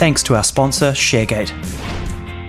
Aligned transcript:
thanks 0.00 0.22
to 0.22 0.34
our 0.34 0.42
sponsor, 0.42 0.92
ShareGate. 0.92 1.50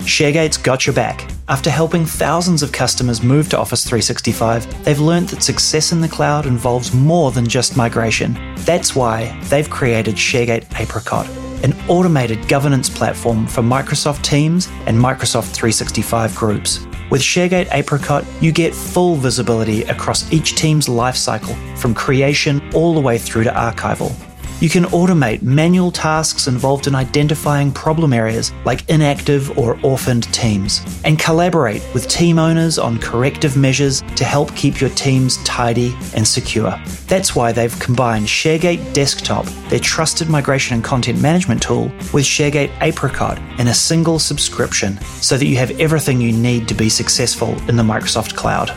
ShareGate's 0.04 0.56
got 0.56 0.88
your 0.88 0.96
back. 0.96 1.30
After 1.50 1.70
helping 1.70 2.06
thousands 2.06 2.64
of 2.64 2.72
customers 2.72 3.22
move 3.22 3.50
to 3.50 3.60
Office 3.60 3.84
365, 3.84 4.86
they've 4.86 5.02
learned 5.02 5.28
that 5.28 5.44
success 5.44 5.92
in 5.92 6.00
the 6.00 6.08
cloud 6.08 6.46
involves 6.46 6.94
more 6.94 7.30
than 7.34 7.46
just 7.46 7.76
migration. 7.76 8.56
That's 8.60 8.96
why 8.96 9.38
they've 9.50 9.70
created 9.70 10.16
ShareGate 10.16 10.80
Apricot, 10.80 11.28
an 11.62 11.74
automated 11.90 12.48
governance 12.48 12.90
platform 12.90 13.46
for 13.46 13.62
Microsoft 13.62 14.24
Teams 14.24 14.70
and 14.86 14.98
Microsoft 14.98 15.52
365 15.52 16.34
groups. 16.34 16.88
With 17.10 17.20
ShareGate 17.20 17.68
Apricot, 17.74 18.24
you 18.40 18.54
get 18.54 18.74
full 18.74 19.16
visibility 19.16 19.84
across 19.84 20.32
each 20.32 20.56
team's 20.56 20.88
lifecycle, 20.88 21.78
from 21.78 21.94
creation 21.96 22.62
all 22.74 22.94
the 22.94 23.02
way 23.02 23.18
through 23.18 23.44
to 23.44 23.52
archival. 23.52 24.16
You 24.62 24.70
can 24.70 24.84
automate 24.86 25.42
manual 25.42 25.90
tasks 25.90 26.46
involved 26.46 26.86
in 26.86 26.94
identifying 26.94 27.72
problem 27.72 28.14
areas 28.14 28.54
like 28.64 28.88
inactive 28.90 29.58
or 29.58 29.80
orphaned 29.82 30.32
teams, 30.32 30.82
and 31.04 31.18
collaborate 31.18 31.84
with 31.96 32.08
team 32.08 32.38
owners 32.38 32.78
on 32.78 33.00
corrective 33.00 33.58
measures 33.58 34.04
to 34.16 34.24
help 34.24 34.56
keep 34.56 34.80
your 34.80 34.92
teams 34.92 35.44
tidy 35.46 35.96
and 36.16 36.28
secure. 36.28 36.80
That's 37.08 37.36
why 37.36 37.52
they've 37.52 37.80
combined 37.80 38.28
ShareGate 38.28 38.94
Desktop, 38.94 39.46
their 39.70 39.80
trusted 39.80 40.30
migration 40.30 40.76
and 40.76 40.84
content 40.84 41.20
management 41.20 41.64
tool, 41.64 41.86
with 42.14 42.26
ShareGate 42.26 42.72
Apricot 42.82 43.40
in 43.60 43.70
a 43.70 43.74
single 43.74 44.20
subscription 44.20 45.02
so 45.22 45.38
that 45.38 45.48
you 45.48 45.58
have 45.58 45.72
everything 45.80 46.22
you 46.22 46.34
need 46.34 46.68
to 46.68 46.76
be 46.76 46.88
successful 46.88 47.50
in 47.68 47.78
the 47.78 47.84
Microsoft 47.84 48.36
cloud. 48.36 48.72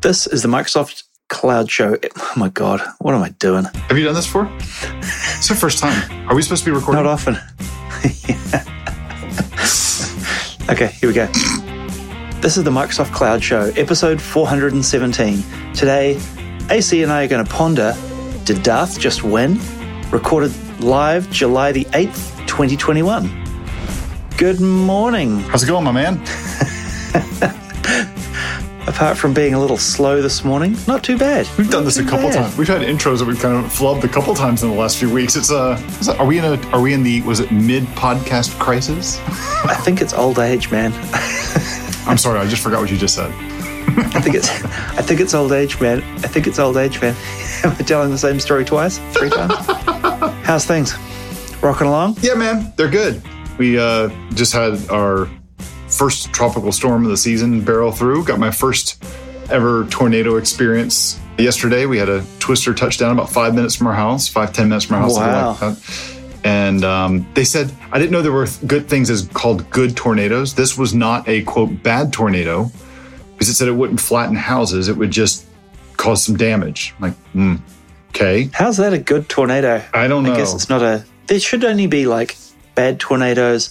This 0.00 0.26
is 0.26 0.42
the 0.42 0.48
Microsoft 0.48 1.05
Cloud 1.28 1.70
Show. 1.70 1.96
Oh 2.16 2.32
my 2.36 2.48
God, 2.48 2.80
what 2.98 3.14
am 3.14 3.22
I 3.22 3.30
doing? 3.30 3.64
Have 3.64 3.98
you 3.98 4.04
done 4.04 4.14
this 4.14 4.26
before? 4.26 4.50
It's 4.58 5.50
our 5.50 5.56
first 5.56 5.78
time. 5.78 6.28
Are 6.28 6.34
we 6.34 6.42
supposed 6.42 6.64
to 6.64 6.70
be 6.70 6.74
recording? 6.74 7.02
Not 7.02 7.10
often. 7.10 7.34
okay, 10.70 10.88
here 11.00 11.08
we 11.08 11.14
go. 11.14 11.26
This 12.40 12.56
is 12.56 12.64
the 12.64 12.70
Microsoft 12.70 13.12
Cloud 13.12 13.42
Show, 13.42 13.72
episode 13.76 14.20
417. 14.20 15.42
Today, 15.74 16.20
AC 16.70 17.02
and 17.02 17.10
I 17.10 17.24
are 17.24 17.28
going 17.28 17.44
to 17.44 17.50
ponder 17.50 17.94
Did 18.44 18.62
Darth 18.62 18.98
just 18.98 19.24
win? 19.24 19.58
Recorded 20.10 20.52
live 20.80 21.30
July 21.30 21.72
the 21.72 21.84
8th, 21.86 22.46
2021. 22.46 23.44
Good 24.36 24.60
morning. 24.60 25.40
How's 25.40 25.64
it 25.64 25.66
going, 25.66 25.84
my 25.84 25.92
man? 25.92 26.22
Apart 28.88 29.18
from 29.18 29.34
being 29.34 29.52
a 29.54 29.60
little 29.60 29.76
slow 29.76 30.22
this 30.22 30.44
morning, 30.44 30.76
not 30.86 31.02
too 31.02 31.18
bad. 31.18 31.48
We've 31.58 31.68
done 31.70 31.84
this 31.84 31.98
a 31.98 32.04
couple 32.04 32.28
bad. 32.28 32.34
times. 32.34 32.56
We've 32.56 32.68
had 32.68 32.82
intros 32.82 33.18
that 33.18 33.24
we've 33.26 33.38
kind 33.38 33.56
of 33.56 33.70
flubbed 33.70 34.04
a 34.04 34.08
couple 34.08 34.32
times 34.34 34.62
in 34.62 34.70
the 34.70 34.76
last 34.76 34.96
few 34.98 35.12
weeks. 35.12 35.34
It's 35.34 35.50
uh, 35.50 35.76
is 36.00 36.06
that- 36.06 36.18
are 36.20 36.26
we 36.26 36.38
in 36.38 36.44
a 36.44 36.56
are 36.70 36.80
we 36.80 36.92
in 36.94 37.02
the 37.02 37.20
was 37.22 37.40
it 37.40 37.50
mid 37.50 37.82
podcast 37.88 38.56
crisis? 38.60 39.18
I 39.64 39.74
think 39.74 40.00
it's 40.00 40.14
old 40.14 40.38
age, 40.38 40.70
man. 40.70 40.92
I'm 42.06 42.16
sorry, 42.16 42.38
I 42.38 42.46
just 42.46 42.62
forgot 42.62 42.80
what 42.80 42.90
you 42.90 42.96
just 42.96 43.16
said. 43.16 43.32
I 43.98 44.20
think 44.20 44.36
it's 44.36 44.48
I 44.50 45.02
think 45.02 45.20
it's 45.20 45.34
old 45.34 45.52
age, 45.52 45.80
man. 45.80 46.02
I 46.18 46.28
think 46.28 46.46
it's 46.46 46.58
old 46.60 46.76
age, 46.76 47.00
man. 47.02 47.14
Am 47.64 47.72
I 47.72 47.82
telling 47.82 48.10
the 48.10 48.18
same 48.18 48.38
story 48.38 48.64
twice? 48.64 48.98
Three 49.12 49.30
times? 49.30 49.52
How's 50.46 50.64
things? 50.64 50.94
Rocking 51.60 51.88
along? 51.88 52.18
Yeah, 52.20 52.34
man, 52.34 52.72
they're 52.76 52.88
good. 52.90 53.20
We 53.58 53.78
uh, 53.78 54.10
just 54.34 54.52
had 54.52 54.78
our 54.90 55.28
first 55.88 56.32
tropical 56.32 56.72
storm 56.72 57.04
of 57.04 57.10
the 57.10 57.16
season 57.16 57.62
barrel 57.62 57.92
through. 57.92 58.24
Got 58.24 58.38
my 58.38 58.50
first 58.50 59.02
ever 59.50 59.86
tornado 59.86 60.36
experience 60.36 61.20
yesterday. 61.38 61.86
We 61.86 61.98
had 61.98 62.08
a 62.08 62.24
twister 62.38 62.74
touchdown 62.74 63.12
about 63.12 63.30
five 63.30 63.54
minutes 63.54 63.74
from 63.74 63.86
our 63.86 63.94
house, 63.94 64.28
five 64.28 64.52
ten 64.52 64.68
minutes 64.68 64.86
from 64.86 64.96
our 64.96 65.02
house. 65.02 65.16
Wow. 65.16 65.56
like. 65.60 65.78
And 66.44 66.84
um, 66.84 67.26
they 67.34 67.44
said 67.44 67.72
I 67.90 67.98
didn't 67.98 68.12
know 68.12 68.22
there 68.22 68.32
were 68.32 68.48
good 68.66 68.88
things 68.88 69.10
as 69.10 69.26
called 69.28 69.68
good 69.70 69.96
tornadoes. 69.96 70.54
This 70.54 70.78
was 70.78 70.94
not 70.94 71.28
a 71.28 71.42
quote 71.42 71.82
bad 71.82 72.12
tornado 72.12 72.70
because 73.32 73.48
it 73.48 73.54
said 73.54 73.68
it 73.68 73.72
wouldn't 73.72 74.00
flatten 74.00 74.36
houses; 74.36 74.88
it 74.88 74.96
would 74.96 75.10
just 75.10 75.46
cause 75.96 76.22
some 76.22 76.36
damage. 76.36 76.94
I'm 76.96 77.02
like, 77.02 77.32
mm, 77.34 77.60
okay, 78.10 78.50
How's 78.52 78.76
that 78.76 78.92
a 78.92 78.98
good 78.98 79.28
tornado? 79.28 79.82
I 79.92 80.06
don't 80.06 80.22
know. 80.22 80.34
I 80.34 80.36
guess 80.36 80.54
it's 80.54 80.68
not 80.68 80.82
a. 80.82 81.04
There 81.26 81.40
should 81.40 81.64
only 81.64 81.88
be 81.88 82.06
like 82.06 82.36
bad 82.76 83.00
tornadoes, 83.00 83.70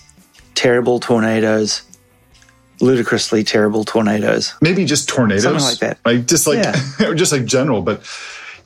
terrible 0.53 1.00
tornadoes, 1.00 1.84
ludicrously 2.81 3.44
terrible 3.44 3.84
tornadoes. 3.84 4.53
maybe 4.62 4.86
just 4.86 5.08
tornadoes, 5.09 5.44
Something 5.44 5.63
like 5.63 5.80
that. 5.80 5.97
like 6.06 6.25
just 6.28 6.47
like 6.47 6.58
Yeah. 6.63 7.13
just 7.16 7.31
like 7.31 7.46
general. 7.46 7.81
But 7.81 8.02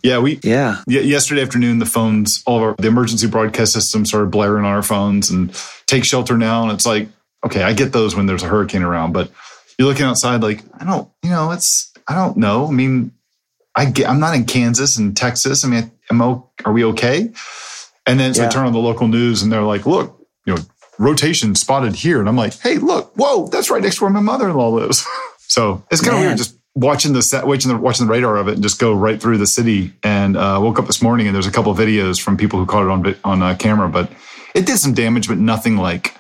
yeah, 0.04 0.20
we 0.20 0.40
Yeah. 0.44 0.82
yeah, 0.88 1.02
yesterday 1.02 1.42
afternoon 1.42 1.80
the 1.80 1.86
phones, 1.86 2.42
all 2.46 2.58
of 2.58 2.64
our, 2.64 2.76
the 2.78 2.88
emergency 2.88 3.28
broadcast 3.28 3.74
system 3.74 4.06
started 4.06 4.32
blaring 4.32 4.66
on 4.66 4.72
our 4.72 4.84
phones 4.84 5.30
and 5.30 5.54
take 5.88 6.04
shelter 6.06 6.38
now. 6.38 6.64
And 6.64 6.72
it's 6.72 6.86
like, 6.86 7.08
okay, 7.46 7.64
I 7.64 7.74
get 7.74 7.92
those 7.94 8.16
when 8.16 8.26
there's 8.26 8.44
a 8.44 8.48
hurricane 8.48 8.84
around, 8.84 9.12
but 9.14 9.30
you're 9.78 9.88
looking 9.88 10.06
outside 10.06 10.42
like 10.42 10.62
I 10.80 10.86
don't, 10.86 11.10
you 11.24 11.30
know, 11.30 11.52
it's 11.52 11.92
I 12.08 12.16
don't 12.16 12.38
know. 12.38 12.68
I 12.68 12.72
mean, 12.72 13.12
I 13.76 13.86
get 13.86 14.10
I'm 14.10 14.20
not 14.20 14.36
in 14.36 14.46
Kansas 14.46 14.98
and 14.98 15.16
Texas. 15.16 15.64
I 15.64 15.68
mean, 15.68 15.92
am 16.10 16.22
I, 16.22 16.40
are 16.66 16.74
we 16.74 16.84
okay? 16.86 17.32
And 18.08 18.20
then 18.20 18.34
so 18.34 18.46
I 18.46 18.50
turn 18.50 18.66
on 18.66 18.74
the 18.74 18.80
local 18.80 19.08
news 19.08 19.44
and 19.44 19.52
they're 19.52 19.62
like, 19.62 19.86
look, 19.86 20.20
you 20.46 20.56
know, 20.56 20.62
rotation 21.00 21.56
spotted 21.56 21.96
here. 21.96 22.20
And 22.20 22.30
I'm 22.30 22.36
like, 22.36 22.60
hey, 22.60 22.78
look, 22.78 23.14
whoa, 23.16 23.48
that's 23.48 23.70
right 23.72 23.82
next 23.82 23.98
to 23.98 24.04
where 24.04 24.12
my 24.12 24.20
mother-in-law 24.20 24.70
lives. 24.70 25.06
so 25.40 25.84
it's 25.90 26.02
kind 26.02 26.18
of 26.18 26.22
weird 26.22 26.38
just 26.38 26.58
watching 26.76 27.14
the 27.14 27.22
set, 27.24 27.48
watching 27.48 27.72
the, 27.72 27.78
watching 27.78 28.06
the 28.06 28.12
radar 28.12 28.38
of 28.38 28.48
it 28.48 28.54
and 28.56 28.64
just 28.64 28.80
go 28.80 28.94
right 28.94 29.20
through 29.20 29.38
the 29.40 29.48
city. 29.48 29.94
And 30.04 30.38
uh, 30.38 30.60
woke 30.62 30.78
up 30.78 30.86
this 30.86 31.02
morning 31.02 31.26
and 31.28 31.34
there's 31.36 31.48
a 31.48 31.52
couple 31.52 31.72
of 31.72 31.78
videos 31.78 32.22
from 32.22 32.38
people 32.38 32.60
who 32.60 32.66
caught 32.66 32.84
it 32.84 32.90
on, 32.90 33.16
on 33.24 33.42
uh, 33.42 33.56
camera, 33.56 33.90
but 33.90 34.12
it 34.54 34.66
did 34.66 34.78
some 34.78 34.94
damage, 34.94 35.28
but 35.28 35.38
nothing 35.38 35.78
like, 35.78 36.14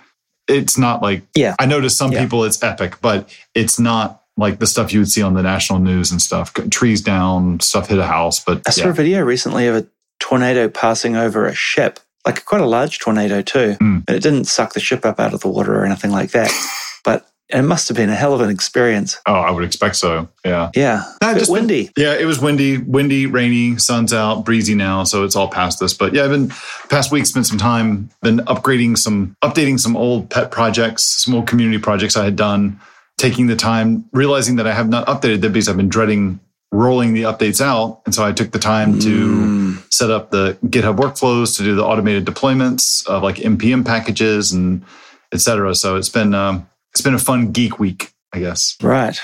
it's 0.47 0.77
not 0.77 1.01
like, 1.01 1.23
Yeah. 1.35 1.55
I 1.59 1.65
know 1.65 1.79
to 1.79 1.89
some 1.89 2.11
Yeah. 2.11 2.23
people 2.23 2.43
it's 2.43 2.63
epic, 2.63 2.95
but 3.01 3.29
it's 3.53 3.79
not 3.79 4.23
like 4.37 4.59
the 4.59 4.67
stuff 4.67 4.93
you 4.93 4.99
would 4.99 5.11
see 5.11 5.21
on 5.21 5.33
the 5.33 5.43
national 5.43 5.79
news 5.79 6.11
and 6.11 6.21
stuff. 6.21 6.53
Trees 6.71 7.01
down, 7.01 7.59
stuff 7.59 7.89
hit 7.89 7.99
a 7.99 8.05
house, 8.05 8.43
but 8.43 8.61
I 8.65 8.71
saw 8.71 8.85
yeah. 8.85 8.89
a 8.89 8.93
video 8.93 9.21
recently 9.21 9.67
of 9.67 9.75
a 9.75 9.87
tornado 10.19 10.69
passing 10.69 11.15
over 11.15 11.45
a 11.45 11.53
ship, 11.53 11.99
like 12.25 12.45
quite 12.45 12.61
a 12.61 12.65
large 12.65 12.99
tornado 12.99 13.41
too. 13.41 13.75
Mm. 13.79 14.03
And 14.07 14.09
it 14.09 14.21
didn't 14.21 14.45
suck 14.45 14.73
the 14.73 14.79
ship 14.79 15.05
up 15.05 15.19
out 15.19 15.33
of 15.33 15.41
the 15.41 15.47
water 15.47 15.75
or 15.79 15.85
anything 15.85 16.11
like 16.11 16.31
that. 16.31 16.51
but 17.03 17.27
it 17.49 17.63
must 17.63 17.87
have 17.87 17.97
been 17.97 18.09
a 18.09 18.15
hell 18.15 18.33
of 18.33 18.41
an 18.41 18.49
experience. 18.49 19.17
Oh, 19.25 19.33
I 19.33 19.49
would 19.49 19.63
expect 19.63 19.95
so. 19.95 20.27
Yeah. 20.45 20.69
Yeah. 20.75 21.03
No, 21.21 21.33
Bit 21.33 21.39
just 21.39 21.51
been- 21.51 21.61
windy. 21.61 21.91
Yeah, 21.97 22.13
it 22.13 22.25
was 22.25 22.39
windy, 22.39 22.77
windy, 22.77 23.25
rainy, 23.25 23.77
sun's 23.77 24.13
out, 24.13 24.45
breezy 24.45 24.75
now, 24.75 25.03
so 25.03 25.23
it's 25.23 25.35
all 25.35 25.47
past 25.47 25.79
this. 25.79 25.93
But 25.93 26.13
yeah, 26.13 26.25
I've 26.25 26.29
been 26.29 26.49
past 26.89 27.11
week 27.11 27.25
spent 27.25 27.47
some 27.47 27.57
time 27.57 28.09
been 28.21 28.37
upgrading 28.39 28.97
some 28.97 29.35
updating 29.43 29.79
some 29.79 29.97
old 29.97 30.29
pet 30.29 30.51
projects, 30.51 31.03
some 31.23 31.33
old 31.33 31.47
community 31.47 31.79
projects 31.79 32.15
I 32.15 32.25
had 32.25 32.35
done, 32.35 32.79
taking 33.17 33.47
the 33.47 33.55
time, 33.55 34.05
realizing 34.13 34.57
that 34.57 34.67
I 34.67 34.73
have 34.73 34.89
not 34.89 35.07
updated 35.07 35.41
them 35.41 35.53
because 35.53 35.69
I've 35.69 35.77
been 35.77 35.89
dreading 35.89 36.39
rolling 36.71 37.13
the 37.13 37.23
updates 37.23 37.61
out. 37.61 38.01
And 38.05 38.13
so 38.13 38.23
I 38.23 38.31
took 38.31 38.51
the 38.51 38.59
time 38.59 38.99
to 38.99 39.27
Mm. 39.27 39.93
set 39.93 40.11
up 40.11 40.29
the 40.31 40.57
GitHub 40.67 40.97
workflows 40.97 41.57
to 41.57 41.63
do 41.63 41.73
the 41.75 41.83
automated 41.83 42.25
deployments 42.25 43.05
of 43.07 43.23
like 43.23 43.37
npm 43.37 43.83
packages 43.85 44.51
and 44.51 44.83
et 45.31 45.41
cetera. 45.41 45.73
So 45.73 45.95
it's 45.95 46.09
been 46.09 46.33
um, 46.35 46.67
it's 46.93 47.01
been 47.01 47.15
a 47.15 47.19
fun 47.19 47.51
geek 47.51 47.79
week, 47.79 48.13
I 48.33 48.39
guess. 48.39 48.75
Right. 48.83 49.19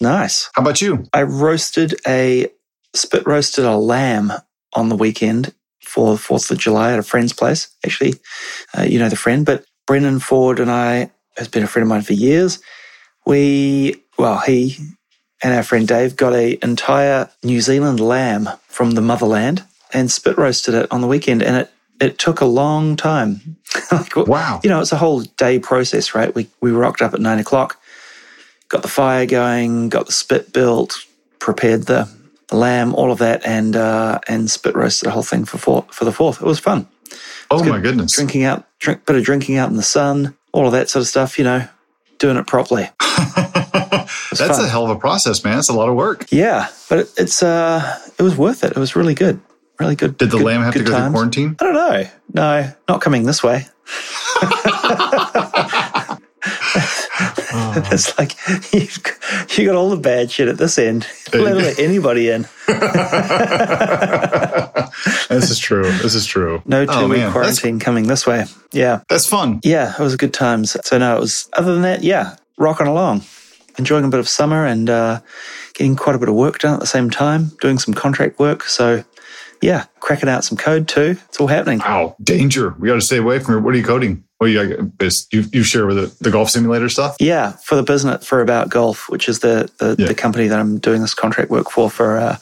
Nice. 0.00 0.50
How 0.54 0.62
about 0.62 0.80
you? 0.82 1.04
I 1.12 1.22
roasted 1.22 1.94
a 2.06 2.48
spit 2.94 3.24
roasted 3.26 3.64
a 3.64 3.76
lamb 3.76 4.32
on 4.74 4.88
the 4.88 4.96
weekend 4.96 5.54
for 5.84 6.12
the 6.14 6.18
Fourth 6.18 6.50
of 6.50 6.58
July 6.58 6.92
at 6.92 6.98
a 6.98 7.02
friend's 7.04 7.32
place. 7.32 7.68
Actually, 7.84 8.14
uh, 8.76 8.82
you 8.82 8.98
know 8.98 9.08
the 9.08 9.16
friend, 9.16 9.46
but 9.46 9.64
Brendan 9.86 10.18
Ford 10.18 10.58
and 10.58 10.70
I 10.70 11.10
has 11.36 11.48
been 11.48 11.62
a 11.62 11.66
friend 11.68 11.84
of 11.84 11.88
mine 11.88 12.02
for 12.02 12.14
years. 12.14 12.58
We 13.26 14.02
well, 14.18 14.38
he 14.38 14.76
and 15.42 15.54
our 15.54 15.62
friend 15.62 15.86
Dave 15.88 16.16
got 16.16 16.34
a 16.34 16.58
entire 16.62 17.30
New 17.42 17.60
Zealand 17.60 18.00
lamb 18.00 18.48
from 18.68 18.92
the 18.92 19.00
motherland 19.00 19.64
and 19.92 20.10
spit 20.10 20.36
roasted 20.38 20.74
it 20.74 20.86
on 20.90 21.00
the 21.00 21.06
weekend, 21.06 21.42
and 21.42 21.56
it 21.56 21.72
it 22.00 22.18
took 22.18 22.40
a 22.40 22.46
long 22.46 22.96
time. 22.96 23.56
like, 23.92 24.16
Wow. 24.16 24.60
you 24.64 24.70
know, 24.70 24.80
it's 24.80 24.92
a 24.92 24.96
whole 24.96 25.20
day 25.20 25.58
process, 25.58 26.14
right? 26.14 26.34
We 26.34 26.48
we 26.60 26.70
rocked 26.70 27.02
up 27.02 27.14
at 27.14 27.20
nine 27.20 27.38
o'clock, 27.38 27.78
got 28.68 28.82
the 28.82 28.88
fire 28.88 29.26
going, 29.26 29.88
got 29.88 30.06
the 30.06 30.12
spit 30.12 30.52
built, 30.52 31.04
prepared 31.38 31.84
the, 31.84 32.08
lamb, 32.52 32.94
all 32.94 33.12
of 33.12 33.18
that, 33.18 33.46
and 33.46 33.76
uh, 33.76 34.18
and 34.28 34.50
spit 34.50 34.74
roasted 34.74 35.06
the 35.06 35.10
whole 35.12 35.22
thing 35.22 35.44
for 35.44 35.58
four, 35.58 35.86
for 35.90 36.04
the 36.04 36.12
fourth. 36.12 36.40
It 36.42 36.46
was 36.46 36.58
fun. 36.58 36.88
Oh 37.50 37.62
good. 37.62 37.70
my 37.70 37.80
goodness. 37.80 38.12
Drinking 38.16 38.44
out, 38.44 38.66
drink 38.78 39.04
bit 39.06 39.16
of 39.16 39.24
drinking 39.24 39.56
out 39.56 39.70
in 39.70 39.76
the 39.76 39.82
sun, 39.82 40.36
all 40.52 40.66
of 40.66 40.72
that 40.72 40.88
sort 40.90 41.02
of 41.02 41.08
stuff. 41.08 41.38
You 41.38 41.44
know, 41.44 41.68
doing 42.20 42.36
it 42.36 42.46
properly. 42.46 42.88
That's 43.00 44.38
fun. 44.56 44.64
a 44.64 44.68
hell 44.68 44.84
of 44.84 44.90
a 44.90 45.00
process, 45.00 45.42
man. 45.42 45.58
It's 45.58 45.68
a 45.68 45.72
lot 45.72 45.88
of 45.88 45.96
work. 45.96 46.26
Yeah, 46.30 46.68
but 46.88 47.00
it, 47.00 47.10
it's 47.16 47.42
uh, 47.42 47.98
it 48.16 48.22
was 48.22 48.36
worth 48.36 48.62
it. 48.62 48.70
It 48.72 48.78
was 48.78 48.94
really 48.94 49.14
good, 49.14 49.40
really 49.80 49.96
good. 49.96 50.16
Did 50.16 50.30
the 50.30 50.36
good- 50.36 50.46
lamb 50.46 50.62
have 50.62 50.72
to 50.74 50.78
go 50.78 50.84
through 50.86 50.94
times. 50.94 51.12
quarantine? 51.12 51.56
I 51.60 51.64
don't 51.64 51.74
know. 51.74 52.04
No, 52.32 52.72
not 52.88 53.00
coming 53.00 53.24
this 53.24 53.42
way. 53.42 53.66
Oh. 57.52 57.88
it's 57.92 58.16
like 58.18 58.36
you've, 58.72 58.98
you 59.58 59.66
got 59.66 59.74
all 59.74 59.90
the 59.90 59.96
bad 59.96 60.30
shit 60.30 60.48
at 60.48 60.56
this 60.58 60.78
end. 60.78 61.06
Let, 61.32 61.56
let 61.56 61.78
anybody 61.78 62.30
in. 62.30 62.42
this 65.28 65.50
is 65.50 65.58
true. 65.58 65.90
This 65.98 66.14
is 66.14 66.24
true. 66.26 66.62
No 66.64 66.86
two 66.86 67.08
week 67.08 67.22
oh, 67.22 67.32
quarantine 67.32 67.76
that's, 67.78 67.84
coming 67.84 68.06
this 68.06 68.26
way. 68.26 68.46
Yeah. 68.72 69.02
That's 69.08 69.26
fun. 69.26 69.60
Yeah, 69.62 69.92
it 69.92 70.02
was 70.02 70.14
a 70.14 70.16
good 70.16 70.32
times. 70.32 70.76
So 70.84 70.98
no, 70.98 71.16
it 71.16 71.20
was 71.20 71.48
other 71.54 71.72
than 71.72 71.82
that, 71.82 72.02
yeah, 72.02 72.36
rocking 72.56 72.86
along. 72.86 73.22
Enjoying 73.78 74.04
a 74.04 74.08
bit 74.08 74.20
of 74.20 74.28
summer 74.28 74.66
and 74.66 74.90
uh, 74.90 75.20
getting 75.74 75.96
quite 75.96 76.14
a 76.16 76.18
bit 76.18 76.28
of 76.28 76.34
work 76.34 76.58
done 76.58 76.74
at 76.74 76.80
the 76.80 76.86
same 76.86 77.10
time, 77.10 77.52
doing 77.60 77.78
some 77.78 77.94
contract 77.94 78.38
work. 78.38 78.64
So 78.64 79.04
yeah, 79.60 79.84
cracking 80.00 80.28
out 80.28 80.44
some 80.44 80.56
code 80.58 80.88
too. 80.88 81.16
It's 81.28 81.40
all 81.40 81.46
happening. 81.46 81.78
Wow, 81.78 82.16
danger. 82.22 82.74
We 82.78 82.88
got 82.88 82.94
to 82.94 83.00
stay 83.00 83.18
away 83.18 83.38
from 83.38 83.56
it. 83.56 83.60
What 83.60 83.74
are 83.74 83.78
you 83.78 83.84
coding? 83.84 84.24
Well, 84.40 84.48
you, 84.48 84.90
you, 85.30 85.44
you 85.52 85.62
share 85.62 85.86
with 85.86 85.96
the, 85.96 86.24
the 86.24 86.30
golf 86.30 86.48
simulator 86.48 86.88
stuff? 86.88 87.16
Yeah, 87.20 87.52
for 87.52 87.74
the 87.74 87.82
business 87.82 88.26
for 88.26 88.40
About 88.40 88.70
Golf, 88.70 89.10
which 89.10 89.28
is 89.28 89.40
the 89.40 89.70
the, 89.78 89.96
yeah. 89.98 90.06
the 90.06 90.14
company 90.14 90.48
that 90.48 90.58
I'm 90.58 90.78
doing 90.78 91.02
this 91.02 91.12
contract 91.12 91.50
work 91.50 91.70
for, 91.70 91.90
for 91.90 92.16
uh, 92.16 92.38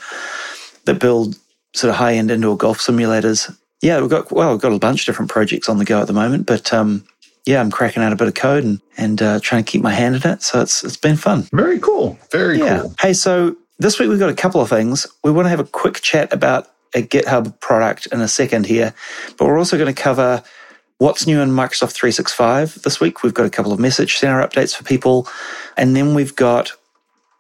that 0.85 1.01
build 1.01 1.37
sort 1.75 1.91
of 1.91 1.97
high 1.97 2.15
end 2.15 2.31
indoor 2.31 2.57
golf 2.57 2.79
simulators. 2.79 3.55
Yeah, 3.83 4.01
we've 4.01 4.11
got 4.11 4.31
well, 4.31 4.53
we've 4.53 4.61
got 4.61 4.73
a 4.73 4.79
bunch 4.79 5.03
of 5.03 5.07
different 5.07 5.31
projects 5.31 5.69
on 5.69 5.79
the 5.79 5.85
go 5.85 6.01
at 6.01 6.07
the 6.07 6.13
moment, 6.13 6.47
but 6.47 6.73
um, 6.73 7.05
yeah, 7.47 7.61
I'm 7.61 7.71
cracking 7.71 8.03
out 8.03 8.13
a 8.13 8.17
bit 8.17 8.29
of 8.29 8.35
code 8.35 8.63
and 8.63 8.81
and 8.97 9.21
uh, 9.21 9.41
trying 9.41 9.65
to 9.65 9.71
keep 9.71 9.83
my 9.83 9.93
hand 9.93 10.15
in 10.17 10.31
it. 10.31 10.43
So 10.43 10.61
it's 10.61 10.85
it's 10.85 10.97
been 10.97 11.17
fun. 11.17 11.49
Very 11.53 11.81
cool. 11.81 12.17
Very 12.31 12.59
yeah. 12.59 12.81
cool. 12.81 12.95
Hey, 13.01 13.13
so 13.13 13.57
this 13.81 13.99
week 13.99 14.09
we've 14.09 14.21
got 14.21 14.31
a 14.31 14.35
couple 14.35 14.61
of 14.61 14.69
things. 14.69 15.05
We 15.25 15.33
want 15.33 15.47
to 15.47 15.51
have 15.51 15.61
a 15.61 15.65
quick 15.65 16.01
chat 16.01 16.33
about 16.33 16.71
a 16.95 17.03
GitHub 17.03 17.59
product 17.61 18.07
in 18.13 18.21
a 18.21 18.29
second 18.29 18.67
here, 18.67 18.95
but 19.37 19.47
we're 19.47 19.59
also 19.59 19.77
going 19.77 19.93
to 19.93 20.01
cover 20.01 20.45
what's 20.99 21.27
new 21.27 21.41
in 21.41 21.51
Microsoft 21.51 21.93
365 21.93 22.83
this 22.83 23.01
week. 23.01 23.23
We've 23.23 23.35
got 23.35 23.47
a 23.47 23.51
couple 23.51 23.73
of 23.73 23.79
message 23.79 24.17
center 24.17 24.47
updates 24.47 24.77
for 24.77 24.85
people, 24.85 25.27
and 25.77 25.97
then 25.97 26.15
we've 26.15 26.37
got 26.37 26.73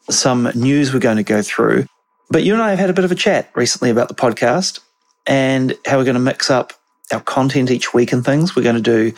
some 0.08 0.50
news 0.54 0.92
we're 0.92 1.00
going 1.00 1.16
to 1.16 1.22
go 1.22 1.42
through. 1.42 1.86
But 2.30 2.44
you 2.44 2.54
and 2.54 2.62
I 2.62 2.70
have 2.70 2.78
had 2.78 2.90
a 2.90 2.94
bit 2.94 3.04
of 3.04 3.12
a 3.12 3.16
chat 3.16 3.50
recently 3.54 3.90
about 3.90 4.08
the 4.08 4.14
podcast 4.14 4.80
and 5.26 5.74
how 5.86 5.98
we're 5.98 6.04
going 6.04 6.14
to 6.14 6.20
mix 6.20 6.50
up 6.50 6.72
our 7.12 7.20
content 7.20 7.70
each 7.70 7.94
week 7.94 8.12
and 8.12 8.24
things. 8.24 8.54
We're 8.54 8.62
going 8.62 8.76
to 8.76 8.82
do, 8.82 9.12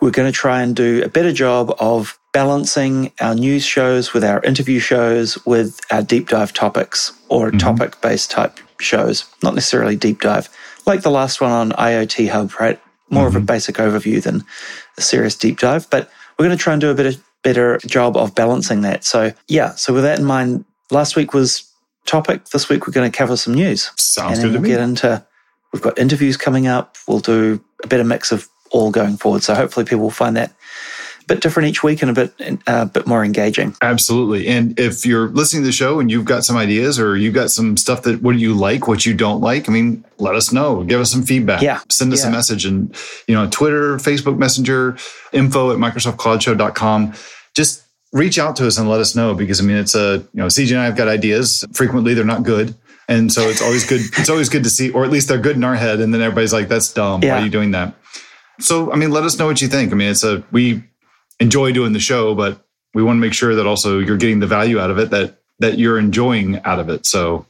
we're 0.00 0.10
going 0.10 0.30
to 0.30 0.36
try 0.36 0.62
and 0.62 0.74
do 0.74 1.02
a 1.04 1.08
better 1.08 1.32
job 1.32 1.74
of 1.78 2.18
balancing 2.32 3.12
our 3.20 3.34
news 3.34 3.64
shows 3.64 4.12
with 4.12 4.24
our 4.24 4.42
interview 4.42 4.78
shows 4.78 5.44
with 5.46 5.80
our 5.90 6.02
deep 6.02 6.28
dive 6.28 6.52
topics 6.52 7.12
or 7.28 7.48
mm-hmm. 7.48 7.58
topic 7.58 8.00
based 8.00 8.30
type 8.30 8.58
shows, 8.78 9.24
not 9.42 9.54
necessarily 9.54 9.96
deep 9.96 10.20
dive, 10.20 10.48
like 10.86 11.02
the 11.02 11.10
last 11.10 11.40
one 11.40 11.50
on 11.50 11.70
IoT 11.72 12.28
Hub, 12.28 12.52
right? 12.60 12.80
More 13.08 13.22
mm-hmm. 13.22 13.28
of 13.28 13.34
a 13.34 13.38
mm-hmm. 13.38 13.46
basic 13.46 13.76
overview 13.76 14.22
than 14.22 14.44
a 14.98 15.00
serious 15.00 15.36
deep 15.36 15.58
dive. 15.58 15.88
But 15.90 16.10
we're 16.38 16.46
going 16.46 16.56
to 16.56 16.62
try 16.62 16.72
and 16.72 16.80
do 16.80 16.90
a 16.90 16.94
better, 16.94 17.18
better 17.42 17.78
job 17.86 18.16
of 18.16 18.34
balancing 18.34 18.82
that. 18.82 19.04
So, 19.04 19.32
yeah, 19.48 19.74
so 19.74 19.94
with 19.94 20.02
that 20.02 20.18
in 20.18 20.24
mind, 20.24 20.64
last 20.90 21.16
week 21.16 21.32
was 21.32 21.70
topic. 22.04 22.46
This 22.46 22.68
week 22.68 22.86
we're 22.86 22.92
going 22.92 23.10
to 23.10 23.16
cover 23.16 23.36
some 23.36 23.54
news. 23.54 23.90
Sounds 23.96 24.38
and 24.38 24.54
then 24.54 24.60
we'll 24.60 24.70
get 24.70 24.80
into, 24.80 25.24
we've 25.72 25.82
got 25.82 25.98
interviews 25.98 26.36
coming 26.36 26.66
up. 26.66 26.96
We'll 27.06 27.20
do 27.20 27.62
a 27.84 27.86
better 27.86 28.04
mix 28.04 28.32
of 28.32 28.48
all 28.70 28.90
going 28.90 29.16
forward. 29.16 29.42
So 29.42 29.54
hopefully 29.54 29.86
people 29.86 30.02
will 30.02 30.10
find 30.10 30.36
that 30.36 30.52
bit 31.26 31.40
different 31.40 31.68
each 31.68 31.82
week 31.82 32.02
and 32.02 32.10
a 32.10 32.14
bit 32.14 32.32
a 32.40 32.70
uh, 32.70 32.84
bit 32.84 33.06
more 33.06 33.24
engaging. 33.24 33.74
Absolutely. 33.82 34.46
And 34.46 34.78
if 34.78 35.04
you're 35.04 35.28
listening 35.28 35.62
to 35.62 35.66
the 35.66 35.72
show 35.72 35.98
and 35.98 36.10
you've 36.10 36.24
got 36.24 36.44
some 36.44 36.56
ideas 36.56 36.98
or 36.98 37.16
you've 37.16 37.34
got 37.34 37.50
some 37.50 37.76
stuff 37.76 38.02
that 38.02 38.22
what 38.22 38.32
do 38.32 38.38
you 38.38 38.54
like, 38.54 38.86
what 38.86 39.04
you 39.04 39.14
don't 39.14 39.40
like, 39.40 39.68
I 39.68 39.72
mean, 39.72 40.04
let 40.18 40.34
us 40.34 40.52
know. 40.52 40.84
Give 40.84 41.00
us 41.00 41.10
some 41.10 41.22
feedback. 41.22 41.62
Yeah. 41.62 41.80
Send 41.90 42.12
us 42.12 42.22
yeah. 42.22 42.28
a 42.28 42.32
message 42.32 42.64
and 42.64 42.94
you 43.26 43.34
know, 43.34 43.48
Twitter, 43.50 43.96
Facebook 43.96 44.38
Messenger, 44.38 44.96
info 45.32 45.72
at 45.72 45.78
microsoftcloudshow.com. 45.78 47.14
Just 47.54 47.82
reach 48.12 48.38
out 48.38 48.56
to 48.56 48.66
us 48.66 48.78
and 48.78 48.88
let 48.88 49.00
us 49.00 49.16
know 49.16 49.34
because 49.34 49.60
I 49.60 49.64
mean 49.64 49.76
it's 49.76 49.94
a 49.94 50.18
you 50.32 50.40
know 50.40 50.46
CJ 50.46 50.72
and 50.72 50.80
I 50.80 50.84
have 50.84 50.96
got 50.96 51.08
ideas. 51.08 51.64
Frequently 51.72 52.14
they're 52.14 52.24
not 52.24 52.44
good. 52.44 52.74
And 53.08 53.32
so 53.32 53.42
it's 53.42 53.62
always 53.62 53.86
good. 53.86 54.00
It's 54.18 54.28
always 54.28 54.48
good 54.48 54.64
to 54.64 54.70
see, 54.70 54.90
or 54.90 55.04
at 55.04 55.10
least 55.10 55.28
they're 55.28 55.38
good 55.38 55.54
in 55.54 55.62
our 55.62 55.76
head. 55.76 56.00
And 56.00 56.12
then 56.12 56.20
everybody's 56.20 56.52
like, 56.52 56.66
"That's 56.66 56.92
dumb. 56.92 57.22
Yeah. 57.22 57.34
Why 57.34 57.40
are 57.40 57.44
you 57.44 57.50
doing 57.50 57.70
that?" 57.70 57.94
So, 58.58 58.92
I 58.92 58.96
mean, 58.96 59.10
let 59.10 59.22
us 59.22 59.38
know 59.38 59.46
what 59.46 59.62
you 59.62 59.68
think. 59.68 59.92
I 59.92 59.94
mean, 59.94 60.10
it's 60.10 60.24
a 60.24 60.42
we 60.50 60.82
enjoy 61.40 61.72
doing 61.72 61.92
the 61.92 62.00
show, 62.00 62.34
but 62.34 62.60
we 62.94 63.02
want 63.02 63.16
to 63.16 63.20
make 63.20 63.34
sure 63.34 63.54
that 63.54 63.66
also 63.66 63.98
you're 63.98 64.16
getting 64.16 64.40
the 64.40 64.46
value 64.46 64.78
out 64.80 64.90
of 64.90 64.98
it 64.98 65.10
that 65.10 65.38
that 65.58 65.78
you're 65.78 65.98
enjoying 65.98 66.60
out 66.64 66.78
of 66.78 66.88
it. 66.88 67.06
So 67.06 67.46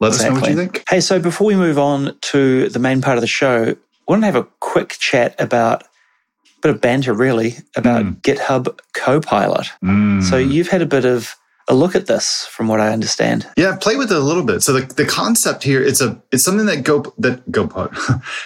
let 0.00 0.08
exactly. 0.08 0.26
us 0.26 0.34
know 0.34 0.40
what 0.40 0.50
you 0.50 0.56
think. 0.56 0.84
Hey, 0.88 1.00
so 1.00 1.18
before 1.18 1.46
we 1.46 1.56
move 1.56 1.78
on 1.78 2.16
to 2.20 2.68
the 2.68 2.78
main 2.78 3.00
part 3.00 3.16
of 3.16 3.22
the 3.22 3.26
show, 3.26 3.70
I 3.70 3.76
want 4.06 4.22
to 4.22 4.26
have 4.26 4.36
a 4.36 4.44
quick 4.60 4.96
chat 4.98 5.34
about 5.40 5.82
a 5.82 6.60
bit 6.60 6.74
of 6.74 6.80
banter 6.80 7.12
really 7.12 7.56
about 7.76 8.04
mm. 8.04 8.20
GitHub 8.20 8.78
Copilot. 8.94 9.68
Mm. 9.82 10.22
So 10.22 10.36
you've 10.36 10.68
had 10.68 10.82
a 10.82 10.86
bit 10.86 11.04
of 11.04 11.36
a 11.68 11.74
look 11.74 11.94
at 11.94 12.06
this 12.06 12.46
from 12.46 12.68
what 12.68 12.80
I 12.80 12.92
understand. 12.92 13.48
Yeah, 13.56 13.76
play 13.76 13.96
with 13.96 14.10
it 14.10 14.18
a 14.18 14.20
little 14.20 14.44
bit. 14.44 14.62
So 14.62 14.72
the, 14.72 14.94
the 14.94 15.04
concept 15.04 15.62
here, 15.62 15.82
it's 15.82 16.00
a 16.00 16.20
it's 16.32 16.44
something 16.44 16.66
that 16.66 16.82
Go 16.82 17.14
that 17.18 17.48
GoPod 17.50 17.92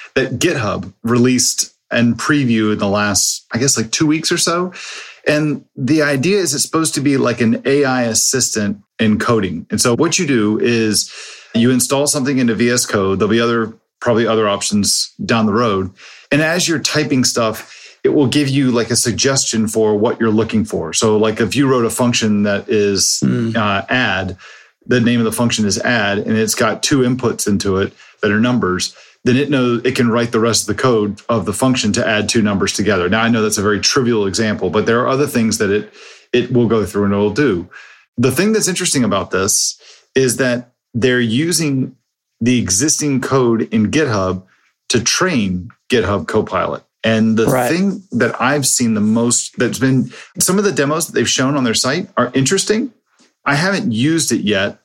that 0.15 0.39
GitHub 0.39 0.93
released 1.03 1.75
and 1.91 2.17
preview 2.17 2.73
in 2.73 2.79
the 2.79 2.89
last, 2.89 3.47
I 3.53 3.59
guess, 3.59 3.77
like 3.77 3.91
two 3.91 4.07
weeks 4.07 4.33
or 4.33 4.39
so. 4.39 4.73
And 5.27 5.65
the 5.77 6.03
idea 6.03 6.39
is 6.39 6.55
it's 6.55 6.65
supposed 6.65 6.95
to 6.95 7.01
be 7.01 7.17
like 7.17 7.41
an 7.41 7.63
AI 7.65 8.03
assistant 8.05 8.81
in 8.99 9.19
coding. 9.19 9.67
And 9.71 9.81
so 9.81 9.97
what 9.97 10.19
you 10.19 10.27
do 10.27 10.59
is 10.61 11.13
you 11.55 11.71
install 11.71 12.07
something 12.07 12.39
into 12.39 12.55
VS 12.55 12.87
Code. 12.87 13.19
There'll 13.19 13.31
be 13.31 13.41
other, 13.41 13.73
probably 14.01 14.27
other 14.27 14.49
options 14.49 15.13
down 15.25 15.47
the 15.47 15.53
road. 15.53 15.91
And 16.31 16.43
as 16.43 16.69
you're 16.69 16.79
typing 16.79 17.25
stuff, 17.25 17.99
it 18.05 18.11
will 18.11 18.29
give 18.29 18.49
you 18.49 18.71
like 18.71 18.91
a 18.91 18.97
suggestion 18.97 19.67
for 19.67 19.97
what 19.97 20.21
you're 20.21 20.31
looking 20.31 20.65
for. 20.65 20.93
So 20.93 21.17
like 21.17 21.41
if 21.41 21.57
you 21.57 21.69
wrote 21.69 21.85
a 21.85 21.91
function 21.91 22.45
that 22.45 22.69
is 22.69 23.21
mm. 23.25 23.57
uh, 23.57 23.85
add, 23.89 24.37
the 24.87 25.01
name 25.01 25.19
of 25.19 25.25
the 25.25 25.33
function 25.33 25.67
is 25.67 25.81
add, 25.81 26.19
and 26.19 26.37
it's 26.37 26.55
got 26.55 26.85
two 26.85 26.99
inputs 26.99 27.49
into 27.49 27.79
it 27.79 27.93
that 28.23 28.31
are 28.31 28.39
numbers 28.39 28.95
then 29.27 29.37
it 29.37 29.51
knows 29.51 29.85
it 29.85 29.97
can 29.97 30.09
write 30.09 30.31
the 30.31 30.41
rest 30.41 30.63
of 30.69 30.77
the 30.77 30.81
code 30.81 31.21
of 31.29 31.47
the 31.47 31.53
function 31.53 31.93
to 31.93 32.07
add 32.07 32.29
two 32.29 32.43
numbers 32.43 32.73
together. 32.73 33.09
Now 33.09 33.23
I 33.23 33.29
know 33.29 33.43
that's 33.43 33.59
a 33.59 33.63
very 33.63 33.81
trivial 33.81 34.27
example, 34.27 34.71
but 34.71 34.87
there 34.87 35.01
are 35.01 35.09
other 35.09 35.27
things 35.27 35.59
that 35.59 35.71
it 35.71 35.93
it 36.33 36.53
will 36.53 36.69
go 36.69 36.85
through 36.87 37.05
and 37.05 37.13
it'll 37.13 37.31
do. 37.31 37.69
The 38.17 38.31
thing 38.31 38.53
that's 38.53 38.69
interesting 38.69 39.05
about 39.05 39.33
this 39.33 39.81
is 40.15 40.37
that 40.37 40.73
they're 40.95 41.21
using 41.21 41.97
the 42.41 42.59
existing 42.59 43.21
code 43.21 43.63
in 43.73 43.91
GitHub 43.91 44.45
to 44.91 45.03
train 45.03 45.71
GitHub 45.91 46.29
Copilot. 46.29 46.85
And 47.03 47.37
the 47.37 47.47
right. 47.47 47.71
thing 47.71 48.03
that 48.13 48.41
I've 48.41 48.67
seen 48.67 48.95
the 48.95 49.01
most 49.01 49.59
that's 49.59 49.79
been 49.79 50.13
some 50.39 50.59
of 50.59 50.65
the 50.65 50.73
demos 50.73 51.07
that 51.07 51.13
they've 51.13 51.29
shown 51.29 51.57
on 51.57 51.65
their 51.65 51.75
site 51.75 52.09
are 52.17 52.31
interesting. 52.35 52.93
I 53.45 53.55
haven't 53.55 53.93
used 53.93 54.33
it 54.33 54.41
yet 54.41 54.81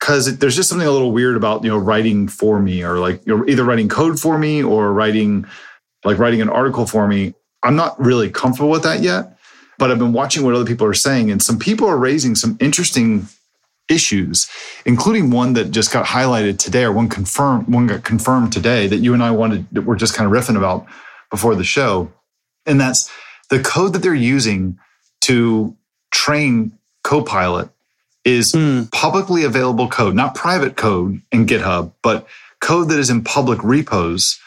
because 0.00 0.38
there's 0.38 0.56
just 0.56 0.68
something 0.68 0.88
a 0.88 0.90
little 0.90 1.12
weird 1.12 1.36
about 1.36 1.62
you 1.62 1.70
know 1.70 1.78
writing 1.78 2.26
for 2.26 2.60
me 2.60 2.82
or 2.82 2.98
like 2.98 3.24
you 3.26 3.36
know, 3.36 3.44
either 3.46 3.64
writing 3.64 3.88
code 3.88 4.18
for 4.18 4.38
me 4.38 4.62
or 4.62 4.92
writing 4.92 5.46
like 6.04 6.18
writing 6.18 6.40
an 6.40 6.48
article 6.48 6.86
for 6.86 7.06
me. 7.06 7.34
I'm 7.62 7.76
not 7.76 8.00
really 8.00 8.30
comfortable 8.30 8.70
with 8.70 8.82
that 8.84 9.02
yet 9.02 9.36
but 9.80 9.90
i've 9.90 9.98
been 9.98 10.12
watching 10.12 10.44
what 10.44 10.54
other 10.54 10.64
people 10.64 10.86
are 10.86 10.94
saying 10.94 11.32
and 11.32 11.42
some 11.42 11.58
people 11.58 11.88
are 11.88 11.96
raising 11.96 12.36
some 12.36 12.56
interesting 12.60 13.26
issues 13.88 14.48
including 14.84 15.30
one 15.30 15.54
that 15.54 15.72
just 15.72 15.92
got 15.92 16.06
highlighted 16.06 16.58
today 16.58 16.84
or 16.84 16.92
one 16.92 17.08
confirmed 17.08 17.66
one 17.66 17.88
got 17.88 18.04
confirmed 18.04 18.52
today 18.52 18.86
that 18.86 18.98
you 18.98 19.12
and 19.12 19.24
i 19.24 19.30
wanted 19.32 19.66
that 19.72 19.82
we're 19.82 19.96
just 19.96 20.14
kind 20.14 20.32
of 20.32 20.32
riffing 20.32 20.56
about 20.56 20.86
before 21.30 21.56
the 21.56 21.64
show 21.64 22.12
and 22.66 22.80
that's 22.80 23.10
the 23.48 23.58
code 23.58 23.92
that 23.92 24.00
they're 24.00 24.14
using 24.14 24.78
to 25.22 25.74
train 26.12 26.70
copilot 27.02 27.68
is 28.24 28.52
mm. 28.52 28.90
publicly 28.92 29.44
available 29.44 29.88
code, 29.88 30.14
not 30.14 30.34
private 30.34 30.76
code 30.76 31.20
in 31.32 31.46
GitHub, 31.46 31.92
but 32.02 32.26
code 32.60 32.88
that 32.90 32.98
is 32.98 33.10
in 33.10 33.24
public 33.24 33.62
repos. 33.62 34.38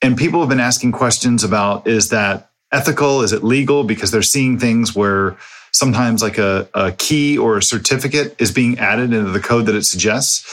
And 0.00 0.16
people 0.16 0.40
have 0.40 0.48
been 0.48 0.60
asking 0.60 0.92
questions 0.92 1.44
about 1.44 1.86
is 1.86 2.10
that 2.10 2.50
ethical? 2.72 3.22
Is 3.22 3.32
it 3.32 3.44
legal? 3.44 3.84
Because 3.84 4.10
they're 4.10 4.22
seeing 4.22 4.58
things 4.58 4.94
where 4.94 5.36
sometimes 5.72 6.22
like 6.22 6.38
a, 6.38 6.68
a 6.74 6.92
key 6.92 7.38
or 7.38 7.56
a 7.56 7.62
certificate 7.62 8.36
is 8.38 8.52
being 8.52 8.78
added 8.78 9.12
into 9.12 9.30
the 9.30 9.40
code 9.40 9.66
that 9.66 9.74
it 9.74 9.84
suggests. 9.84 10.46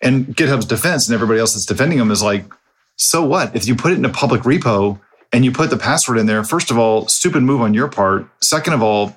And 0.00 0.26
GitHub's 0.26 0.66
defense 0.66 1.06
and 1.06 1.14
everybody 1.14 1.38
else 1.38 1.54
that's 1.54 1.66
defending 1.66 1.98
them 1.98 2.10
is 2.10 2.22
like, 2.22 2.44
so 2.96 3.24
what? 3.24 3.54
If 3.54 3.66
you 3.66 3.74
put 3.74 3.92
it 3.92 3.98
in 3.98 4.04
a 4.04 4.10
public 4.10 4.42
repo 4.42 5.00
and 5.32 5.44
you 5.44 5.52
put 5.52 5.70
the 5.70 5.76
password 5.76 6.18
in 6.18 6.26
there, 6.26 6.42
first 6.44 6.70
of 6.70 6.78
all, 6.78 7.06
stupid 7.08 7.42
move 7.42 7.60
on 7.60 7.74
your 7.74 7.88
part. 7.88 8.26
Second 8.40 8.74
of 8.74 8.82
all, 8.82 9.16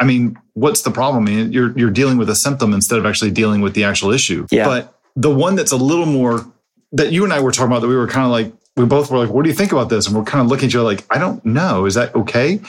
I 0.00 0.04
mean, 0.04 0.38
what's 0.54 0.82
the 0.82 0.90
problem? 0.90 1.24
I 1.24 1.30
mean, 1.30 1.52
you're 1.52 1.76
you're 1.76 1.90
dealing 1.90 2.18
with 2.18 2.30
a 2.30 2.34
symptom 2.34 2.72
instead 2.72 2.98
of 2.98 3.06
actually 3.06 3.30
dealing 3.30 3.60
with 3.60 3.74
the 3.74 3.84
actual 3.84 4.10
issue. 4.10 4.46
Yeah. 4.50 4.64
But 4.64 4.94
the 5.16 5.30
one 5.30 5.56
that's 5.56 5.72
a 5.72 5.76
little 5.76 6.06
more 6.06 6.46
that 6.92 7.12
you 7.12 7.24
and 7.24 7.32
I 7.32 7.40
were 7.40 7.52
talking 7.52 7.72
about 7.72 7.80
that 7.80 7.88
we 7.88 7.96
were 7.96 8.06
kind 8.06 8.24
of 8.24 8.30
like 8.30 8.52
we 8.76 8.86
both 8.86 9.10
were 9.10 9.18
like, 9.18 9.30
what 9.30 9.42
do 9.42 9.50
you 9.50 9.56
think 9.56 9.72
about 9.72 9.88
this? 9.88 10.06
And 10.06 10.16
we're 10.16 10.24
kind 10.24 10.40
of 10.40 10.48
looking 10.48 10.66
at 10.66 10.70
each 10.70 10.76
other 10.76 10.84
like, 10.84 11.04
I 11.10 11.18
don't 11.18 11.44
know. 11.44 11.84
Is 11.84 11.94
that 11.94 12.14
okay? 12.14 12.60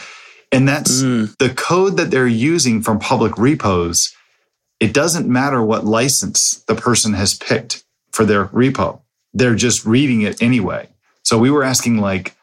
And 0.51 0.67
that's 0.67 1.03
mm. 1.03 1.36
the 1.38 1.50
code 1.50 1.98
that 1.98 2.09
they're 2.09 2.27
using 2.27 2.81
from 2.81 3.00
public 3.00 3.38
repos. 3.38 4.15
It 4.79 4.93
doesn't 4.93 5.27
matter 5.27 5.62
what 5.62 5.86
license 5.86 6.63
the 6.67 6.74
person 6.74 7.13
has 7.13 7.36
picked 7.36 7.83
for 8.12 8.25
their 8.25 8.45
repo. 8.48 9.01
They're 9.33 9.55
just 9.55 9.86
reading 9.86 10.21
it 10.21 10.41
anyway. 10.41 10.89
So 11.24 11.38
we 11.38 11.51
were 11.51 11.63
asking 11.63 11.98
like, 11.98 12.36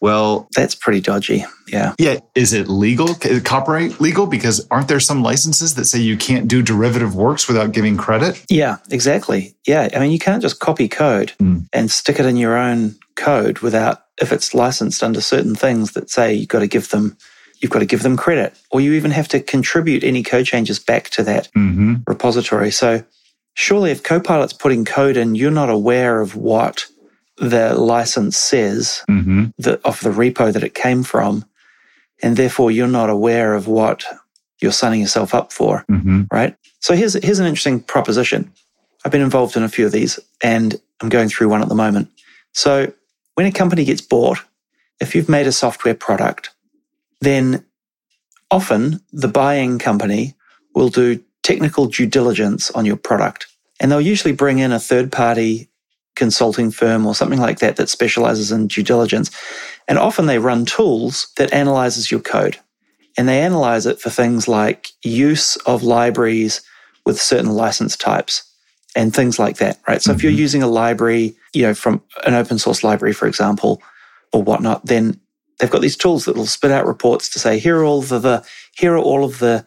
Well, 0.00 0.48
that's 0.54 0.74
pretty 0.74 1.00
dodgy. 1.00 1.44
Yeah. 1.68 1.94
Yeah. 1.98 2.18
Is 2.34 2.52
it 2.52 2.68
legal? 2.68 3.10
Is 3.10 3.38
it 3.38 3.44
copyright 3.44 4.00
legal? 4.00 4.26
Because 4.26 4.66
aren't 4.70 4.88
there 4.88 5.00
some 5.00 5.22
licenses 5.22 5.74
that 5.74 5.86
say 5.86 5.98
you 5.98 6.16
can't 6.16 6.48
do 6.48 6.62
derivative 6.62 7.14
works 7.14 7.48
without 7.48 7.72
giving 7.72 7.96
credit? 7.96 8.44
Yeah, 8.50 8.76
exactly. 8.90 9.56
Yeah. 9.66 9.88
I 9.94 9.98
mean, 10.00 10.12
you 10.12 10.18
can't 10.18 10.42
just 10.42 10.60
copy 10.60 10.88
code 10.88 11.32
mm. 11.40 11.66
and 11.72 11.90
stick 11.90 12.20
it 12.20 12.26
in 12.26 12.36
your 12.36 12.56
own 12.56 12.96
code 13.16 13.60
without, 13.60 14.04
if 14.20 14.32
it's 14.32 14.54
licensed 14.54 15.02
under 15.02 15.20
certain 15.20 15.54
things 15.54 15.92
that 15.92 16.10
say 16.10 16.34
you've 16.34 16.48
got 16.48 16.60
to 16.60 16.68
give 16.68 16.90
them. 16.90 17.16
You've 17.60 17.72
got 17.72 17.78
to 17.78 17.86
give 17.86 18.02
them 18.02 18.18
credit, 18.18 18.54
or 18.70 18.82
you 18.82 18.92
even 18.92 19.12
have 19.12 19.28
to 19.28 19.40
contribute 19.40 20.04
any 20.04 20.22
code 20.22 20.44
changes 20.44 20.78
back 20.78 21.08
to 21.10 21.22
that 21.22 21.48
mm-hmm. 21.56 21.94
repository. 22.06 22.70
So, 22.70 23.02
surely, 23.54 23.90
if 23.90 24.02
Copilot's 24.02 24.52
putting 24.52 24.84
code 24.84 25.16
in, 25.16 25.34
you're 25.34 25.50
not 25.50 25.70
aware 25.70 26.20
of 26.20 26.36
what 26.36 26.84
the 27.38 27.74
license 27.74 28.36
says 28.36 29.02
mm-hmm. 29.08 29.46
the, 29.58 29.80
of 29.84 30.00
the 30.00 30.10
repo 30.10 30.52
that 30.52 30.62
it 30.62 30.74
came 30.74 31.02
from, 31.02 31.44
and 32.22 32.36
therefore 32.36 32.70
you're 32.70 32.86
not 32.86 33.10
aware 33.10 33.54
of 33.54 33.68
what 33.68 34.04
you're 34.60 34.72
signing 34.72 35.00
yourself 35.00 35.34
up 35.34 35.52
for, 35.52 35.84
mm-hmm. 35.90 36.22
right? 36.30 36.56
So 36.80 36.94
here's 36.94 37.14
here's 37.22 37.38
an 37.38 37.46
interesting 37.46 37.80
proposition. 37.80 38.52
I've 39.04 39.12
been 39.12 39.22
involved 39.22 39.56
in 39.56 39.62
a 39.62 39.68
few 39.68 39.86
of 39.86 39.92
these, 39.92 40.18
and 40.42 40.80
I'm 41.00 41.08
going 41.08 41.28
through 41.28 41.48
one 41.48 41.62
at 41.62 41.68
the 41.68 41.74
moment. 41.74 42.10
So 42.52 42.92
when 43.34 43.46
a 43.46 43.52
company 43.52 43.84
gets 43.84 44.00
bought, 44.00 44.38
if 45.00 45.14
you've 45.14 45.28
made 45.28 45.46
a 45.46 45.52
software 45.52 45.94
product, 45.94 46.50
then 47.20 47.64
often 48.50 49.00
the 49.12 49.28
buying 49.28 49.78
company 49.78 50.34
will 50.74 50.88
do 50.88 51.22
technical 51.42 51.86
due 51.86 52.06
diligence 52.06 52.70
on 52.70 52.86
your 52.86 52.96
product. 52.96 53.46
And 53.78 53.92
they'll 53.92 54.00
usually 54.00 54.32
bring 54.32 54.58
in 54.58 54.72
a 54.72 54.80
third 54.80 55.12
party 55.12 55.68
consulting 56.16 56.70
firm 56.70 57.06
or 57.06 57.14
something 57.14 57.40
like 57.40 57.60
that 57.60 57.76
that 57.76 57.88
specializes 57.88 58.50
in 58.50 58.66
due 58.66 58.82
diligence. 58.82 59.30
And 59.86 59.98
often 59.98 60.26
they 60.26 60.38
run 60.38 60.64
tools 60.64 61.28
that 61.36 61.52
analyzes 61.52 62.10
your 62.10 62.20
code 62.20 62.58
and 63.16 63.28
they 63.28 63.40
analyze 63.40 63.86
it 63.86 64.00
for 64.00 64.10
things 64.10 64.48
like 64.48 64.88
use 65.02 65.56
of 65.58 65.82
libraries 65.82 66.62
with 67.04 67.20
certain 67.20 67.52
license 67.52 67.96
types 67.96 68.42
and 68.96 69.14
things 69.14 69.38
like 69.38 69.58
that, 69.58 69.78
right? 69.86 70.02
So 70.02 70.10
mm-hmm. 70.10 70.16
if 70.16 70.22
you're 70.22 70.32
mm-hmm. 70.32 70.40
using 70.40 70.62
a 70.62 70.68
library, 70.68 71.36
you 71.52 71.62
know, 71.62 71.74
from 71.74 72.02
an 72.24 72.34
open 72.34 72.58
source 72.58 72.82
library, 72.82 73.12
for 73.12 73.26
example, 73.28 73.80
or 74.32 74.42
whatnot, 74.42 74.84
then 74.84 75.20
they've 75.58 75.70
got 75.70 75.82
these 75.82 75.96
tools 75.96 76.24
that 76.24 76.36
will 76.36 76.46
spit 76.46 76.70
out 76.70 76.86
reports 76.86 77.28
to 77.30 77.38
say, 77.38 77.58
here 77.58 77.78
are 77.78 77.84
all 77.84 78.02
the, 78.02 78.18
the 78.18 78.44
here 78.72 78.94
are 78.94 78.98
all 78.98 79.24
of 79.24 79.38
the 79.38 79.64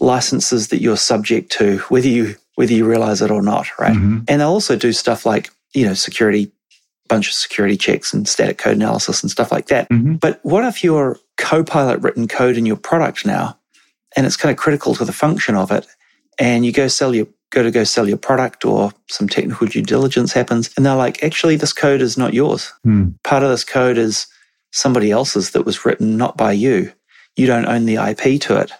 licenses 0.00 0.68
that 0.68 0.80
you're 0.80 0.96
subject 0.96 1.50
to, 1.52 1.78
whether 1.88 2.08
you 2.08 2.36
whether 2.54 2.72
you 2.72 2.86
realize 2.86 3.22
it 3.22 3.30
or 3.30 3.40
not, 3.40 3.66
right? 3.78 3.94
Mm-hmm. 3.94 4.24
And 4.28 4.40
they'll 4.40 4.48
also 4.48 4.76
do 4.76 4.92
stuff 4.92 5.24
like 5.24 5.50
you 5.74 5.86
know, 5.86 5.94
security, 5.94 6.52
bunch 7.08 7.28
of 7.28 7.34
security 7.34 7.76
checks 7.76 8.12
and 8.12 8.28
static 8.28 8.58
code 8.58 8.76
analysis 8.76 9.22
and 9.22 9.30
stuff 9.30 9.52
like 9.52 9.66
that. 9.66 9.88
Mm-hmm. 9.90 10.14
But 10.14 10.40
what 10.42 10.64
if 10.64 10.82
your 10.82 11.18
Copilot 11.38 12.00
written 12.00 12.28
code 12.28 12.56
in 12.56 12.66
your 12.66 12.76
product 12.76 13.26
now, 13.26 13.58
and 14.16 14.26
it's 14.26 14.36
kind 14.36 14.52
of 14.52 14.58
critical 14.58 14.94
to 14.94 15.04
the 15.04 15.12
function 15.12 15.56
of 15.56 15.70
it, 15.70 15.86
and 16.38 16.64
you 16.64 16.72
go 16.72 16.88
sell 16.88 17.14
your 17.14 17.26
go 17.50 17.62
to 17.62 17.70
go 17.70 17.84
sell 17.84 18.08
your 18.08 18.16
product 18.16 18.64
or 18.64 18.92
some 19.08 19.28
technical 19.28 19.66
due 19.66 19.82
diligence 19.82 20.32
happens 20.32 20.70
and 20.76 20.86
they're 20.86 20.96
like 20.96 21.22
actually 21.22 21.54
this 21.54 21.72
code 21.72 22.00
is 22.00 22.16
not 22.16 22.32
yours 22.32 22.72
mm. 22.84 23.14
part 23.24 23.42
of 23.42 23.50
this 23.50 23.62
code 23.62 23.98
is 23.98 24.26
somebody 24.72 25.10
else's 25.10 25.50
that 25.50 25.66
was 25.66 25.84
written 25.84 26.16
not 26.16 26.36
by 26.36 26.50
you 26.50 26.90
you 27.36 27.46
don't 27.46 27.66
own 27.66 27.84
the 27.84 27.96
ip 27.96 28.40
to 28.40 28.58
it 28.58 28.72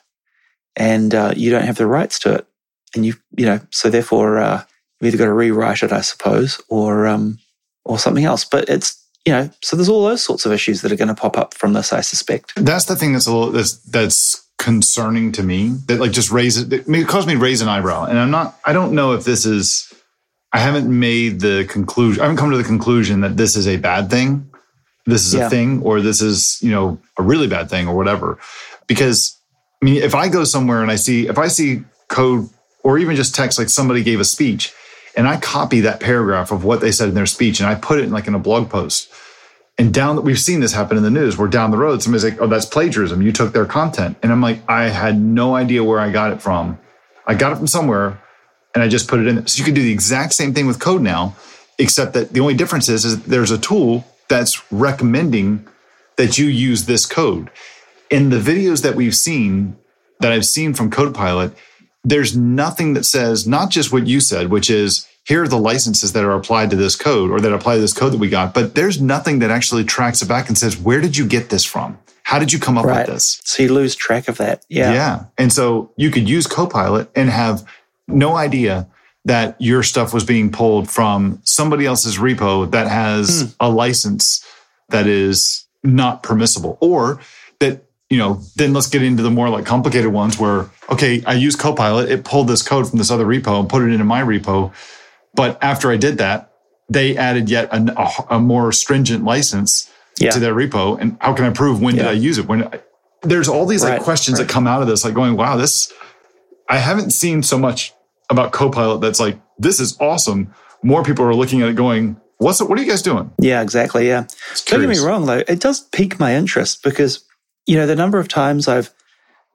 and 0.75 1.15
uh, 1.15 1.33
you 1.37 1.51
don't 1.51 1.65
have 1.65 1.77
the 1.77 1.87
rights 1.87 2.19
to 2.19 2.33
it 2.33 2.47
and 2.95 3.05
you 3.05 3.15
you 3.37 3.45
know 3.45 3.61
so 3.71 3.91
therefore 3.91 4.39
uh, 4.39 4.63
You've 5.03 5.15
either 5.15 5.25
got 5.25 5.31
to 5.31 5.33
rewrite 5.33 5.83
it, 5.83 5.91
I 5.91 6.01
suppose, 6.01 6.61
or 6.69 7.09
um, 7.09 7.41
or 7.85 7.99
something 7.99 8.25
else. 8.25 8.45
But 8.45 8.69
it's 8.69 9.05
you 9.25 9.33
know, 9.33 9.51
so 9.61 9.77
there's 9.77 9.89
all 9.89 10.05
those 10.05 10.23
sorts 10.23 10.47
of 10.47 10.53
issues 10.53 10.83
that 10.83 10.93
are 10.93 10.97
going 10.97 11.09
to 11.09 11.15
pop 11.15 11.37
up 11.37 11.55
from 11.55 11.73
this, 11.73 11.93
I 11.93 12.03
suspect. 12.03 12.53
That's 12.55 12.85
the 12.85 12.95
thing 12.95 13.13
that's 13.13 13.27
a 13.27 13.33
little 13.33 13.51
that's 13.51 13.79
that's 13.79 14.47
concerning 14.59 15.33
to 15.33 15.43
me. 15.43 15.71
That 15.87 15.99
like 15.99 16.13
just 16.13 16.31
raises 16.31 16.71
it, 16.73 16.89
it 16.89 17.09
caused 17.09 17.27
me 17.27 17.35
to 17.35 17.41
raise 17.41 17.63
an 17.63 17.69
eyebrow, 17.69 18.05
and 18.05 18.17
I'm 18.17 18.31
not. 18.31 18.57
I 18.65 18.73
don't 18.73 18.93
know 18.93 19.13
if 19.13 19.25
this 19.25 19.45
is. 19.45 19.93
I 20.53 20.59
haven't 20.59 20.89
made 20.89 21.41
the 21.41 21.67
conclusion. 21.69 22.21
I 22.21 22.25
haven't 22.25 22.37
come 22.37 22.53
to 22.53 22.57
the 22.57 22.63
conclusion 22.63 23.23
that 23.23 23.37
this 23.37 23.57
is 23.57 23.67
a 23.67 23.79
bad 23.79 24.09
thing. 24.09 24.49
This 25.05 25.27
is 25.27 25.35
yeah. 25.35 25.49
a 25.49 25.51
thing, 25.51 25.83
or 25.83 26.01
this 26.01 26.23
is 26.23 26.61
you 26.63 26.71
know 26.71 27.01
a 27.19 27.25
really 27.25 27.49
bad 27.49 27.69
thing, 27.69 27.89
or 27.89 27.97
whatever. 27.97 28.39
Because 28.87 29.37
I 29.83 29.85
mean, 29.85 30.01
if 30.01 30.15
I 30.15 30.29
go 30.29 30.45
somewhere 30.45 30.81
and 30.81 30.93
I 30.93 30.97
see 30.97 31.27
if 31.27 31.39
I 31.39 31.49
see 31.49 31.83
code 32.07 32.49
or 32.85 32.99
even 32.99 33.17
just 33.17 33.35
text 33.35 33.59
like 33.59 33.69
somebody 33.69 34.05
gave 34.05 34.21
a 34.21 34.25
speech 34.25 34.73
and 35.17 35.29
I 35.29 35.37
copy 35.37 35.81
that 35.81 36.01
paragraph 36.01 36.53
of 36.53 36.65
what 36.65 36.81
they 36.81 36.93
said 36.93 37.09
in 37.09 37.15
their 37.15 37.27
speech 37.27 37.61
and 37.61 37.69
I 37.69 37.75
put 37.75 37.99
it 37.99 38.05
in 38.05 38.11
like 38.11 38.27
in 38.27 38.35
a 38.35 38.39
blog 38.39 38.71
post. 38.71 39.11
And 39.79 39.93
down, 39.93 40.23
we've 40.23 40.39
seen 40.39 40.61
this 40.61 40.73
happen 40.73 40.97
in 40.97 41.03
the 41.03 41.11
news 41.11 41.37
where 41.37 41.49
down 41.49 41.71
the 41.71 41.79
road, 41.79 42.03
somebody's 42.03 42.25
like, 42.25 42.41
oh, 42.41 42.47
that's 42.47 42.67
plagiarism. 42.67 43.23
You 43.23 43.33
took 43.33 43.53
their 43.53 43.65
content. 43.65 44.17
And 44.23 44.31
I'm 44.31 44.43
like, 44.43 44.61
I 44.69 44.85
had 44.85 45.19
no 45.19 45.55
idea 45.55 45.83
where 45.83 45.99
I 45.99 46.11
got 46.11 46.33
it 46.33 46.43
from. 46.43 46.79
I 47.27 47.35
got 47.35 47.53
it 47.53 47.57
from 47.57 47.67
somewhere 47.67 48.23
and 48.75 48.83
I 48.83 48.89
just 48.89 49.09
put 49.09 49.21
it 49.21 49.27
in. 49.27 49.47
So 49.47 49.59
you 49.59 49.65
can 49.65 49.75
do 49.75 49.83
the 49.83 49.93
exact 49.93 50.35
same 50.35 50.55
thing 50.55 50.67
with 50.67 50.79
code 50.79 51.03
now, 51.03 51.37
except 51.79 52.13
that 52.15 52.33
the 52.33 52.41
only 52.41 52.55
difference 52.55 52.89
is, 52.89 53.05
is 53.05 53.23
there's 53.25 53.51
a 53.51 53.59
tool 53.59 54.05
that's 54.29 54.71
recommending 54.73 55.67
that 56.17 56.39
you 56.39 56.47
use 56.47 56.85
this 56.85 57.07
code. 57.07 57.51
In 58.11 58.31
the 58.31 58.39
videos 58.39 58.83
that 58.83 58.95
we've 58.95 59.15
seen, 59.15 59.77
that 60.21 60.33
I've 60.33 60.47
seen 60.47 60.75
from 60.75 60.91
CodePilot, 60.91 61.55
there's 62.05 62.37
nothing 62.37 62.95
that 62.95 63.05
says 63.05 63.47
not 63.47 63.71
just 63.71 63.93
what 63.93 64.07
you 64.07 64.21
said, 64.21 64.51
which 64.51 64.71
is 64.71 65.07
here 65.25 65.45
are 65.45 65.49
the 65.49 65.59
licenses 65.59 66.13
that 66.13 66.25
are 66.25 66.33
applied 66.33 66.71
to 66.71 66.77
this 66.77 66.97
code 66.97 67.31
or 67.31 67.41
that 67.41 67.53
apply 67.53 67.77
to 67.77 67.81
this 67.81 67.93
code 67.93 68.13
that 68.13 68.19
we 68.19 68.29
got, 68.29 68.55
but 68.55 68.75
there's 68.75 69.01
nothing 69.01 69.39
that 69.39 69.51
actually 69.51 69.85
tracks 69.85 70.21
it 70.21 70.29
back 70.29 70.49
and 70.49 70.59
says, 70.59 70.77
where 70.77 71.01
did 71.01 71.17
you 71.17 71.27
get 71.27 71.51
this 71.51 71.65
from? 71.65 71.99
How 72.25 72.39
did 72.39 72.53
you 72.53 72.59
come 72.59 72.77
up 72.79 72.85
right. 72.85 73.07
with 73.07 73.15
this? 73.15 73.41
So 73.45 73.63
you 73.63 73.73
lose 73.73 73.95
track 73.95 74.29
of 74.29 74.39
that. 74.39 74.65
Yeah. 74.69 74.93
Yeah. 74.93 75.25
And 75.39 75.53
so 75.53 75.93
you 75.97 76.11
could 76.11 76.29
use 76.29 76.47
Copilot 76.47 77.11
and 77.15 77.31
have 77.31 77.65
no 78.09 78.37
idea 78.37 78.89
that 79.25 79.57
your 79.61 79.83
stuff 79.83 80.13
was 80.13 80.25
being 80.25 80.51
pulled 80.51 80.91
from 80.91 81.41
somebody 81.45 81.87
else's 81.87 82.19
repo 82.19 82.69
that 82.73 82.89
has 82.89 83.43
hmm. 83.43 83.47
a 83.61 83.71
license 83.71 84.45
that 84.89 85.07
is 85.07 85.65
not 85.85 86.23
permissible 86.23 86.79
or 86.81 87.21
you 88.13 88.19
know, 88.19 88.43
then 88.57 88.75
let's 88.75 88.89
get 88.89 89.03
into 89.03 89.23
the 89.23 89.31
more 89.31 89.49
like 89.49 89.65
complicated 89.65 90.13
ones 90.13 90.39
where, 90.39 90.69
okay, 90.91 91.25
I 91.25 91.33
use 91.33 91.57
Copilot, 91.57 92.11
it 92.11 92.25
pulled 92.25 92.47
this 92.47 92.61
code 92.61 92.87
from 92.87 92.99
this 92.99 93.11
other 93.11 93.25
repo 93.25 93.59
and 93.59 93.71
put 93.71 93.83
it 93.83 93.91
into 93.91 94.05
my 94.05 94.21
repo. 94.21 94.71
But 95.35 95.57
after 95.65 95.91
I 95.91 95.97
did 95.97 96.19
that, 96.19 96.53
they 96.91 97.17
added 97.17 97.49
yet 97.49 97.73
a, 97.73 97.79
a, 97.99 98.37
a 98.37 98.39
more 98.39 98.71
stringent 98.71 99.25
license 99.25 99.91
yeah. 100.19 100.31
to 100.31 100.39
their 100.39 100.55
repo. 100.55 101.01
And 101.01 101.17
how 101.23 101.33
can 101.33 101.47
I 101.47 101.51
prove 101.51 101.81
when 101.81 101.97
yeah. 101.97 102.03
did 102.03 102.09
I 102.11 102.13
use 102.13 102.37
it? 102.37 102.47
When 102.47 102.65
I, 102.65 102.81
there's 103.23 103.49
all 103.49 103.65
these 103.65 103.83
like 103.83 104.03
questions 104.03 104.39
right. 104.39 104.47
that 104.47 104.53
come 104.53 104.67
out 104.67 104.83
of 104.83 104.89
this, 104.89 105.07
like 105.07 105.15
going, 105.15 105.35
wow, 105.35 105.57
this, 105.57 105.91
I 106.69 106.77
haven't 106.77 107.13
seen 107.13 107.43
so 107.43 107.57
much 107.57 107.95
about 108.29 108.53
Copilot 108.53 109.01
that's 109.01 109.21
like, 109.21 109.41
this 109.57 109.81
is 109.81 109.99
awesome. 110.01 110.53
More 110.83 111.03
people 111.03 111.25
are 111.25 111.35
looking 111.35 111.63
at 111.63 111.71
it 111.71 111.77
going, 111.77 112.21
what's 112.37 112.61
it, 112.61 112.69
what 112.69 112.79
are 112.79 112.83
you 112.83 112.91
guys 112.91 113.01
doing? 113.01 113.33
Yeah, 113.41 113.63
exactly. 113.63 114.07
Yeah. 114.07 114.27
Don't 114.67 114.81
get 114.81 114.89
me 114.91 114.99
wrong 114.99 115.25
though. 115.25 115.43
It 115.49 115.61
does 115.61 115.81
pique 115.81 116.21
my 116.21 116.35
interest 116.35 116.83
because 116.83 117.25
you 117.67 117.77
know, 117.77 117.87
the 117.87 117.97
number 117.97 118.19
of 118.19 118.29
times 118.29 118.69
I've 118.69 118.91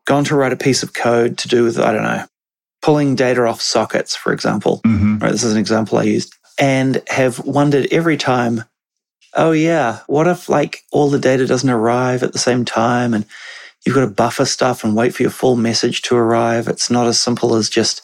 gone 0.06 0.24
to 0.26 0.36
write 0.36 0.54
a 0.54 0.58
piece 0.58 0.84
of 0.84 0.94
code 0.94 1.38
to 1.40 1.48
do 1.48 1.64
with, 1.64 1.80
I 1.80 1.92
don't 1.92 2.04
know, 2.04 2.26
pulling 2.82 3.16
data 3.16 3.46
off 3.46 3.62
sockets, 3.62 4.16
for 4.16 4.32
example. 4.32 4.82
Mm-hmm. 4.86 5.18
Right, 5.18 5.32
this 5.32 5.44
is 5.44 5.54
an 5.54 5.60
example 5.60 5.98
I 5.98 6.04
used, 6.04 6.34
and 6.60 7.02
have 7.10 7.40
wondered 7.40 7.88
every 7.92 8.18
time, 8.18 8.64
oh, 9.36 9.52
yeah, 9.52 10.00
what 10.08 10.28
if 10.28 10.50
like 10.50 10.84
all 10.92 11.10
the 11.10 11.20
data 11.20 11.46
doesn't 11.46 11.70
arrive 11.70 12.24
at 12.24 12.34
the 12.34 12.40
same 12.40 12.66
time 12.66 13.14
and 13.14 13.26
you've 13.86 13.96
got 13.96 14.02
to 14.02 14.08
buffer 14.08 14.46
stuff 14.46 14.84
and 14.84 14.96
wait 14.96 15.14
for 15.14 15.24
your 15.24 15.32
full 15.32 15.56
message 15.56 16.02
to 16.04 16.16
arrive? 16.16 16.68
It's 16.68 16.90
not 16.90 17.08
as 17.08 17.22
simple 17.22 17.56
as 17.56 17.70
just 17.70 18.02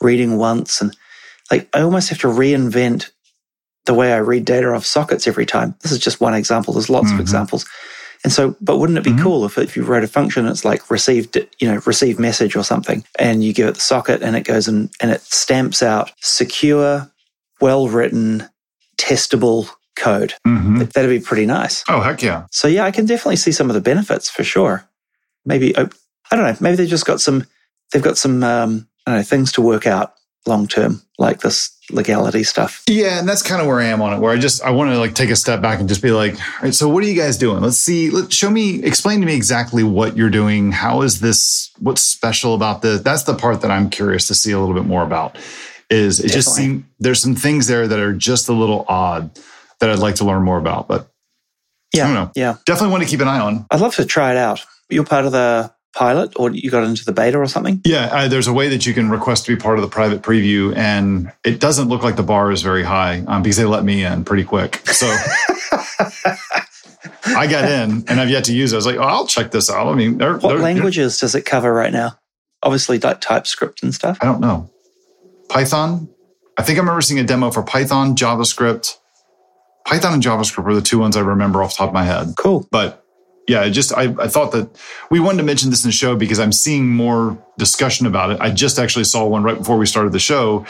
reading 0.00 0.36
once. 0.36 0.80
And 0.80 0.96
like, 1.50 1.68
I 1.74 1.80
almost 1.80 2.10
have 2.10 2.18
to 2.20 2.28
reinvent 2.28 3.10
the 3.86 3.94
way 3.94 4.12
I 4.12 4.18
read 4.18 4.44
data 4.44 4.72
off 4.72 4.86
sockets 4.86 5.26
every 5.26 5.46
time. 5.46 5.74
This 5.80 5.90
is 5.90 5.98
just 5.98 6.20
one 6.20 6.34
example. 6.34 6.74
There's 6.74 6.90
lots 6.90 7.06
mm-hmm. 7.06 7.14
of 7.14 7.20
examples. 7.20 7.66
And 8.22 8.32
so, 8.32 8.54
but 8.60 8.78
wouldn't 8.78 8.98
it 8.98 9.04
be 9.04 9.10
mm-hmm. 9.10 9.22
cool 9.22 9.44
if, 9.46 9.56
if 9.56 9.76
you 9.76 9.82
wrote 9.82 10.04
a 10.04 10.08
function, 10.08 10.46
it's 10.46 10.64
like 10.64 10.90
received, 10.90 11.38
you 11.58 11.66
know, 11.66 11.80
receive 11.86 12.18
message 12.18 12.54
or 12.54 12.62
something, 12.62 13.02
and 13.18 13.42
you 13.42 13.54
give 13.54 13.68
it 13.68 13.74
the 13.74 13.80
socket 13.80 14.22
and 14.22 14.36
it 14.36 14.42
goes 14.42 14.68
and, 14.68 14.90
and 15.00 15.10
it 15.10 15.22
stamps 15.22 15.82
out 15.82 16.12
secure, 16.20 17.10
well 17.60 17.88
written, 17.88 18.48
testable 18.98 19.70
code. 19.96 20.34
Mm-hmm. 20.46 20.78
That'd 20.78 21.10
be 21.10 21.24
pretty 21.24 21.46
nice. 21.46 21.82
Oh, 21.88 22.00
heck 22.00 22.22
yeah. 22.22 22.46
So, 22.50 22.68
yeah, 22.68 22.84
I 22.84 22.90
can 22.90 23.06
definitely 23.06 23.36
see 23.36 23.52
some 23.52 23.70
of 23.70 23.74
the 23.74 23.80
benefits 23.80 24.28
for 24.28 24.44
sure. 24.44 24.86
Maybe, 25.46 25.74
oh, 25.78 25.88
I 26.30 26.36
don't 26.36 26.44
know, 26.44 26.56
maybe 26.60 26.76
they've 26.76 26.88
just 26.88 27.06
got 27.06 27.22
some, 27.22 27.46
they've 27.92 28.02
got 28.02 28.18
some, 28.18 28.44
um, 28.44 28.86
I 29.06 29.12
don't 29.12 29.20
know, 29.20 29.24
things 29.24 29.52
to 29.52 29.62
work 29.62 29.86
out 29.86 30.14
long 30.46 30.66
term, 30.68 31.00
like 31.18 31.40
this 31.40 31.76
legality 31.92 32.42
stuff. 32.44 32.82
Yeah, 32.88 33.18
and 33.18 33.28
that's 33.28 33.42
kind 33.42 33.60
of 33.60 33.66
where 33.66 33.80
I 33.80 33.86
am 33.86 34.00
on 34.02 34.12
it. 34.12 34.18
Where 34.20 34.32
I 34.32 34.38
just 34.38 34.62
I 34.62 34.70
want 34.70 34.90
to 34.90 34.98
like 34.98 35.14
take 35.14 35.30
a 35.30 35.36
step 35.36 35.60
back 35.60 35.80
and 35.80 35.88
just 35.88 36.02
be 36.02 36.10
like, 36.10 36.34
all 36.34 36.62
right, 36.62 36.74
so 36.74 36.88
what 36.88 37.02
are 37.04 37.06
you 37.06 37.14
guys 37.20 37.36
doing? 37.36 37.62
Let's 37.62 37.76
see. 37.78 38.10
Let 38.10 38.32
show 38.32 38.50
me, 38.50 38.82
explain 38.82 39.20
to 39.20 39.26
me 39.26 39.34
exactly 39.34 39.82
what 39.82 40.16
you're 40.16 40.30
doing. 40.30 40.72
How 40.72 41.02
is 41.02 41.20
this? 41.20 41.70
What's 41.78 42.02
special 42.02 42.54
about 42.54 42.82
this? 42.82 43.00
That's 43.00 43.24
the 43.24 43.34
part 43.34 43.60
that 43.62 43.70
I'm 43.70 43.90
curious 43.90 44.26
to 44.28 44.34
see 44.34 44.52
a 44.52 44.58
little 44.58 44.74
bit 44.74 44.86
more 44.86 45.02
about. 45.02 45.36
Is 45.90 46.20
it 46.20 46.24
Definitely. 46.28 46.34
just 46.38 46.54
seem 46.54 46.88
there's 47.00 47.20
some 47.20 47.34
things 47.34 47.66
there 47.66 47.88
that 47.88 47.98
are 47.98 48.12
just 48.12 48.48
a 48.48 48.52
little 48.52 48.84
odd 48.88 49.30
that 49.80 49.90
I'd 49.90 49.98
like 49.98 50.16
to 50.16 50.24
learn 50.24 50.42
more 50.44 50.58
about, 50.58 50.86
but 50.86 51.08
Yeah. 51.92 52.04
I 52.04 52.06
don't 52.06 52.14
know. 52.14 52.30
Yeah. 52.36 52.56
Definitely 52.66 52.92
want 52.92 53.02
to 53.04 53.08
keep 53.08 53.20
an 53.20 53.26
eye 53.28 53.40
on. 53.40 53.66
I'd 53.70 53.80
love 53.80 53.94
to 53.96 54.04
try 54.04 54.30
it 54.30 54.36
out. 54.36 54.64
You're 54.88 55.04
part 55.04 55.24
of 55.24 55.32
the 55.32 55.72
pilot 55.94 56.32
or 56.36 56.50
you 56.50 56.70
got 56.70 56.84
into 56.84 57.04
the 57.04 57.12
beta 57.12 57.38
or 57.38 57.46
something? 57.46 57.80
Yeah, 57.84 58.06
uh, 58.12 58.28
there's 58.28 58.46
a 58.46 58.52
way 58.52 58.68
that 58.68 58.86
you 58.86 58.94
can 58.94 59.10
request 59.10 59.46
to 59.46 59.54
be 59.56 59.60
part 59.60 59.78
of 59.78 59.82
the 59.82 59.88
private 59.90 60.22
preview, 60.22 60.74
and 60.76 61.32
it 61.44 61.60
doesn't 61.60 61.88
look 61.88 62.02
like 62.02 62.16
the 62.16 62.22
bar 62.22 62.50
is 62.52 62.62
very 62.62 62.82
high 62.84 63.24
um, 63.26 63.42
because 63.42 63.56
they 63.56 63.64
let 63.64 63.84
me 63.84 64.04
in 64.04 64.24
pretty 64.24 64.44
quick. 64.44 64.76
So 64.88 65.06
I 67.26 67.46
got 67.46 67.64
in, 67.70 68.04
and 68.08 68.20
I've 68.20 68.30
yet 68.30 68.44
to 68.44 68.52
use 68.52 68.72
it. 68.72 68.76
I 68.76 68.78
was 68.78 68.86
like, 68.86 68.96
oh, 68.96 69.02
I'll 69.02 69.26
check 69.26 69.50
this 69.50 69.70
out. 69.70 69.88
I 69.88 69.94
mean, 69.94 70.18
they're, 70.18 70.34
What 70.34 70.50
they're- 70.50 70.58
languages 70.58 71.18
does 71.18 71.34
it 71.34 71.42
cover 71.44 71.72
right 71.72 71.92
now? 71.92 72.18
Obviously, 72.62 72.98
like 72.98 73.20
TypeScript 73.20 73.82
and 73.82 73.94
stuff. 73.94 74.18
I 74.20 74.26
don't 74.26 74.40
know. 74.40 74.70
Python. 75.48 76.08
I 76.58 76.62
think 76.62 76.76
I 76.78 76.80
remember 76.80 77.00
seeing 77.00 77.18
a 77.20 77.24
demo 77.24 77.50
for 77.50 77.62
Python, 77.62 78.14
JavaScript. 78.14 78.96
Python 79.86 80.12
and 80.12 80.22
JavaScript 80.22 80.64
were 80.64 80.74
the 80.74 80.82
two 80.82 80.98
ones 80.98 81.16
I 81.16 81.20
remember 81.20 81.62
off 81.62 81.72
the 81.72 81.78
top 81.78 81.88
of 81.88 81.94
my 81.94 82.04
head. 82.04 82.34
Cool. 82.36 82.68
But 82.70 82.99
yeah, 83.50 83.64
it 83.64 83.70
just 83.70 83.92
I, 83.92 84.14
I 84.20 84.28
thought 84.28 84.52
that 84.52 84.70
we 85.10 85.18
wanted 85.18 85.38
to 85.38 85.42
mention 85.42 85.70
this 85.70 85.84
in 85.84 85.88
the 85.88 85.92
show 85.92 86.14
because 86.14 86.38
I'm 86.38 86.52
seeing 86.52 86.88
more 86.88 87.36
discussion 87.58 88.06
about 88.06 88.30
it. 88.30 88.40
I 88.40 88.52
just 88.52 88.78
actually 88.78 89.02
saw 89.04 89.26
one 89.26 89.42
right 89.42 89.58
before 89.58 89.76
we 89.76 89.86
started 89.86 90.12
the 90.12 90.20
show 90.20 90.64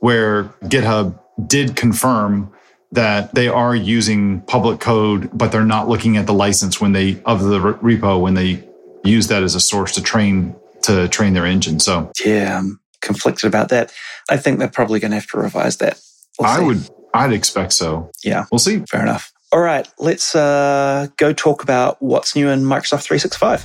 where 0.00 0.44
GitHub 0.64 1.18
did 1.46 1.76
confirm 1.76 2.52
that 2.92 3.34
they 3.34 3.48
are 3.48 3.74
using 3.74 4.42
public 4.42 4.80
code, 4.80 5.30
but 5.32 5.50
they're 5.50 5.64
not 5.64 5.88
looking 5.88 6.18
at 6.18 6.26
the 6.26 6.34
license 6.34 6.78
when 6.78 6.92
they 6.92 7.22
of 7.24 7.42
the 7.42 7.58
repo 7.58 8.20
when 8.20 8.34
they 8.34 8.62
use 9.02 9.28
that 9.28 9.42
as 9.42 9.54
a 9.54 9.60
source 9.60 9.92
to 9.92 10.02
train 10.02 10.54
to 10.82 11.08
train 11.08 11.32
their 11.32 11.46
engine. 11.46 11.80
So 11.80 12.12
Yeah, 12.22 12.58
I'm 12.58 12.78
conflicted 13.00 13.48
about 13.48 13.70
that. 13.70 13.94
I 14.28 14.36
think 14.36 14.58
they're 14.58 14.68
probably 14.68 15.00
going 15.00 15.12
to 15.12 15.16
have 15.16 15.28
to 15.28 15.38
revise 15.38 15.78
that. 15.78 15.98
We'll 16.38 16.50
I 16.50 16.60
would 16.60 16.86
I'd 17.14 17.32
expect 17.32 17.72
so. 17.72 18.10
Yeah. 18.22 18.44
We'll 18.52 18.58
see. 18.58 18.80
Fair 18.90 19.00
enough. 19.00 19.32
All 19.56 19.62
right, 19.62 19.88
let's 19.96 20.36
uh, 20.36 21.06
go 21.16 21.32
talk 21.32 21.62
about 21.62 21.96
what's 22.02 22.36
new 22.36 22.50
in 22.50 22.60
Microsoft 22.60 23.04
365. 23.04 23.64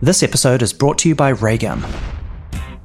This 0.00 0.22
episode 0.22 0.62
is 0.62 0.72
brought 0.72 0.98
to 0.98 1.08
you 1.08 1.16
by 1.16 1.30
Raygun. 1.30 1.84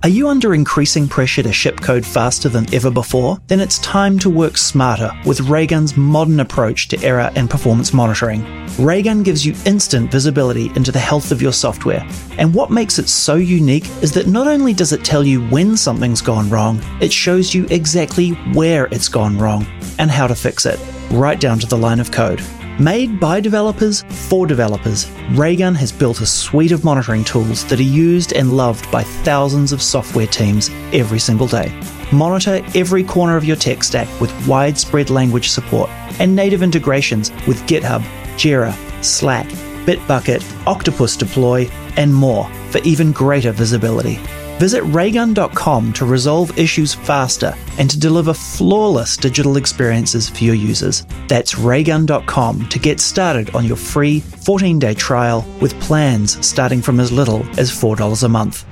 Are 0.01 0.09
you 0.09 0.27
under 0.27 0.55
increasing 0.55 1.07
pressure 1.07 1.43
to 1.43 1.53
ship 1.53 1.81
code 1.81 2.03
faster 2.03 2.49
than 2.49 2.65
ever 2.73 2.89
before? 2.89 3.37
Then 3.45 3.59
it's 3.59 3.77
time 3.77 4.17
to 4.19 4.29
work 4.31 4.57
smarter 4.57 5.11
with 5.23 5.41
Raygun's 5.41 5.95
modern 5.95 6.39
approach 6.39 6.87
to 6.87 7.03
error 7.03 7.31
and 7.35 7.47
performance 7.47 7.93
monitoring. 7.93 8.43
Raygun 8.79 9.21
gives 9.21 9.45
you 9.45 9.53
instant 9.67 10.09
visibility 10.09 10.71
into 10.75 10.91
the 10.91 10.97
health 10.97 11.31
of 11.31 11.43
your 11.43 11.53
software. 11.53 12.03
And 12.39 12.55
what 12.55 12.71
makes 12.71 12.97
it 12.97 13.07
so 13.07 13.35
unique 13.35 13.85
is 14.01 14.11
that 14.13 14.25
not 14.25 14.47
only 14.47 14.73
does 14.73 14.93
it 14.93 15.05
tell 15.05 15.23
you 15.23 15.47
when 15.49 15.77
something's 15.77 16.23
gone 16.23 16.49
wrong, 16.49 16.81
it 16.99 17.13
shows 17.13 17.53
you 17.53 17.67
exactly 17.69 18.31
where 18.55 18.87
it's 18.87 19.09
gone 19.09 19.37
wrong 19.37 19.67
and 19.99 20.09
how 20.09 20.25
to 20.25 20.33
fix 20.33 20.65
it, 20.65 20.79
right 21.11 21.39
down 21.39 21.59
to 21.59 21.67
the 21.67 21.77
line 21.77 21.99
of 21.99 22.11
code. 22.11 22.41
Made 22.79 23.19
by 23.19 23.39
developers 23.39 24.03
for 24.09 24.47
developers, 24.47 25.07
Raygun 25.33 25.75
has 25.75 25.91
built 25.91 26.21
a 26.21 26.25
suite 26.25 26.71
of 26.71 26.83
monitoring 26.83 27.23
tools 27.23 27.63
that 27.65 27.79
are 27.79 27.83
used 27.83 28.33
and 28.33 28.57
loved 28.57 28.91
by 28.91 29.03
thousands 29.03 29.71
of 29.71 29.81
software 29.81 30.25
teams 30.25 30.71
every 30.91 31.19
single 31.19 31.45
day. 31.45 31.71
Monitor 32.11 32.65
every 32.73 33.03
corner 33.03 33.37
of 33.37 33.45
your 33.45 33.55
tech 33.55 33.83
stack 33.83 34.07
with 34.19 34.47
widespread 34.47 35.11
language 35.11 35.49
support 35.49 35.89
and 36.19 36.35
native 36.35 36.63
integrations 36.63 37.29
with 37.47 37.61
GitHub, 37.67 38.01
Jira, 38.37 38.73
Slack, 39.03 39.47
Bitbucket, 39.85 40.43
Octopus 40.65 41.15
Deploy, 41.15 41.69
and 41.95 42.13
more 42.13 42.51
for 42.71 42.79
even 42.79 43.11
greater 43.11 43.51
visibility. 43.51 44.19
Visit 44.59 44.83
raygun.com 44.83 45.93
to 45.93 46.05
resolve 46.05 46.57
issues 46.57 46.93
faster 46.93 47.53
and 47.79 47.89
to 47.89 47.99
deliver 47.99 48.33
flawless 48.33 49.17
digital 49.17 49.57
experiences 49.57 50.29
for 50.29 50.43
your 50.43 50.55
users. 50.55 51.05
That's 51.27 51.57
raygun.com 51.57 52.69
to 52.69 52.79
get 52.79 52.99
started 52.99 53.55
on 53.55 53.65
your 53.65 53.77
free 53.77 54.19
14 54.19 54.79
day 54.79 54.93
trial 54.93 55.45
with 55.59 55.79
plans 55.81 56.45
starting 56.45 56.81
from 56.81 56.99
as 56.99 57.11
little 57.11 57.43
as 57.59 57.71
$4 57.71 58.23
a 58.23 58.29
month. 58.29 58.65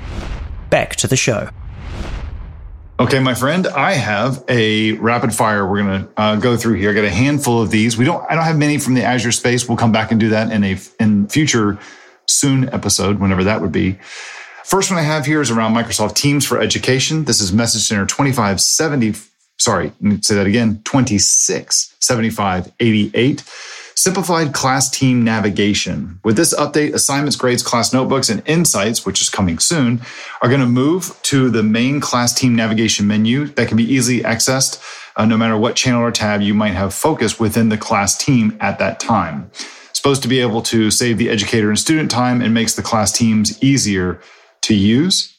Back 0.70 0.96
to 0.98 1.08
the 1.08 1.18
show. 1.18 1.50
Okay, 3.02 3.20
my 3.20 3.34
friend, 3.34 3.66
I 3.66 3.94
have 3.94 4.44
a 4.48 4.92
rapid 4.94 5.34
fire. 5.34 5.68
We're 5.68 5.82
going 5.82 6.04
to 6.04 6.10
uh, 6.18 6.36
go 6.36 6.56
through 6.56 6.76
here. 6.76 6.92
I 6.92 6.94
got 6.94 7.04
a 7.04 7.10
handful 7.10 7.60
of 7.60 7.72
these. 7.72 7.98
We 7.98 8.06
don't. 8.06 8.24
I 8.30 8.36
don't 8.36 8.44
have 8.44 8.60
many 8.60 8.78
from 8.78 8.94
the 8.94 9.02
Azure 9.04 9.32
space. 9.32 9.68
We'll 9.68 9.78
come 9.78 9.92
back 9.92 10.12
and 10.12 10.20
do 10.20 10.30
that 10.30 10.52
in 10.52 10.64
a 10.64 10.78
in 11.00 11.28
future 11.28 11.80
soon 12.28 12.70
episode, 12.70 13.20
whenever 13.20 13.44
that 13.46 13.60
would 13.60 13.72
be. 13.72 13.98
First 14.63 14.91
one 14.91 15.00
I 15.00 15.04
have 15.04 15.26
here 15.26 15.41
is 15.41 15.50
around 15.50 15.74
Microsoft 15.74 16.13
Teams 16.15 16.45
for 16.45 16.62
Education. 16.62 17.26
This 17.26 17.41
is 17.41 17.52
Message 17.52 17.82
Center 17.82 18.06
2570. 18.06 19.15
Sorry, 19.58 19.88
let 19.88 20.02
me 20.02 20.21
say 20.21 20.36
that 20.36 20.45
again 20.45 20.84
267588. 20.84 23.43
Simplified 23.95 24.54
class 24.54 24.88
team 24.89 25.24
navigation. 25.24 26.19
With 26.24 26.38
this 26.38 26.54
update, 26.54 26.93
assignments, 26.93 27.36
grades, 27.36 27.63
class 27.63 27.91
notebooks, 27.91 28.30
and 28.30 28.47
insights, 28.47 29.06
which 29.06 29.21
is 29.21 29.30
coming 29.30 29.60
soon, 29.60 30.02
are 30.41 30.47
going 30.47 30.62
to 30.62 30.67
move 30.67 31.19
to 31.24 31.50
the 31.50 31.63
main 31.63 32.00
class 32.00 32.34
team 32.34 32.56
navigation 32.56 33.08
menu 33.08 33.47
that 33.47 33.67
can 33.67 33.76
be 33.78 33.84
easily 33.84 34.21
accessed 34.21 34.82
uh, 35.15 35.26
no 35.26 35.38
matter 35.38 35.58
what 35.58 35.76
channel 35.76 36.02
or 36.02 36.12
tab 36.12 36.41
you 36.41 36.54
might 36.54 36.74
have 36.74 36.93
focused 36.93 37.39
within 37.39 37.69
the 37.69 37.78
class 37.78 38.15
team 38.17 38.56
at 38.60 38.78
that 38.80 39.00
time. 39.00 39.50
Supposed 39.93 40.21
to 40.21 40.28
be 40.28 40.39
able 40.39 40.62
to 40.63 40.91
save 40.91 41.17
the 41.17 41.30
educator 41.30 41.69
and 41.69 41.78
student 41.78 42.10
time 42.10 42.41
and 42.41 42.54
makes 42.54 42.76
the 42.76 42.82
class 42.82 43.12
teams 43.12 43.62
easier 43.62 44.21
to 44.63 44.76
use. 44.76 45.36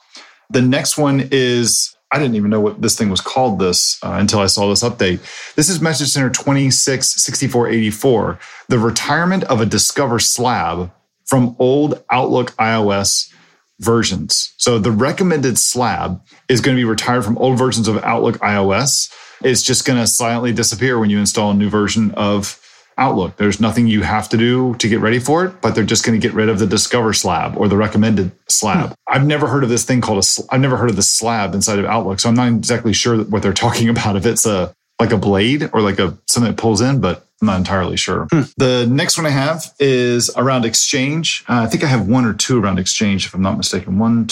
The 0.51 0.63
next 0.63 0.99
one 0.99 1.29
is 1.31 1.97
I 2.13 2.19
didn't 2.19 2.35
even 2.35 2.51
know 2.51 2.61
what 2.61 2.83
this 2.83 2.97
thing 2.97 3.09
was 3.09 3.23
called 3.23 3.59
this 3.59 3.99
uh, 4.05 4.17
until 4.21 4.41
I 4.41 4.47
saw 4.47 4.69
this 4.69 4.83
update. 4.83 5.21
This 5.55 5.71
is 5.71 5.81
Message 5.81 6.09
Center 6.09 6.29
266484, 6.29 8.39
the 8.69 8.79
retirement 8.79 9.45
of 9.45 9.63
a 9.63 9.67
Discover 9.67 10.19
slab 10.19 10.93
from 11.25 11.57
old 11.59 12.05
Outlook 12.11 12.51
iOS 12.57 13.33
versions. 13.81 14.53
So 14.59 14.79
the 14.79 14.91
recommended 14.91 15.59
slab 15.59 16.23
is 16.51 16.61
going 16.61 16.77
to 16.77 16.81
be 16.81 16.85
retired 16.85 17.25
from 17.25 17.39
old 17.39 17.59
versions 17.59 17.89
of 17.89 17.97
Outlook 18.05 18.37
iOS. 18.41 19.11
It's 19.43 19.63
just 19.63 19.87
going 19.87 19.99
to 19.99 20.07
silently 20.07 20.53
disappear 20.53 20.99
when 20.99 21.09
you 21.09 21.19
install 21.19 21.53
a 21.53 21.55
new 21.55 21.71
version 21.71 22.11
of 22.13 22.61
Outlook. 23.03 23.37
There's 23.37 23.61
nothing 23.61 23.89
you 23.89 24.03
have 24.03 24.29
to 24.29 24.37
do 24.37 24.75
to 24.77 24.89
get 24.89 25.01
ready 25.01 25.19
for 25.19 25.45
it, 25.45 25.61
but 25.61 25.75
they're 25.75 25.83
just 25.85 26.05
going 26.05 26.19
to 26.21 26.25
get 26.27 26.35
rid 26.35 26.49
of 26.49 26.61
the 26.61 26.67
Discover 26.69 27.13
slab 27.15 27.57
or 27.57 27.67
the 27.67 27.77
recommended 27.77 28.31
slab. 28.49 28.95
I've 29.09 29.27
never 29.27 29.49
heard 29.49 29.65
of 29.65 29.71
this 29.71 29.85
thing 29.85 30.01
called 30.01 30.19
a. 30.19 30.23
sl- 30.23 30.47
I've 30.51 30.61
never 30.61 30.77
heard 30.77 30.91
of 30.91 30.97
the 30.97 31.03
slab 31.03 31.55
inside 31.55 31.81
of 31.81 31.85
Outlook, 31.85 32.21
so 32.21 32.29
I'm 32.29 32.37
not 32.37 32.49
exactly 32.49 32.93
sure 32.93 33.19
what 33.25 33.43
they're 33.43 33.53
talking 33.67 33.89
about. 33.89 34.15
If 34.17 34.25
it's 34.25 34.47
a 34.47 34.73
like 35.01 35.11
a 35.13 35.19
blade 35.19 35.69
or 35.73 35.81
like 35.81 35.99
a 35.99 36.17
something 36.29 36.53
that 36.53 36.61
pulls 36.63 36.81
in, 36.81 37.01
but 37.01 37.27
I'm 37.41 37.47
not 37.47 37.59
entirely 37.59 37.97
sure. 37.97 38.29
The 38.57 38.87
next 38.89 39.19
one 39.19 39.27
I 39.27 39.31
have 39.31 39.65
is 39.81 40.31
around 40.37 40.65
Exchange. 40.65 41.45
Uh, 41.49 41.63
I 41.63 41.67
think 41.67 41.83
I 41.83 41.89
have 41.89 42.07
one 42.07 42.25
or 42.25 42.35
two 42.35 42.63
around 42.63 42.79
Exchange, 42.79 43.27
if 43.27 43.35
I'm 43.35 43.43
not 43.43 43.57
mistaken. 43.57 43.99
One, 43.99 44.29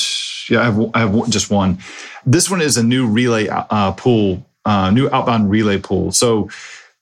yeah, 0.48 0.60
I 0.60 0.64
have 0.66 0.90
I 0.94 0.98
have 1.00 1.28
just 1.28 1.50
one. 1.50 1.78
This 2.24 2.48
one 2.48 2.62
is 2.62 2.76
a 2.76 2.84
new 2.84 3.08
relay 3.08 3.48
uh, 3.48 3.92
pool, 3.92 4.46
uh, 4.64 4.90
new 4.92 5.08
outbound 5.10 5.50
relay 5.50 5.78
pool. 5.78 6.12
So 6.12 6.48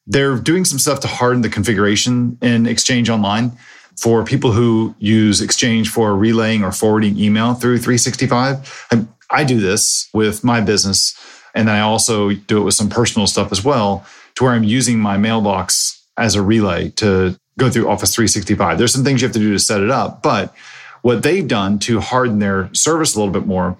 they're 0.09 0.37
doing 0.37 0.65
some 0.65 0.79
stuff 0.79 1.01
to 1.01 1.09
harden 1.09 1.43
the 1.43 1.51
configuration 1.51 2.39
in 2.41 2.67
Exchange 2.67 3.11
Online 3.11 3.53
for 3.97 4.25
people 4.25 4.53
who 4.53 4.95
use 4.99 5.43
Exchange 5.43 5.91
for 5.91 6.17
relaying 6.17 6.65
or 6.65 6.73
forwarding 6.73 7.19
email 7.19 7.55
through 7.55 7.79
365. 7.79 8.87
I, 8.91 9.07
I 9.31 9.45
do 9.45 9.61
this 9.61 10.09
with 10.15 10.43
my 10.43 10.61
business, 10.63 11.15
and 11.55 11.71
I 11.71 11.81
also 11.81 12.33
do 12.33 12.59
it 12.59 12.65
with 12.65 12.75
some 12.75 12.89
personal 12.89 13.27
stuff 13.27 13.53
as 13.53 13.63
well, 13.63 14.07
to 14.37 14.45
where 14.45 14.55
I'm 14.55 14.65
using 14.65 14.99
my 14.99 15.19
mailbox 15.19 16.03
as 16.17 16.35
a 16.35 16.43
relay 16.43 16.89
to 16.91 17.39
go 17.59 17.69
through 17.69 17.89
Office 17.89 18.15
365. 18.15 18.79
There's 18.79 18.93
some 18.93 19.05
things 19.05 19.21
you 19.21 19.27
have 19.27 19.35
to 19.35 19.41
do 19.41 19.53
to 19.53 19.59
set 19.59 19.83
it 19.83 19.91
up, 19.91 20.23
but 20.23 20.55
what 21.03 21.23
they've 21.23 21.47
done 21.47 21.79
to 21.81 22.01
harden 22.01 22.39
their 22.39 22.73
service 22.73 23.15
a 23.15 23.19
little 23.19 23.33
bit 23.33 23.47
more 23.47 23.77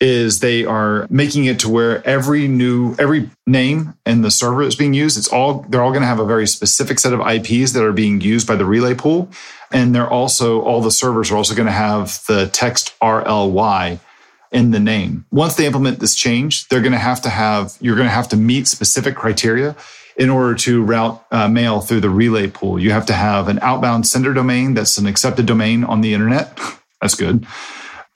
is 0.00 0.40
they 0.40 0.64
are 0.64 1.06
making 1.08 1.46
it 1.46 1.58
to 1.60 1.68
where 1.68 2.06
every 2.06 2.46
new 2.46 2.94
every 2.98 3.30
name 3.46 3.94
in 4.04 4.22
the 4.22 4.30
server 4.30 4.62
that's 4.62 4.74
being 4.74 4.92
used 4.92 5.16
it's 5.16 5.28
all 5.28 5.64
they're 5.70 5.82
all 5.82 5.90
going 5.90 6.02
to 6.02 6.06
have 6.06 6.20
a 6.20 6.26
very 6.26 6.46
specific 6.46 6.98
set 6.98 7.14
of 7.14 7.20
IPs 7.20 7.72
that 7.72 7.82
are 7.82 7.92
being 7.92 8.20
used 8.20 8.46
by 8.46 8.54
the 8.54 8.66
relay 8.66 8.94
pool 8.94 9.30
and 9.72 9.94
they're 9.94 10.08
also 10.08 10.60
all 10.62 10.80
the 10.80 10.90
servers 10.90 11.30
are 11.30 11.36
also 11.36 11.54
going 11.54 11.66
to 11.66 11.72
have 11.72 12.20
the 12.26 12.48
text 12.48 12.94
RLY 13.00 13.98
in 14.52 14.70
the 14.70 14.80
name. 14.80 15.26
Once 15.30 15.54
they 15.56 15.66
implement 15.66 16.00
this 16.00 16.14
change, 16.14 16.68
they're 16.68 16.80
going 16.80 16.92
to 16.92 16.98
have 16.98 17.20
to 17.22 17.28
have 17.28 17.76
you're 17.80 17.96
going 17.96 18.08
to 18.08 18.14
have 18.14 18.28
to 18.28 18.36
meet 18.36 18.66
specific 18.66 19.16
criteria 19.16 19.76
in 20.16 20.30
order 20.30 20.54
to 20.54 20.82
route 20.82 21.22
uh, 21.30 21.48
mail 21.48 21.80
through 21.80 22.00
the 22.00 22.10
relay 22.10 22.48
pool. 22.48 22.78
You 22.78 22.90
have 22.90 23.06
to 23.06 23.12
have 23.12 23.48
an 23.48 23.58
outbound 23.60 24.06
sender 24.06 24.32
domain 24.32 24.74
that's 24.74 24.96
an 24.98 25.06
accepted 25.06 25.46
domain 25.46 25.84
on 25.84 26.00
the 26.00 26.14
internet. 26.14 26.58
that's 27.00 27.14
good. 27.14 27.46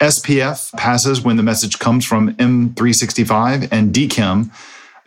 SPF 0.00 0.72
passes 0.76 1.20
when 1.20 1.36
the 1.36 1.42
message 1.42 1.78
comes 1.78 2.04
from 2.06 2.34
M365 2.36 3.68
and 3.70 3.92
DKIM. 3.94 4.50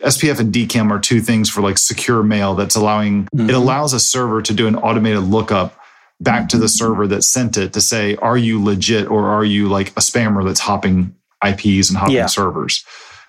SPF 0.02 0.38
and 0.38 0.52
DKIM 0.52 0.90
are 0.90 0.98
two 1.00 1.20
things 1.20 1.48
for 1.50 1.62
like 1.62 1.78
secure 1.78 2.22
mail 2.22 2.54
that's 2.54 2.76
allowing 2.76 3.26
Mhm. 3.34 3.48
it 3.48 3.54
allows 3.54 3.92
a 3.92 4.00
server 4.00 4.42
to 4.42 4.52
do 4.52 4.66
an 4.66 4.76
automated 4.76 5.22
lookup 5.24 5.76
back 6.20 6.48
to 6.50 6.58
the 6.58 6.68
server 6.68 7.06
that 7.08 7.24
sent 7.24 7.56
it 7.56 7.72
to 7.72 7.80
say, 7.80 8.14
are 8.16 8.36
you 8.36 8.62
legit 8.62 9.08
or 9.10 9.28
are 9.28 9.44
you 9.44 9.68
like 9.68 9.88
a 9.90 10.00
spammer 10.00 10.44
that's 10.44 10.60
hopping 10.60 11.12
IPs 11.44 11.88
and 11.88 11.98
hopping 11.98 12.14
Yeah. 12.16 12.26
servers? 12.26 12.84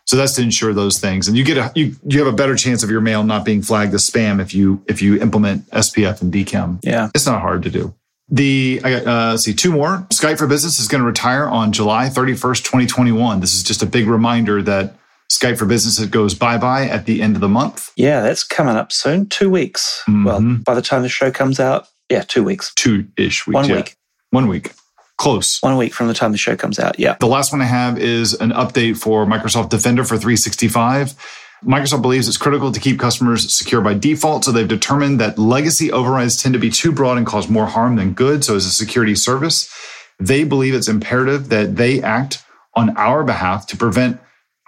So 0.05 0.17
that's 0.17 0.33
to 0.33 0.43
ensure 0.43 0.71
those 0.71 0.99
things, 0.99 1.27
and 1.27 1.35
you 1.35 1.43
get 1.43 1.57
a 1.57 1.71
you 1.73 1.95
you 2.07 2.19
have 2.19 2.27
a 2.31 2.35
better 2.35 2.55
chance 2.55 2.83
of 2.83 2.91
your 2.91 3.01
mail 3.01 3.23
not 3.23 3.43
being 3.43 3.63
flagged 3.63 3.91
as 3.95 4.07
spam 4.07 4.39
if 4.39 4.53
you 4.53 4.79
if 4.85 5.01
you 5.01 5.19
implement 5.19 5.65
SPF 5.71 6.21
and 6.21 6.31
DKIM. 6.31 6.77
Yeah, 6.83 7.09
it's 7.15 7.25
not 7.25 7.41
hard 7.41 7.63
to 7.63 7.71
do. 7.71 7.91
The 8.29 8.81
I 8.83 8.91
got 8.91 9.07
uh, 9.07 9.37
see 9.37 9.53
two 9.53 9.71
more. 9.71 10.07
Skype 10.11 10.39
for 10.39 10.47
Business 10.47 10.79
is 10.79 10.87
going 10.87 11.01
to 11.01 11.05
retire 11.05 11.45
on 11.47 11.71
July 11.71 12.07
31st, 12.07 12.63
2021. 12.63 13.39
This 13.39 13.53
is 13.53 13.61
just 13.61 13.83
a 13.83 13.85
big 13.85 14.07
reminder 14.07 14.63
that 14.63 14.95
Skype 15.31 15.57
for 15.57 15.65
Business 15.65 16.03
goes 16.07 16.33
bye 16.33 16.57
bye 16.57 16.87
at 16.87 17.05
the 17.05 17.21
end 17.21 17.35
of 17.35 17.41
the 17.41 17.49
month. 17.49 17.91
Yeah, 17.95 18.21
that's 18.21 18.43
coming 18.43 18.75
up 18.75 18.91
soon. 18.91 19.27
Two 19.27 19.49
weeks. 19.49 20.03
Mm-hmm. 20.07 20.25
Well, 20.25 20.57
by 20.63 20.73
the 20.73 20.81
time 20.81 21.03
the 21.03 21.09
show 21.09 21.29
comes 21.31 21.59
out, 21.59 21.87
yeah, 22.09 22.21
two 22.21 22.43
weeks. 22.43 22.73
Two 22.73 23.07
ish 23.15 23.45
weeks. 23.45 23.55
One 23.55 23.69
yeah. 23.69 23.75
week. 23.75 23.95
One 24.31 24.47
week. 24.47 24.71
Close. 25.17 25.61
One 25.61 25.77
week 25.77 25.93
from 25.93 26.07
the 26.07 26.13
time 26.13 26.31
the 26.31 26.37
show 26.37 26.55
comes 26.55 26.77
out. 26.77 26.99
Yeah. 26.99 27.15
The 27.19 27.27
last 27.27 27.51
one 27.51 27.61
I 27.61 27.65
have 27.65 27.97
is 27.97 28.33
an 28.33 28.51
update 28.51 28.97
for 28.97 29.25
Microsoft 29.25 29.69
Defender 29.69 30.03
for 30.03 30.17
365. 30.17 31.15
Microsoft 31.63 32.01
believes 32.01 32.27
it's 32.27 32.37
critical 32.37 32.71
to 32.71 32.79
keep 32.79 32.99
customers 32.99 33.55
secure 33.55 33.81
by 33.81 33.93
default, 33.93 34.43
so 34.43 34.51
they've 34.51 34.67
determined 34.67 35.19
that 35.19 35.39
legacy 35.39 35.91
overrides 35.91 36.41
tend 36.41 36.53
to 36.53 36.59
be 36.59 36.69
too 36.69 36.91
broad 36.91 37.17
and 37.17 37.25
cause 37.25 37.49
more 37.49 37.65
harm 37.65 37.95
than 37.95 38.13
good. 38.13 38.43
So, 38.43 38.55
as 38.55 38.65
a 38.65 38.71
security 38.71 39.15
service, 39.15 39.73
they 40.19 40.43
believe 40.43 40.73
it's 40.73 40.87
imperative 40.87 41.49
that 41.49 41.75
they 41.75 42.01
act 42.01 42.43
on 42.75 42.95
our 42.97 43.23
behalf 43.23 43.67
to 43.67 43.77
prevent 43.77 44.19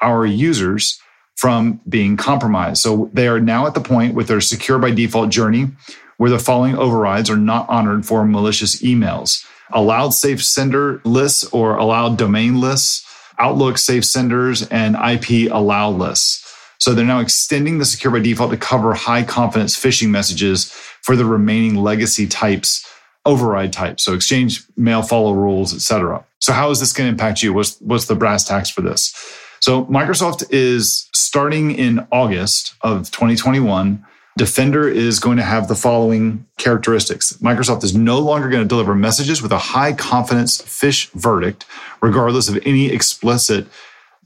our 0.01 0.25
users 0.25 0.99
from 1.35 1.81
being 1.87 2.17
compromised. 2.17 2.81
So, 2.81 3.09
they 3.13 3.27
are 3.27 3.39
now 3.39 3.67
at 3.67 3.73
the 3.73 3.81
point 3.81 4.15
with 4.15 4.27
their 4.27 4.41
secure 4.41 4.79
by 4.79 4.91
default 4.91 5.29
journey 5.29 5.71
where 6.17 6.31
the 6.31 6.39
following 6.39 6.75
overrides 6.75 7.29
are 7.29 7.37
not 7.37 7.69
honored 7.69 8.05
for 8.05 8.25
malicious 8.25 8.81
emails 8.81 9.45
allowed 9.71 10.09
safe 10.09 10.43
sender 10.43 11.01
lists 11.03 11.43
or 11.45 11.75
allowed 11.75 12.17
domain 12.17 12.59
lists, 12.59 13.03
Outlook 13.39 13.77
safe 13.77 14.03
senders, 14.03 14.67
and 14.67 14.95
IP 14.95 15.51
allow 15.51 15.91
lists. 15.91 16.43
So 16.79 16.93
they're 16.93 17.05
now 17.05 17.19
extending 17.19 17.79
the 17.79 17.85
secure 17.85 18.11
by 18.11 18.19
default 18.19 18.51
to 18.51 18.57
cover 18.57 18.93
high 18.93 19.23
confidence 19.23 19.75
phishing 19.75 20.09
messages 20.09 20.71
for 21.01 21.15
the 21.15 21.25
remaining 21.25 21.75
legacy 21.75 22.27
types, 22.27 22.87
override 23.25 23.73
types. 23.73 24.03
So 24.03 24.13
exchange 24.13 24.63
mail 24.75 25.01
flow 25.01 25.31
rules, 25.31 25.73
etc. 25.73 26.23
So 26.39 26.53
how 26.53 26.69
is 26.69 26.79
this 26.79 26.93
going 26.93 27.07
to 27.07 27.11
impact 27.11 27.41
you? 27.41 27.53
What's, 27.53 27.79
what's 27.81 28.05
the 28.05 28.15
brass 28.15 28.43
tacks 28.43 28.69
for 28.69 28.81
this? 28.81 29.13
So 29.59 29.85
Microsoft 29.85 30.45
is 30.51 31.09
starting 31.13 31.71
in 31.71 32.07
August 32.11 32.75
of 32.81 33.09
2021 33.11 34.05
Defender 34.37 34.87
is 34.87 35.19
going 35.19 35.37
to 35.37 35.43
have 35.43 35.67
the 35.67 35.75
following 35.75 36.45
characteristics. 36.59 37.33
Microsoft 37.41 37.83
is 37.83 37.95
no 37.95 38.19
longer 38.19 38.49
going 38.49 38.61
to 38.61 38.67
deliver 38.67 38.93
messages 38.93 39.41
with 39.41 39.51
a 39.51 39.57
high 39.57 39.93
confidence 39.93 40.61
phish 40.61 41.09
verdict, 41.13 41.65
regardless 42.03 42.47
of 42.47 42.59
any 42.63 42.91
explicit 42.91 43.65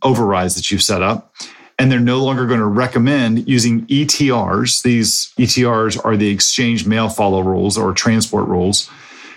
overrides 0.04 0.56
that 0.56 0.70
you've 0.70 0.84
set 0.84 1.02
up. 1.02 1.34
And 1.82 1.92
they're 1.92 2.00
no 2.00 2.24
longer 2.24 2.46
going 2.46 2.60
to 2.60 2.68
recommend 2.68 3.50
using 3.50 3.88
ETRs. 3.88 4.84
These 4.84 5.34
ETRs 5.40 6.00
are 6.06 6.16
the 6.16 6.30
exchange 6.30 6.86
mail 6.86 7.10
flow 7.10 7.40
rules 7.40 7.76
or 7.76 7.92
transport 7.92 8.48
rules 8.48 8.88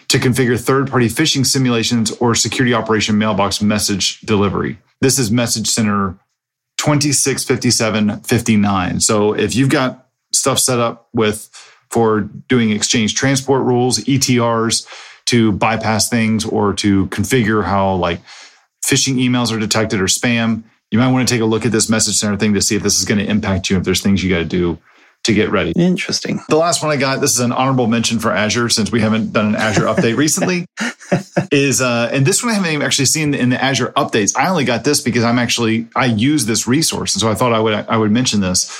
to 0.08 0.18
configure 0.18 0.60
third 0.60 0.90
party 0.90 1.08
phishing 1.08 1.46
simulations 1.46 2.10
or 2.18 2.34
security 2.34 2.74
operation 2.74 3.16
mailbox 3.16 3.62
message 3.62 4.20
delivery. 4.20 4.76
This 5.00 5.18
is 5.18 5.30
Message 5.30 5.68
Center 5.68 6.18
265759. 6.76 9.00
So 9.00 9.32
if 9.32 9.56
you've 9.56 9.70
got 9.70 10.08
stuff 10.34 10.58
set 10.58 10.78
up 10.78 11.08
with 11.14 11.48
for 11.88 12.28
doing 12.50 12.72
exchange 12.72 13.14
transport 13.14 13.62
rules, 13.62 14.00
ETRs 14.00 14.86
to 15.28 15.52
bypass 15.52 16.10
things 16.10 16.44
or 16.44 16.74
to 16.74 17.06
configure 17.06 17.64
how 17.64 17.94
like 17.94 18.20
phishing 18.84 19.14
emails 19.14 19.50
are 19.50 19.58
detected 19.58 19.98
or 19.98 20.08
spam. 20.08 20.64
You 20.94 21.00
might 21.00 21.10
want 21.10 21.26
to 21.26 21.34
take 21.34 21.40
a 21.40 21.44
look 21.44 21.66
at 21.66 21.72
this 21.72 21.90
message 21.90 22.14
center 22.14 22.36
thing 22.36 22.54
to 22.54 22.62
see 22.62 22.76
if 22.76 22.82
this 22.84 23.00
is 23.00 23.04
going 23.04 23.18
to 23.18 23.28
impact 23.28 23.68
you, 23.68 23.76
if 23.76 23.82
there's 23.82 24.00
things 24.00 24.22
you 24.22 24.30
got 24.30 24.38
to 24.38 24.44
do 24.44 24.78
to 25.24 25.34
get 25.34 25.50
ready. 25.50 25.72
Interesting. 25.72 26.38
The 26.48 26.54
last 26.54 26.84
one 26.84 26.92
I 26.92 26.96
got, 26.96 27.20
this 27.20 27.32
is 27.32 27.40
an 27.40 27.50
honorable 27.50 27.88
mention 27.88 28.20
for 28.20 28.30
Azure 28.30 28.68
since 28.68 28.92
we 28.92 29.00
haven't 29.00 29.32
done 29.32 29.48
an 29.48 29.56
Azure 29.56 29.86
update 29.86 30.16
recently, 30.16 30.66
is 31.50 31.80
uh, 31.80 32.10
and 32.12 32.24
this 32.24 32.44
one 32.44 32.52
I 32.52 32.54
haven't 32.54 32.70
even 32.70 32.86
actually 32.86 33.06
seen 33.06 33.34
in 33.34 33.48
the 33.48 33.60
Azure 33.60 33.88
updates. 33.96 34.36
I 34.36 34.48
only 34.48 34.64
got 34.64 34.84
this 34.84 35.00
because 35.00 35.24
I'm 35.24 35.40
actually 35.40 35.88
I 35.96 36.04
use 36.04 36.46
this 36.46 36.68
resource, 36.68 37.16
and 37.16 37.20
so 37.20 37.28
I 37.28 37.34
thought 37.34 37.52
I 37.52 37.58
would 37.58 37.74
I 37.74 37.96
would 37.96 38.12
mention 38.12 38.40
this 38.40 38.70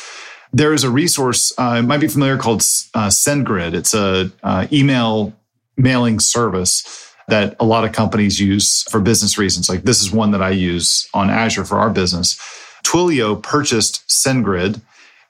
there 0.53 0.73
is 0.73 0.85
a 0.85 0.91
resource, 0.91 1.53
uh, 1.59 1.81
it 1.81 1.83
might 1.83 1.99
be 1.99 2.07
familiar, 2.07 2.39
called 2.39 2.61
uh, 2.95 3.09
SendGrid. 3.09 3.75
It's 3.75 3.93
a 3.93 4.31
uh, 4.45 4.69
email 4.71 5.33
mailing 5.77 6.21
service 6.21 7.04
that 7.29 7.57
a 7.59 7.65
lot 7.65 7.85
of 7.85 7.93
companies 7.93 8.41
use 8.41 8.83
for 8.91 9.01
business 9.01 9.39
reasons. 9.39 9.69
Like 9.69 9.83
this 9.83 10.01
is 10.01 10.13
one 10.13 10.31
that 10.33 10.43
I 10.43 10.51
use 10.51 11.09
on 11.15 11.31
Azure 11.31 11.65
for 11.65 11.79
our 11.79 11.91
business. 11.91 12.39
Twilio 12.85 13.43
purchased 13.43 14.07
SendGrid, 14.09 14.81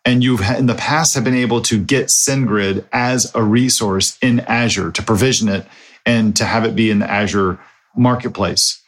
and 0.05 0.23
you've 0.25 0.43
in 0.43 0.67
the 0.67 0.75
past 0.75 1.15
have 1.15 1.25
been 1.25 1.35
able 1.35 1.63
to 1.63 1.83
get 1.83 2.07
SendGrid 2.07 2.85
as 2.93 3.33
a 3.35 3.43
resource 3.43 4.19
in 4.21 4.41
Azure 4.41 4.91
to 4.91 5.03
provision 5.03 5.49
it 5.49 5.67
and 6.05 6.37
to 6.37 6.45
have 6.45 6.65
it 6.65 6.75
be 6.75 6.91
in 6.91 6.99
the 6.99 7.11
Azure 7.11 7.59
marketplace. 7.97 8.83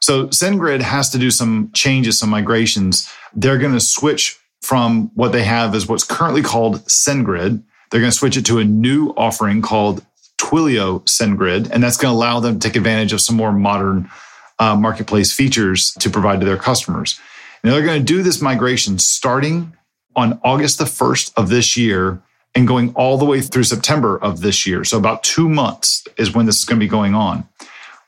So 0.00 0.28
SendGrid 0.28 0.80
has 0.80 1.10
to 1.10 1.18
do 1.18 1.30
some 1.30 1.70
changes, 1.74 2.18
some 2.18 2.30
migrations. 2.30 3.10
They're 3.34 3.58
going 3.58 3.74
to 3.74 3.80
switch 3.80 4.38
from 4.60 5.10
what 5.14 5.32
they 5.32 5.44
have 5.44 5.74
is 5.74 5.86
what's 5.86 6.04
currently 6.04 6.42
called 6.42 6.84
SendGrid. 6.86 7.62
They're 7.90 8.00
going 8.00 8.12
to 8.12 8.16
switch 8.18 8.36
it 8.36 8.46
to 8.46 8.58
a 8.58 8.64
new 8.64 9.10
offering 9.16 9.62
called 9.62 10.04
Twilio 10.40 11.02
SendGrid, 11.04 11.70
and 11.70 11.82
that's 11.82 11.96
going 11.96 12.12
to 12.12 12.16
allow 12.16 12.40
them 12.40 12.58
to 12.58 12.68
take 12.68 12.76
advantage 12.76 13.12
of 13.12 13.20
some 13.20 13.36
more 13.36 13.52
modern 13.52 14.10
uh, 14.58 14.74
marketplace 14.74 15.32
features 15.32 15.92
to 16.00 16.08
provide 16.08 16.40
to 16.40 16.46
their 16.46 16.56
customers. 16.56 17.20
And 17.62 17.72
they're 17.72 17.84
going 17.84 18.00
to 18.00 18.04
do 18.04 18.22
this 18.22 18.40
migration 18.40 18.98
starting 18.98 19.74
on 20.16 20.40
August 20.42 20.78
the 20.78 20.84
1st 20.84 21.32
of 21.36 21.48
this 21.48 21.76
year 21.76 22.22
and 22.54 22.66
going 22.66 22.92
all 22.94 23.16
the 23.16 23.24
way 23.24 23.40
through 23.40 23.64
September 23.64 24.18
of 24.18 24.40
this 24.40 24.66
year. 24.66 24.82
So 24.84 24.98
about 24.98 25.22
two 25.22 25.48
months 25.48 26.04
is 26.16 26.34
when 26.34 26.46
this 26.46 26.58
is 26.58 26.64
going 26.64 26.80
to 26.80 26.84
be 26.84 26.90
going 26.90 27.14
on. 27.14 27.46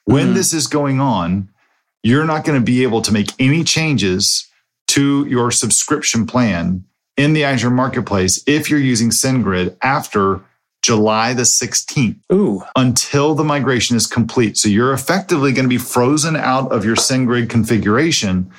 When 0.04 0.26
mm-hmm. 0.26 0.34
this 0.34 0.52
is 0.52 0.66
going 0.66 1.00
on, 1.00 1.48
you're 2.02 2.24
not 2.24 2.44
going 2.44 2.58
to 2.58 2.64
be 2.64 2.82
able 2.82 3.02
to 3.02 3.12
make 3.12 3.30
any 3.38 3.62
changes 3.62 4.48
to 4.88 5.26
your 5.26 5.50
subscription 5.50 6.26
plan 6.26 6.84
in 7.16 7.34
the 7.34 7.44
Azure 7.44 7.70
Marketplace 7.70 8.42
if 8.46 8.68
you're 8.68 8.80
using 8.80 9.10
SendGrid 9.10 9.76
after 9.82 10.40
July 10.82 11.32
the 11.32 11.42
16th. 11.42 12.18
Ooh. 12.32 12.62
Until 12.76 13.34
the 13.34 13.44
migration 13.44 13.96
is 13.96 14.06
complete. 14.06 14.56
So 14.56 14.68
you're 14.68 14.92
effectively 14.92 15.52
going 15.52 15.64
to 15.64 15.68
be 15.68 15.78
frozen 15.78 16.36
out 16.36 16.72
of 16.72 16.84
your 16.84 16.96
SendGrid 16.96 17.48
configuration 17.48 18.50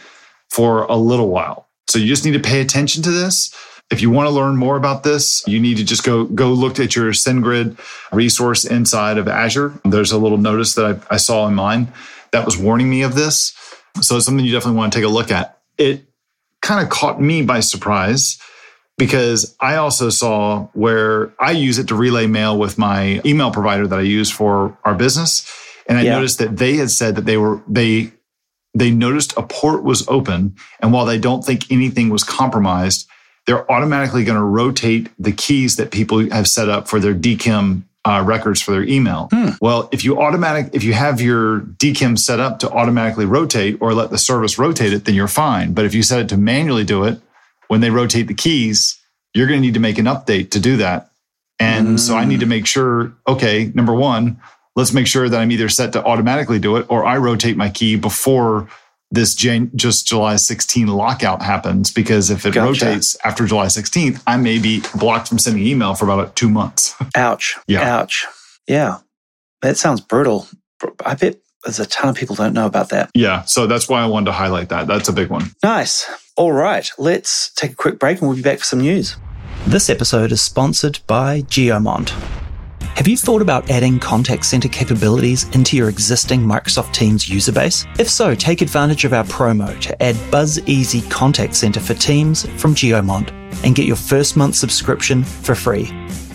for 0.49 0.83
a 0.83 0.95
little 0.95 1.29
while. 1.29 1.67
So 1.87 1.99
you 1.99 2.07
just 2.07 2.25
need 2.25 2.31
to 2.31 2.39
pay 2.39 2.61
attention 2.61 3.03
to 3.03 3.11
this. 3.11 3.53
If 3.91 4.01
you 4.01 4.09
want 4.09 4.27
to 4.27 4.31
learn 4.33 4.55
more 4.55 4.77
about 4.77 5.03
this, 5.03 5.43
you 5.45 5.59
need 5.59 5.77
to 5.77 5.83
just 5.83 6.03
go 6.03 6.23
go 6.23 6.53
look 6.53 6.79
at 6.79 6.95
your 6.95 7.11
SendGrid 7.11 7.77
resource 8.11 8.63
inside 8.63 9.17
of 9.17 9.27
Azure. 9.27 9.73
There's 9.83 10.11
a 10.11 10.17
little 10.17 10.37
notice 10.37 10.73
that 10.75 11.03
I, 11.11 11.15
I 11.15 11.17
saw 11.17 11.47
in 11.47 11.53
mine 11.53 11.91
that 12.31 12.45
was 12.45 12.57
warning 12.57 12.89
me 12.89 13.03
of 13.03 13.13
this. 13.13 13.53
So 14.01 14.15
it's 14.15 14.25
something 14.25 14.43
you 14.43 14.51
definitely 14.51 14.77
want 14.77 14.93
to 14.93 14.99
take 14.99 15.05
a 15.05 15.11
look 15.11 15.29
at. 15.29 15.59
It 15.77 16.05
kind 16.61 16.81
of 16.81 16.89
caught 16.89 17.21
me 17.21 17.43
by 17.43 17.59
surprise 17.59 18.39
because 18.97 19.55
I 19.59 19.75
also 19.75 20.09
saw 20.09 20.67
where 20.73 21.33
I 21.39 21.51
use 21.51 21.79
it 21.79 21.87
to 21.87 21.95
relay 21.95 22.27
mail 22.27 22.57
with 22.57 22.77
my 22.77 23.21
email 23.25 23.51
provider 23.51 23.87
that 23.87 23.99
I 23.99 24.03
use 24.03 24.29
for 24.29 24.77
our 24.85 24.95
business. 24.95 25.51
And 25.87 25.97
I 25.97 26.03
yeah. 26.03 26.13
noticed 26.13 26.39
that 26.39 26.57
they 26.57 26.75
had 26.75 26.91
said 26.91 27.15
that 27.15 27.25
they 27.25 27.37
were, 27.37 27.61
they, 27.67 28.11
they 28.73 28.91
noticed 28.91 29.33
a 29.35 29.43
port 29.43 29.83
was 29.83 30.07
open. 30.07 30.55
And 30.79 30.93
while 30.93 31.05
they 31.05 31.17
don't 31.17 31.43
think 31.43 31.71
anything 31.71 32.09
was 32.09 32.23
compromised, 32.23 33.07
they're 33.45 33.69
automatically 33.69 34.23
going 34.23 34.37
to 34.37 34.43
rotate 34.43 35.09
the 35.19 35.31
keys 35.31 35.75
that 35.75 35.91
people 35.91 36.29
have 36.29 36.47
set 36.47 36.69
up 36.69 36.87
for 36.87 36.99
their 36.99 37.13
DKIM 37.13 37.83
uh, 38.05 38.23
records 38.25 38.61
for 38.61 38.71
their 38.71 38.83
email. 38.83 39.29
Hmm. 39.31 39.49
Well, 39.61 39.89
if 39.91 40.03
you 40.03 40.21
automatic, 40.21 40.69
if 40.73 40.83
you 40.83 40.93
have 40.93 41.21
your 41.21 41.61
DKIM 41.61 42.19
set 42.19 42.39
up 42.39 42.59
to 42.59 42.69
automatically 42.69 43.25
rotate 43.25 43.77
or 43.81 43.93
let 43.93 44.11
the 44.11 44.17
service 44.17 44.57
rotate 44.57 44.93
it, 44.93 45.05
then 45.05 45.15
you're 45.15 45.27
fine. 45.27 45.73
But 45.73 45.85
if 45.85 45.93
you 45.93 46.03
set 46.03 46.19
it 46.19 46.29
to 46.29 46.37
manually 46.37 46.83
do 46.83 47.03
it, 47.05 47.19
when 47.73 47.81
they 47.81 47.89
rotate 47.89 48.27
the 48.27 48.35
keys, 48.35 49.01
you're 49.33 49.47
going 49.47 49.59
to 49.59 49.65
need 49.65 49.73
to 49.73 49.79
make 49.79 49.97
an 49.97 50.05
update 50.05 50.51
to 50.51 50.59
do 50.59 50.77
that. 50.77 51.09
And 51.59 51.87
mm. 51.87 51.99
so 51.99 52.15
I 52.15 52.23
need 52.23 52.41
to 52.41 52.45
make 52.45 52.67
sure, 52.67 53.11
okay, 53.27 53.71
number 53.73 53.95
one, 53.95 54.39
let's 54.75 54.93
make 54.93 55.07
sure 55.07 55.27
that 55.27 55.41
I'm 55.41 55.51
either 55.51 55.69
set 55.69 55.91
to 55.93 56.05
automatically 56.05 56.59
do 56.59 56.75
it 56.75 56.85
or 56.87 57.03
I 57.03 57.17
rotate 57.17 57.57
my 57.57 57.71
key 57.71 57.95
before 57.95 58.69
this 59.09 59.33
Jan- 59.33 59.71
just 59.73 60.05
July 60.05 60.35
16 60.35 60.85
lockout 60.85 61.41
happens 61.41 61.91
because 61.91 62.29
if 62.29 62.45
it 62.45 62.53
gotcha. 62.53 62.85
rotates 62.85 63.17
after 63.25 63.47
July 63.47 63.65
16th, 63.65 64.21
I 64.27 64.37
may 64.37 64.59
be 64.59 64.83
blocked 64.99 65.29
from 65.29 65.39
sending 65.39 65.65
email 65.65 65.95
for 65.95 66.05
about 66.05 66.35
two 66.35 66.49
months. 66.49 66.93
Ouch. 67.17 67.57
Yeah. 67.65 67.81
Ouch. 67.81 68.27
Yeah. 68.67 68.99
That 69.63 69.77
sounds 69.77 69.99
brutal. 69.99 70.47
I 71.03 71.15
bet 71.15 71.39
there's 71.63 71.79
a 71.79 71.87
ton 71.87 72.09
of 72.09 72.15
people 72.15 72.35
don't 72.35 72.53
know 72.53 72.67
about 72.67 72.89
that. 72.89 73.09
Yeah. 73.15 73.45
So 73.45 73.65
that's 73.65 73.89
why 73.89 74.03
I 74.03 74.05
wanted 74.05 74.27
to 74.27 74.33
highlight 74.33 74.69
that. 74.69 74.85
That's 74.85 75.09
a 75.09 75.13
big 75.13 75.29
one. 75.29 75.45
Nice. 75.63 76.07
All 76.35 76.51
right. 76.51 76.89
Let's 76.97 77.49
take 77.49 77.73
a 77.73 77.75
quick 77.75 77.99
break 77.99 78.19
and 78.19 78.27
we'll 78.27 78.35
be 78.35 78.41
back 78.41 78.57
for 78.57 78.65
some 78.65 78.79
news. 78.79 79.17
This 79.67 79.89
episode 79.89 80.31
is 80.31 80.41
sponsored 80.41 80.99
by 81.05 81.41
Geomant. 81.43 82.09
Have 82.95 83.07
you 83.07 83.17
thought 83.17 83.41
about 83.41 83.69
adding 83.69 83.99
contact 83.99 84.45
center 84.45 84.67
capabilities 84.67 85.43
into 85.55 85.77
your 85.77 85.89
existing 85.89 86.41
Microsoft 86.41 86.93
Teams 86.93 87.29
user 87.29 87.51
base? 87.51 87.85
If 87.99 88.09
so, 88.09 88.33
take 88.33 88.61
advantage 88.61 89.05
of 89.05 89.13
our 89.13 89.23
promo 89.25 89.79
to 89.81 90.03
add 90.03 90.15
BuzzEasy 90.31 91.09
Contact 91.09 91.55
Center 91.55 91.79
for 91.79 91.93
Teams 91.93 92.47
from 92.59 92.73
Geomant 92.73 93.31
and 93.63 93.75
get 93.75 93.85
your 93.85 93.95
first 93.95 94.35
month 94.35 94.55
subscription 94.55 95.23
for 95.23 95.53
free. 95.53 95.85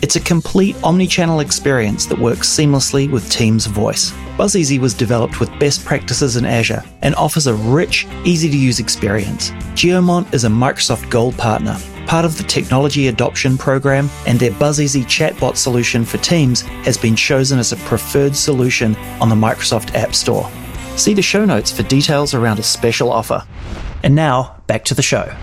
It's 0.01 0.15
a 0.15 0.21
complete 0.21 0.77
omni-channel 0.85 1.41
experience 1.41 2.07
that 2.07 2.19
works 2.19 2.49
seamlessly 2.49 3.11
with 3.11 3.29
Teams 3.29 3.67
Voice. 3.67 4.13
BuzzEasy 4.37 4.79
was 4.79 4.95
developed 4.95 5.41
with 5.41 5.59
best 5.59 5.85
practices 5.85 6.37
in 6.37 6.45
Azure 6.45 6.85
and 7.03 7.17
offers 7.17 7.49
a 7.49 7.55
rich, 7.55 8.07
easy-to-use 8.25 8.79
experience. 8.79 9.51
Geomant 9.75 10.33
is 10.33 10.45
a 10.45 10.49
Microsoft 10.49 11.11
Gold 11.11 11.37
partner, 11.37 11.77
part 12.07 12.25
of 12.25 12.39
the 12.39 12.45
Technology 12.45 13.09
Adoption 13.09 13.59
Program, 13.59 14.09
and 14.25 14.39
their 14.39 14.53
BuzzEasy 14.53 15.03
chatbot 15.05 15.57
solution 15.57 16.05
for 16.05 16.19
Teams 16.19 16.61
has 16.61 16.97
been 16.97 17.17
chosen 17.17 17.59
as 17.59 17.73
a 17.73 17.77
preferred 17.79 18.37
solution 18.37 18.95
on 19.21 19.29
the 19.29 19.35
Microsoft 19.35 19.97
App 19.97 20.15
Store. 20.15 20.49
See 20.97 21.13
the 21.13 21.23
show 21.23 21.45
notes 21.45 21.73
for 21.73 21.83
details 21.83 22.35
around 22.35 22.61
a 22.61 22.63
special 22.63 23.11
offer. 23.11 23.45
And 24.05 24.15
now, 24.15 24.63
back 24.69 24.85
to 24.87 24.95
the 24.95 25.03
show. 25.03 25.35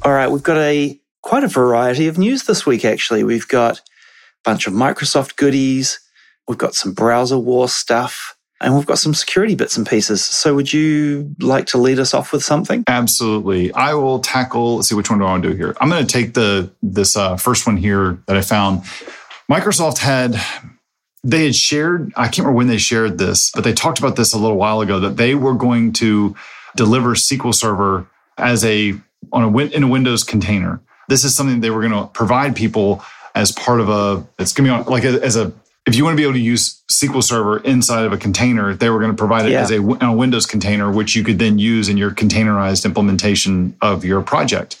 All 0.00 0.12
right, 0.12 0.30
we've 0.30 0.42
got 0.42 0.56
a 0.56 0.98
quite 1.24 1.42
a 1.42 1.48
variety 1.48 2.06
of 2.06 2.18
news 2.18 2.44
this 2.44 2.66
week, 2.66 2.84
actually. 2.84 3.24
We've 3.24 3.48
got 3.48 3.78
a 3.78 3.82
bunch 4.44 4.66
of 4.66 4.74
Microsoft 4.74 5.36
goodies, 5.36 5.98
we've 6.46 6.58
got 6.58 6.74
some 6.74 6.92
browser 6.92 7.38
war 7.38 7.66
stuff, 7.66 8.36
and 8.60 8.76
we've 8.76 8.86
got 8.86 8.98
some 8.98 9.14
security 9.14 9.54
bits 9.54 9.76
and 9.76 9.86
pieces. 9.86 10.22
So, 10.22 10.54
would 10.54 10.72
you 10.72 11.34
like 11.40 11.66
to 11.66 11.78
lead 11.78 11.98
us 11.98 12.12
off 12.12 12.32
with 12.32 12.44
something? 12.44 12.84
Absolutely. 12.86 13.72
I 13.72 13.94
will 13.94 14.20
tackle. 14.20 14.76
Let's 14.76 14.90
see 14.90 14.94
which 14.94 15.10
one 15.10 15.18
do 15.18 15.24
I 15.24 15.30
want 15.30 15.42
to 15.42 15.50
do 15.50 15.56
here. 15.56 15.74
I'm 15.80 15.88
going 15.88 16.06
to 16.06 16.12
take 16.12 16.34
the 16.34 16.70
this 16.82 17.16
uh, 17.16 17.36
first 17.36 17.66
one 17.66 17.78
here 17.78 18.22
that 18.26 18.36
I 18.36 18.42
found. 18.42 18.82
Microsoft 19.50 19.98
had 19.98 20.38
they 21.24 21.46
had 21.46 21.56
shared. 21.56 22.12
I 22.16 22.24
can't 22.26 22.40
remember 22.40 22.58
when 22.58 22.66
they 22.66 22.78
shared 22.78 23.16
this, 23.16 23.50
but 23.50 23.64
they 23.64 23.72
talked 23.72 23.98
about 23.98 24.16
this 24.16 24.34
a 24.34 24.38
little 24.38 24.58
while 24.58 24.82
ago 24.82 25.00
that 25.00 25.16
they 25.16 25.34
were 25.34 25.54
going 25.54 25.94
to 25.94 26.36
deliver 26.76 27.14
SQL 27.14 27.54
Server 27.54 28.06
as 28.36 28.62
a 28.62 28.92
on 29.32 29.42
a 29.42 29.58
in 29.58 29.82
a 29.82 29.88
Windows 29.88 30.22
container 30.22 30.82
this 31.14 31.22
is 31.22 31.32
something 31.32 31.60
they 31.60 31.70
were 31.70 31.80
going 31.80 31.92
to 31.92 32.08
provide 32.08 32.56
people 32.56 33.04
as 33.36 33.52
part 33.52 33.78
of 33.78 33.88
a 33.88 34.26
it's 34.36 34.52
going 34.52 34.68
to 34.68 34.74
be 34.74 34.80
on, 34.80 34.84
like 34.92 35.04
a, 35.04 35.24
as 35.24 35.36
a 35.36 35.52
if 35.86 35.94
you 35.94 36.02
want 36.02 36.14
to 36.14 36.16
be 36.16 36.24
able 36.24 36.32
to 36.32 36.40
use 36.40 36.82
SQL 36.90 37.22
Server 37.22 37.58
inside 37.58 38.04
of 38.04 38.12
a 38.12 38.16
container, 38.16 38.74
they 38.74 38.90
were 38.90 38.98
going 38.98 39.12
to 39.12 39.16
provide 39.16 39.46
it 39.46 39.52
yeah. 39.52 39.60
as 39.60 39.70
a, 39.70 39.80
a 39.80 40.12
Windows 40.12 40.44
container, 40.44 40.90
which 40.90 41.14
you 41.14 41.22
could 41.22 41.38
then 41.38 41.60
use 41.60 41.88
in 41.88 41.96
your 41.96 42.10
containerized 42.10 42.84
implementation 42.84 43.76
of 43.80 44.04
your 44.04 44.22
project. 44.22 44.76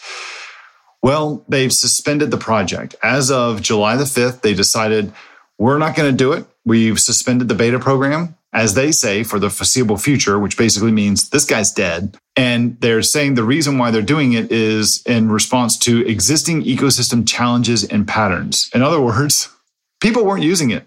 Well, 1.02 1.44
they've 1.48 1.72
suspended 1.72 2.32
the 2.32 2.36
project. 2.36 2.96
As 3.00 3.30
of 3.30 3.62
July 3.62 3.94
the 3.96 4.04
5th, 4.04 4.40
they 4.40 4.54
decided 4.54 5.12
we're 5.56 5.78
not 5.78 5.94
going 5.94 6.10
to 6.10 6.16
do 6.16 6.32
it. 6.32 6.46
We've 6.64 6.98
suspended 6.98 7.46
the 7.46 7.54
beta 7.54 7.78
program 7.78 8.36
as 8.54 8.74
they 8.74 8.92
say, 8.92 9.24
for 9.24 9.40
the 9.40 9.50
foreseeable 9.50 9.96
future, 9.96 10.38
which 10.38 10.56
basically 10.56 10.92
means 10.92 11.30
this 11.30 11.44
guy's 11.44 11.72
dead. 11.72 12.16
And 12.36 12.80
they're 12.80 13.02
saying 13.02 13.34
the 13.34 13.42
reason 13.42 13.78
why 13.78 13.90
they're 13.90 14.00
doing 14.00 14.32
it 14.32 14.52
is 14.52 15.02
in 15.06 15.28
response 15.30 15.76
to 15.78 16.06
existing 16.06 16.62
ecosystem 16.62 17.26
challenges 17.26 17.82
and 17.82 18.06
patterns. 18.06 18.70
In 18.72 18.80
other 18.80 19.00
words, 19.00 19.48
people 20.00 20.24
weren't 20.24 20.44
using 20.44 20.70
it, 20.70 20.86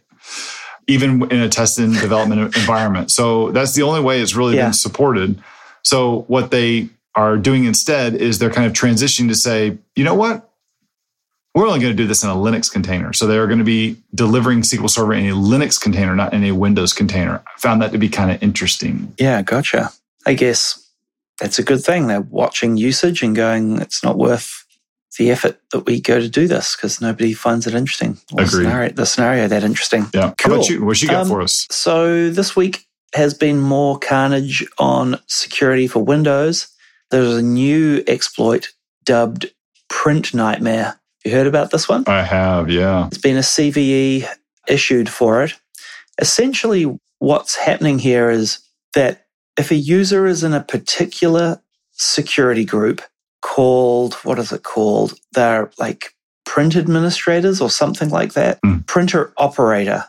even 0.88 1.30
in 1.30 1.42
a 1.42 1.50
test 1.50 1.78
and 1.78 1.94
development 1.94 2.56
environment. 2.58 3.12
So 3.12 3.52
that's 3.52 3.74
the 3.76 3.84
only 3.84 4.02
way 4.02 4.22
it's 4.22 4.34
really 4.34 4.56
yeah. 4.56 4.68
been 4.68 4.74
supported. 4.74 5.42
So 5.84 6.22
what 6.28 6.52
they 6.52 6.90
are 7.16 7.36
doing 7.38 7.66
instead 7.66 8.16
is 8.16 8.40
they're 8.40 8.50
kind 8.50 8.68
of 8.68 8.74
transitioning 8.74 9.28
to 9.28 9.36
say, 9.36 9.78
you 9.96 10.06
know 10.06 10.16
what? 10.16 10.47
We're 11.58 11.66
only 11.66 11.80
going 11.80 11.92
to 11.92 11.98
do 11.98 12.06
this 12.06 12.24
in 12.24 12.30
a 12.30 12.36
Linux 12.36 12.72
container. 12.72 13.14
So 13.14 13.26
they're 13.26 13.48
going 13.48 13.58
to 13.58 13.66
be 13.66 13.98
delivering 14.14 14.62
SQL 14.62 14.88
Server 14.92 15.14
in 15.14 15.26
a 15.26 15.34
Linux 15.34 15.82
container, 15.82 16.16
not 16.16 16.32
in 16.32 16.44
a 16.44 16.52
Windows 16.52 16.94
container. 16.94 17.44
I 17.48 17.60
found 17.60 17.82
that 17.82 17.92
to 17.94 17.98
be 17.98 18.10
kind 18.10 18.30
of 18.30 18.44
interesting. 18.44 19.12
Yeah, 19.18 19.42
gotcha. 19.42 19.90
I 20.28 20.36
guess 20.36 20.88
that's 21.40 21.58
a 21.58 21.64
good 21.64 21.84
thing. 21.84 22.06
They're 22.06 22.22
watching 22.22 22.78
usage 22.78 23.24
and 23.24 23.36
going, 23.36 23.82
it's 23.82 24.04
not 24.04 24.20
worth 24.20 24.66
the 25.18 25.32
effort 25.32 25.60
that 25.72 25.88
we 25.88 26.00
go 26.00 26.20
to 26.20 26.30
do 26.30 26.48
this 26.48 26.76
because 26.76 27.02
nobody 27.02 27.34
finds 27.34 27.66
it 27.66 27.74
interesting. 27.74 28.20
Agreed. 28.34 28.46
The 28.46 28.50
scenario, 28.52 28.90
the 28.92 29.06
scenario 29.08 29.48
that 29.48 29.64
interesting. 29.64 30.06
Yeah. 30.14 30.36
Cool. 30.38 30.54
How 30.54 30.60
about 30.60 30.70
you? 30.70 30.86
What 30.86 31.02
you 31.02 31.08
got 31.08 31.24
um, 31.24 31.28
for 31.28 31.42
us? 31.42 31.66
So 31.72 32.30
this 32.30 32.56
week 32.56 32.86
has 33.16 33.34
been 33.34 33.58
more 33.58 33.98
carnage 33.98 34.64
on 34.78 35.20
security 35.26 35.88
for 35.88 36.04
Windows. 36.04 36.68
There's 37.10 37.36
a 37.36 37.42
new 37.42 38.04
exploit 38.06 38.74
dubbed 39.06 39.48
Print 39.90 40.36
Nightmare 40.36 41.00
you 41.28 41.36
heard 41.36 41.48
about 41.48 41.72
this 41.72 41.88
one? 41.88 42.04
I 42.08 42.24
have, 42.24 42.70
yeah. 42.70 43.08
It's 43.08 43.18
been 43.18 43.38
a 43.38 43.42
CVE 43.42 44.28
issued 44.68 45.10
for 45.10 45.44
it. 45.44 45.54
Essentially, 46.20 46.98
what's 47.20 47.56
happening 47.56 48.00
here 48.00 48.30
is 48.30 48.60
that 48.96 49.26
if 49.58 49.72
a 49.72 49.76
user 49.76 50.26
is 50.26 50.44
in 50.44 50.54
a 50.54 50.64
particular 50.64 51.62
security 51.92 52.66
group 52.66 53.02
called, 53.42 54.16
what 54.24 54.40
is 54.40 54.52
it 54.52 54.64
called? 54.64 55.14
They're 55.34 55.72
like 55.78 56.14
print 56.46 56.76
administrators 56.76 57.62
or 57.62 57.70
something 57.70 58.10
like 58.10 58.34
that, 58.34 58.60
mm. 58.62 58.86
printer 58.88 59.34
operator, 59.38 60.06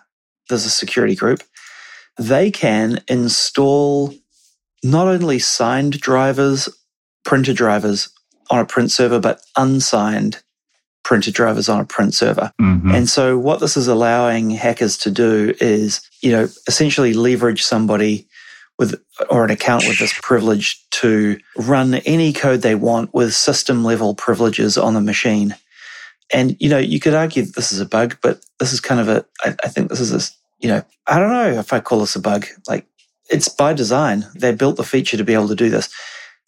there's 0.48 0.64
a 0.64 0.70
security 0.70 1.14
group. 1.14 1.42
They 2.18 2.50
can 2.50 3.00
install 3.08 4.14
not 4.82 5.08
only 5.08 5.38
signed 5.38 6.00
drivers, 6.00 6.68
printer 7.24 7.52
drivers 7.52 8.08
on 8.50 8.60
a 8.60 8.64
print 8.64 8.90
server, 8.90 9.20
but 9.20 9.40
unsigned 9.56 10.42
printer 11.08 11.30
drivers 11.30 11.70
on 11.70 11.80
a 11.80 11.86
print 11.86 12.12
server. 12.12 12.52
Mm-hmm. 12.60 12.94
And 12.94 13.08
so 13.08 13.38
what 13.38 13.60
this 13.60 13.78
is 13.78 13.88
allowing 13.88 14.50
hackers 14.50 14.98
to 14.98 15.10
do 15.10 15.54
is, 15.58 16.02
you 16.20 16.30
know, 16.30 16.48
essentially 16.66 17.14
leverage 17.14 17.62
somebody 17.62 18.28
with 18.78 19.02
or 19.30 19.42
an 19.42 19.50
account 19.50 19.84
with 19.88 19.98
this 19.98 20.12
privilege 20.20 20.78
to 20.90 21.40
run 21.56 21.94
any 21.94 22.34
code 22.34 22.60
they 22.60 22.74
want 22.74 23.14
with 23.14 23.32
system 23.34 23.84
level 23.84 24.14
privileges 24.14 24.76
on 24.76 24.92
the 24.92 25.00
machine. 25.00 25.54
And 26.30 26.58
you 26.60 26.68
know, 26.68 26.76
you 26.76 27.00
could 27.00 27.14
argue 27.14 27.42
that 27.42 27.56
this 27.56 27.72
is 27.72 27.80
a 27.80 27.86
bug, 27.86 28.18
but 28.20 28.44
this 28.60 28.74
is 28.74 28.80
kind 28.80 29.00
of 29.00 29.08
a. 29.08 29.24
I, 29.40 29.54
I 29.64 29.68
think 29.68 29.88
this 29.88 30.00
is 30.00 30.12
a. 30.12 30.20
You 30.60 30.68
know, 30.68 30.82
I 31.06 31.18
don't 31.18 31.30
know 31.30 31.58
if 31.58 31.72
I 31.72 31.80
call 31.80 32.00
this 32.00 32.16
a 32.16 32.20
bug. 32.20 32.44
Like, 32.68 32.84
it's 33.30 33.48
by 33.48 33.72
design. 33.72 34.26
They 34.34 34.52
built 34.52 34.76
the 34.76 34.84
feature 34.84 35.16
to 35.16 35.24
be 35.24 35.32
able 35.32 35.48
to 35.48 35.54
do 35.54 35.70
this. 35.70 35.88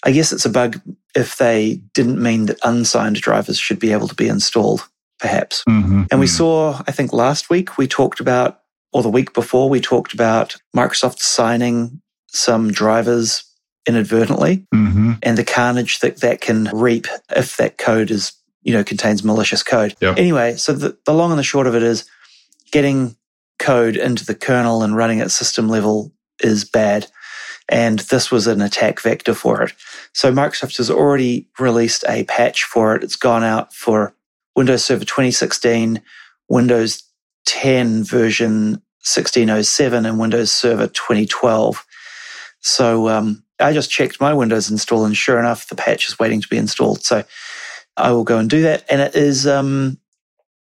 I 0.03 0.13
guess 0.13 0.33
it's 0.33 0.47
a 0.47 0.51
bug 0.51 0.81
if 1.15 1.37
they 1.37 1.83
didn't 1.95 2.23
mean 2.23 2.47
that 2.47 2.59
unsigned 2.63 3.17
drivers 3.17 3.59
should 3.59 3.79
be 3.79 3.93
able 3.93 4.09
to 4.09 4.15
be 4.15 4.29
installed, 4.29 4.89
perhaps. 5.19 5.63
Mm-hmm, 5.69 6.05
and 6.11 6.21
we 6.21 6.27
saw, 6.27 6.83
I 6.87 6.93
think 6.93 7.13
last 7.13 7.51
week 7.51 7.77
we 7.77 7.87
talked 7.87 8.21
about, 8.21 8.61
or 8.93 9.03
the 9.03 9.11
week 9.11 9.35
before, 9.35 9.69
we 9.69 9.81
talked 9.81 10.15
about 10.15 10.57
Microsoft 10.77 11.21
signing 11.21 12.01
some 12.29 12.71
drivers 12.71 13.45
inadvertently 13.87 14.67
mm-hmm. 14.75 15.13
and 15.23 15.39
the 15.39 15.45
carnage 15.45 16.01
that 16.01 16.21
that 16.21 16.41
can 16.41 16.65
reap 16.73 17.07
if 17.35 17.57
that 17.57 17.79
code 17.79 18.11
is, 18.11 18.33
you 18.63 18.73
know, 18.73 18.85
contains 18.85 19.25
malicious 19.25 19.63
code. 19.63 19.95
Yep. 20.01 20.19
Anyway, 20.19 20.57
so 20.57 20.73
the, 20.73 20.97
the 21.07 21.15
long 21.15 21.31
and 21.31 21.39
the 21.39 21.45
short 21.45 21.67
of 21.67 21.75
it 21.75 21.83
is 21.83 22.09
getting 22.73 23.17
code 23.59 23.97
into 23.97 24.25
the 24.25 24.35
kernel 24.35 24.83
and 24.83 24.97
running 24.97 25.21
at 25.21 25.31
system 25.31 25.69
level 25.69 26.13
is 26.43 26.65
bad. 26.65 27.07
And 27.71 28.01
this 28.01 28.33
was 28.33 28.49
an 28.49 28.61
attack 28.61 29.01
vector 29.01 29.33
for 29.33 29.63
it. 29.63 29.73
So 30.13 30.33
Microsoft 30.33 30.77
has 30.79 30.91
already 30.91 31.47
released 31.59 32.05
a 32.09 32.25
patch 32.25 32.65
for 32.65 32.97
it. 32.97 33.05
It's 33.05 33.15
gone 33.15 33.45
out 33.45 33.73
for 33.73 34.13
Windows 34.57 34.85
Server 34.85 35.05
2016, 35.05 36.03
Windows 36.49 37.05
10 37.47 38.03
version 38.03 38.73
1607, 39.03 40.05
and 40.05 40.19
Windows 40.19 40.51
Server 40.51 40.89
2012. 40.89 41.87
So 42.59 43.09
um, 43.09 43.45
I 43.61 43.73
just 43.73 43.91
checked 43.91 44.21
my 44.21 44.35
Windows 44.35 44.69
install, 44.69 45.05
and 45.05 45.17
sure 45.17 45.39
enough, 45.39 45.69
the 45.69 45.77
patch 45.77 46.09
is 46.09 46.19
waiting 46.19 46.41
to 46.41 46.49
be 46.49 46.59
installed. 46.59 47.05
So 47.05 47.23
I 47.97 48.11
will 48.11 48.25
go 48.25 48.39
and 48.39 48.51
do 48.51 48.63
that. 48.63 48.85
And 48.91 49.01
it 49.01 49.15
is 49.15 49.47
um, 49.47 50.00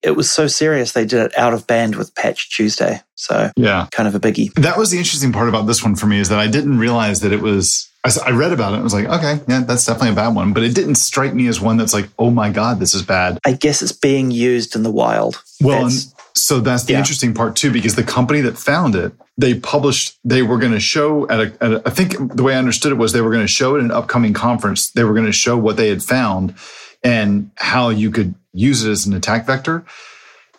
it 0.03 0.11
was 0.11 0.31
so 0.31 0.47
serious 0.47 0.91
they 0.91 1.05
did 1.05 1.21
it 1.25 1.37
out 1.37 1.53
of 1.53 1.65
band 1.65 1.95
with 1.95 2.13
Patch 2.15 2.55
Tuesday. 2.55 3.01
So 3.15 3.51
yeah, 3.55 3.87
kind 3.91 4.07
of 4.07 4.15
a 4.15 4.19
biggie. 4.19 4.53
That 4.55 4.77
was 4.77 4.91
the 4.91 4.97
interesting 4.97 5.31
part 5.31 5.49
about 5.49 5.65
this 5.65 5.83
one 5.83 5.95
for 5.95 6.07
me 6.07 6.19
is 6.19 6.29
that 6.29 6.39
I 6.39 6.47
didn't 6.47 6.77
realize 6.77 7.21
that 7.21 7.31
it 7.31 7.41
was. 7.41 7.89
I 8.25 8.31
read 8.31 8.51
about 8.51 8.73
it. 8.73 8.79
I 8.79 8.81
was 8.81 8.93
like, 8.93 9.05
okay, 9.05 9.39
yeah, 9.47 9.61
that's 9.61 9.85
definitely 9.85 10.09
a 10.09 10.15
bad 10.15 10.35
one. 10.35 10.51
But 10.51 10.63
it 10.63 10.75
didn't 10.75 10.95
strike 10.95 11.33
me 11.33 11.47
as 11.47 11.61
one 11.61 11.77
that's 11.77 11.93
like, 11.93 12.09
oh 12.19 12.31
my 12.31 12.49
god, 12.49 12.79
this 12.79 12.93
is 12.93 13.01
bad. 13.01 13.39
I 13.45 13.53
guess 13.53 13.81
it's 13.81 13.93
being 13.93 14.29
used 14.29 14.75
in 14.75 14.83
the 14.83 14.91
wild. 14.91 15.41
Well, 15.61 15.89
so 16.35 16.59
that's 16.59 16.83
the 16.83 16.93
yeah. 16.93 16.99
interesting 16.99 17.33
part 17.33 17.55
too, 17.55 17.71
because 17.71 17.95
the 17.95 18.03
company 18.03 18.41
that 18.41 18.57
found 18.57 18.95
it, 18.95 19.13
they 19.37 19.53
published. 19.53 20.19
They 20.25 20.41
were 20.41 20.57
going 20.57 20.73
to 20.73 20.81
show 20.81 21.29
at 21.29 21.39
a, 21.39 21.63
at 21.63 21.71
a. 21.71 21.81
I 21.85 21.91
think 21.91 22.35
the 22.35 22.43
way 22.43 22.55
I 22.55 22.57
understood 22.57 22.91
it 22.91 22.95
was 22.95 23.13
they 23.13 23.21
were 23.21 23.31
going 23.31 23.45
to 23.45 23.51
show 23.51 23.75
it 23.75 23.79
at 23.79 23.85
an 23.85 23.91
upcoming 23.91 24.33
conference. 24.33 24.91
They 24.91 25.05
were 25.05 25.13
going 25.13 25.25
to 25.25 25.31
show 25.31 25.57
what 25.57 25.77
they 25.77 25.87
had 25.87 26.03
found 26.03 26.55
and 27.03 27.51
how 27.55 27.89
you 27.89 28.11
could 28.11 28.35
use 28.53 28.83
it 28.83 28.91
as 28.91 29.05
an 29.05 29.13
attack 29.13 29.45
vector. 29.45 29.85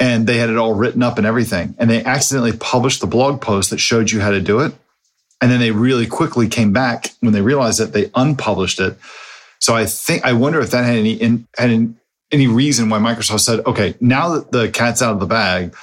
And 0.01 0.27
they 0.27 0.39
had 0.39 0.51
it 0.51 0.57
all 0.57 0.75
written 0.75 1.03
up 1.03 1.19
and 1.19 1.27
everything. 1.27 1.75
And 1.79 1.89
they 1.89 2.03
accidentally 2.05 2.57
published 2.57 3.01
the 3.01 3.07
blog 3.07 3.41
post 3.41 3.71
that 3.71 3.79
showed 3.79 4.11
you 4.11 4.21
how 4.21 4.31
to 4.31 4.41
do 4.41 4.61
it. 4.61 4.75
And 5.41 5.51
then 5.51 5.61
they 5.61 5.71
really 5.71 6.07
quickly 6.07 6.49
came 6.49 6.73
back 6.73 7.11
when 7.21 7.33
they 7.33 7.41
realized 7.41 7.79
that 7.79 7.93
they 7.93 8.11
unpublished 8.15 8.81
it. 8.81 8.97
So 9.61 9.75
I 9.75 9.87
think 9.87 10.25
I 10.25 10.33
wonder 10.33 10.61
if 10.61 10.71
that 10.73 10.85
had 10.85 10.97
any 10.97 11.13
in, 11.13 11.47
had 11.57 11.95
any 12.33 12.47
reason 12.47 12.89
why 12.89 12.99
Microsoft 12.99 13.41
said, 13.41 13.61
okay, 13.67 13.95
now 14.01 14.35
that 14.35 14.51
the 14.51 14.69
cat's 14.69 15.01
out 15.01 15.13
of 15.13 15.21
the 15.21 15.27
bag, 15.27 15.75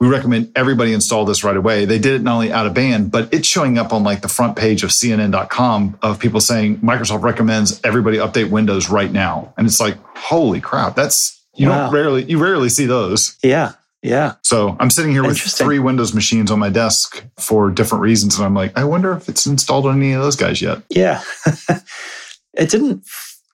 we 0.00 0.08
recommend 0.08 0.50
everybody 0.56 0.94
install 0.94 1.26
this 1.26 1.44
right 1.44 1.56
away. 1.56 1.84
They 1.84 1.98
did 1.98 2.14
it 2.14 2.22
not 2.22 2.34
only 2.34 2.50
out 2.50 2.66
of 2.66 2.72
band, 2.72 3.10
but 3.10 3.32
it's 3.34 3.46
showing 3.46 3.76
up 3.76 3.92
on 3.92 4.02
like 4.02 4.22
the 4.22 4.28
front 4.28 4.56
page 4.56 4.82
of 4.82 4.90
CNN.com 4.90 5.98
of 6.00 6.18
people 6.18 6.40
saying 6.40 6.78
Microsoft 6.78 7.22
recommends 7.22 7.80
everybody 7.84 8.16
update 8.16 8.50
Windows 8.50 8.88
right 8.88 9.12
now. 9.12 9.52
And 9.58 9.66
it's 9.66 9.78
like, 9.78 9.98
holy 10.16 10.60
crap, 10.60 10.96
that's 10.96 11.38
you 11.54 11.68
wow. 11.68 11.84
don't 11.84 11.94
rarely 11.94 12.24
you 12.24 12.38
rarely 12.38 12.70
see 12.70 12.86
those. 12.86 13.36
Yeah. 13.42 13.72
Yeah. 14.02 14.36
So 14.40 14.74
I'm 14.80 14.88
sitting 14.88 15.12
here 15.12 15.22
with 15.22 15.38
three 15.38 15.78
Windows 15.78 16.14
machines 16.14 16.50
on 16.50 16.58
my 16.58 16.70
desk 16.70 17.22
for 17.36 17.70
different 17.70 18.00
reasons. 18.00 18.36
And 18.36 18.46
I'm 18.46 18.54
like, 18.54 18.76
I 18.78 18.84
wonder 18.84 19.12
if 19.12 19.28
it's 19.28 19.44
installed 19.44 19.84
on 19.84 19.98
any 19.98 20.12
of 20.12 20.22
those 20.22 20.36
guys 20.36 20.62
yet. 20.62 20.82
Yeah. 20.88 21.22
it 22.54 22.70
didn't 22.70 23.04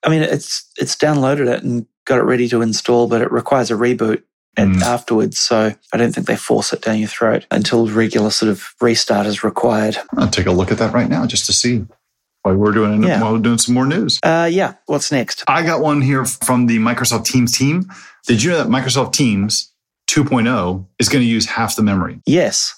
I 0.05 0.11
mean 0.11 0.23
it's 0.23 0.71
it's 0.79 0.95
downloaded 0.95 1.53
it 1.53 1.65
and 1.65 1.87
got 2.05 2.19
it 2.19 2.23
ready 2.23 2.47
to 2.51 2.63
install, 2.63 3.09
but 3.09 3.21
it 3.21 3.33
requires 3.33 3.73
a 3.73 3.75
reboot 3.75 4.23
mm. 4.57 4.83
afterwards. 4.83 5.39
So 5.39 5.73
I 5.93 5.97
don't 5.97 6.13
think 6.13 6.27
they 6.27 6.37
force 6.37 6.73
it 6.73 6.83
down 6.83 6.99
your 6.99 7.09
throat 7.09 7.47
until 7.51 7.89
regular 7.89 8.31
sort 8.31 8.51
of 8.51 8.75
restart 8.81 9.27
is 9.27 9.45
required. 9.45 9.99
I'll 10.17 10.29
take 10.29 10.47
a 10.47 10.53
look 10.53 10.71
at 10.71 10.79
that 10.79 10.93
right 10.93 11.09
now 11.09 11.27
just 11.27 11.47
to 11.47 11.53
see 11.53 11.85
while 12.43 12.57
we're 12.57 12.73
doing 12.73 13.03
yeah. 13.03 13.21
while 13.21 13.33
we're 13.33 13.41
doing 13.41 13.59
some 13.59 13.75
more 13.75 13.87
news. 13.87 14.21
Uh, 14.23 14.49
yeah. 14.51 14.75
What's 14.87 15.11
next? 15.11 15.43
I 15.49 15.63
got 15.65 15.81
one 15.81 16.01
here 16.01 16.25
from 16.25 16.67
the 16.67 16.79
Microsoft 16.79 17.25
Teams 17.25 17.57
team. 17.57 17.91
Did 18.27 18.43
you 18.43 18.51
know 18.51 18.59
that 18.59 18.69
Microsoft 18.69 19.13
Teams 19.13 19.73
2.0 20.09 20.87
is 20.99 21.09
going 21.09 21.23
to 21.23 21.29
use 21.29 21.47
half 21.47 21.77
the 21.77 21.83
memory? 21.83 22.21
Yes. 22.25 22.73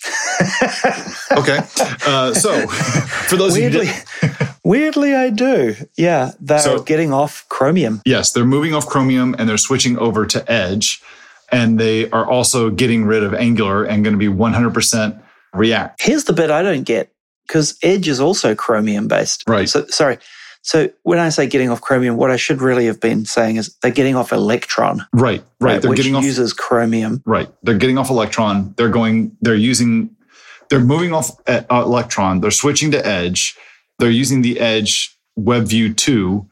okay. 1.32 1.58
Uh, 2.06 2.32
so, 2.32 2.66
for 2.68 3.36
those 3.36 3.54
weirdly, 3.54 3.88
weirdly, 4.68 5.14
I 5.14 5.30
do. 5.30 5.74
Yeah, 5.96 6.32
they're 6.38 6.58
so, 6.58 6.82
getting 6.82 7.12
off 7.12 7.46
Chromium. 7.48 8.02
Yes, 8.04 8.32
they're 8.32 8.44
moving 8.44 8.74
off 8.74 8.86
Chromium 8.86 9.34
and 9.38 9.48
they're 9.48 9.58
switching 9.58 9.98
over 9.98 10.26
to 10.26 10.50
Edge, 10.50 11.02
and 11.50 11.80
they 11.80 12.10
are 12.10 12.26
also 12.26 12.70
getting 12.70 13.04
rid 13.04 13.24
of 13.24 13.34
Angular 13.34 13.84
and 13.84 14.04
going 14.04 14.14
to 14.14 14.18
be 14.18 14.28
100% 14.28 15.22
React. 15.54 16.02
Here's 16.02 16.24
the 16.24 16.34
bit 16.34 16.50
I 16.50 16.62
don't 16.62 16.84
get 16.84 17.10
because 17.46 17.78
Edge 17.82 18.06
is 18.06 18.20
also 18.20 18.54
Chromium 18.54 19.08
based. 19.08 19.44
Right. 19.48 19.68
So, 19.68 19.86
sorry. 19.86 20.18
So 20.62 20.90
when 21.02 21.18
I 21.18 21.30
say 21.30 21.46
getting 21.46 21.70
off 21.70 21.80
Chromium, 21.80 22.16
what 22.16 22.30
I 22.30 22.36
should 22.36 22.60
really 22.60 22.86
have 22.86 23.00
been 23.00 23.24
saying 23.24 23.56
is 23.56 23.74
they're 23.80 23.90
getting 23.90 24.16
off 24.16 24.32
Electron. 24.32 25.06
Right, 25.12 25.40
right. 25.40 25.44
right 25.60 25.82
they're 25.82 25.90
which 25.90 25.98
getting 25.98 26.14
off 26.14 26.24
uses 26.24 26.52
Chromium. 26.52 27.22
Right. 27.24 27.48
They're 27.62 27.78
getting 27.78 27.96
off 27.96 28.10
Electron. 28.10 28.74
They're 28.76 28.90
going. 28.90 29.36
They're 29.40 29.54
using. 29.54 30.14
They're 30.68 30.80
moving 30.80 31.14
off 31.14 31.30
uh, 31.48 31.62
Electron. 31.70 32.40
They're 32.40 32.50
switching 32.50 32.90
to 32.90 33.06
Edge. 33.06 33.56
They're 33.98 34.10
using 34.10 34.42
the 34.42 34.60
Edge 34.60 35.16
WebView 35.38 35.96
two. 35.96 36.48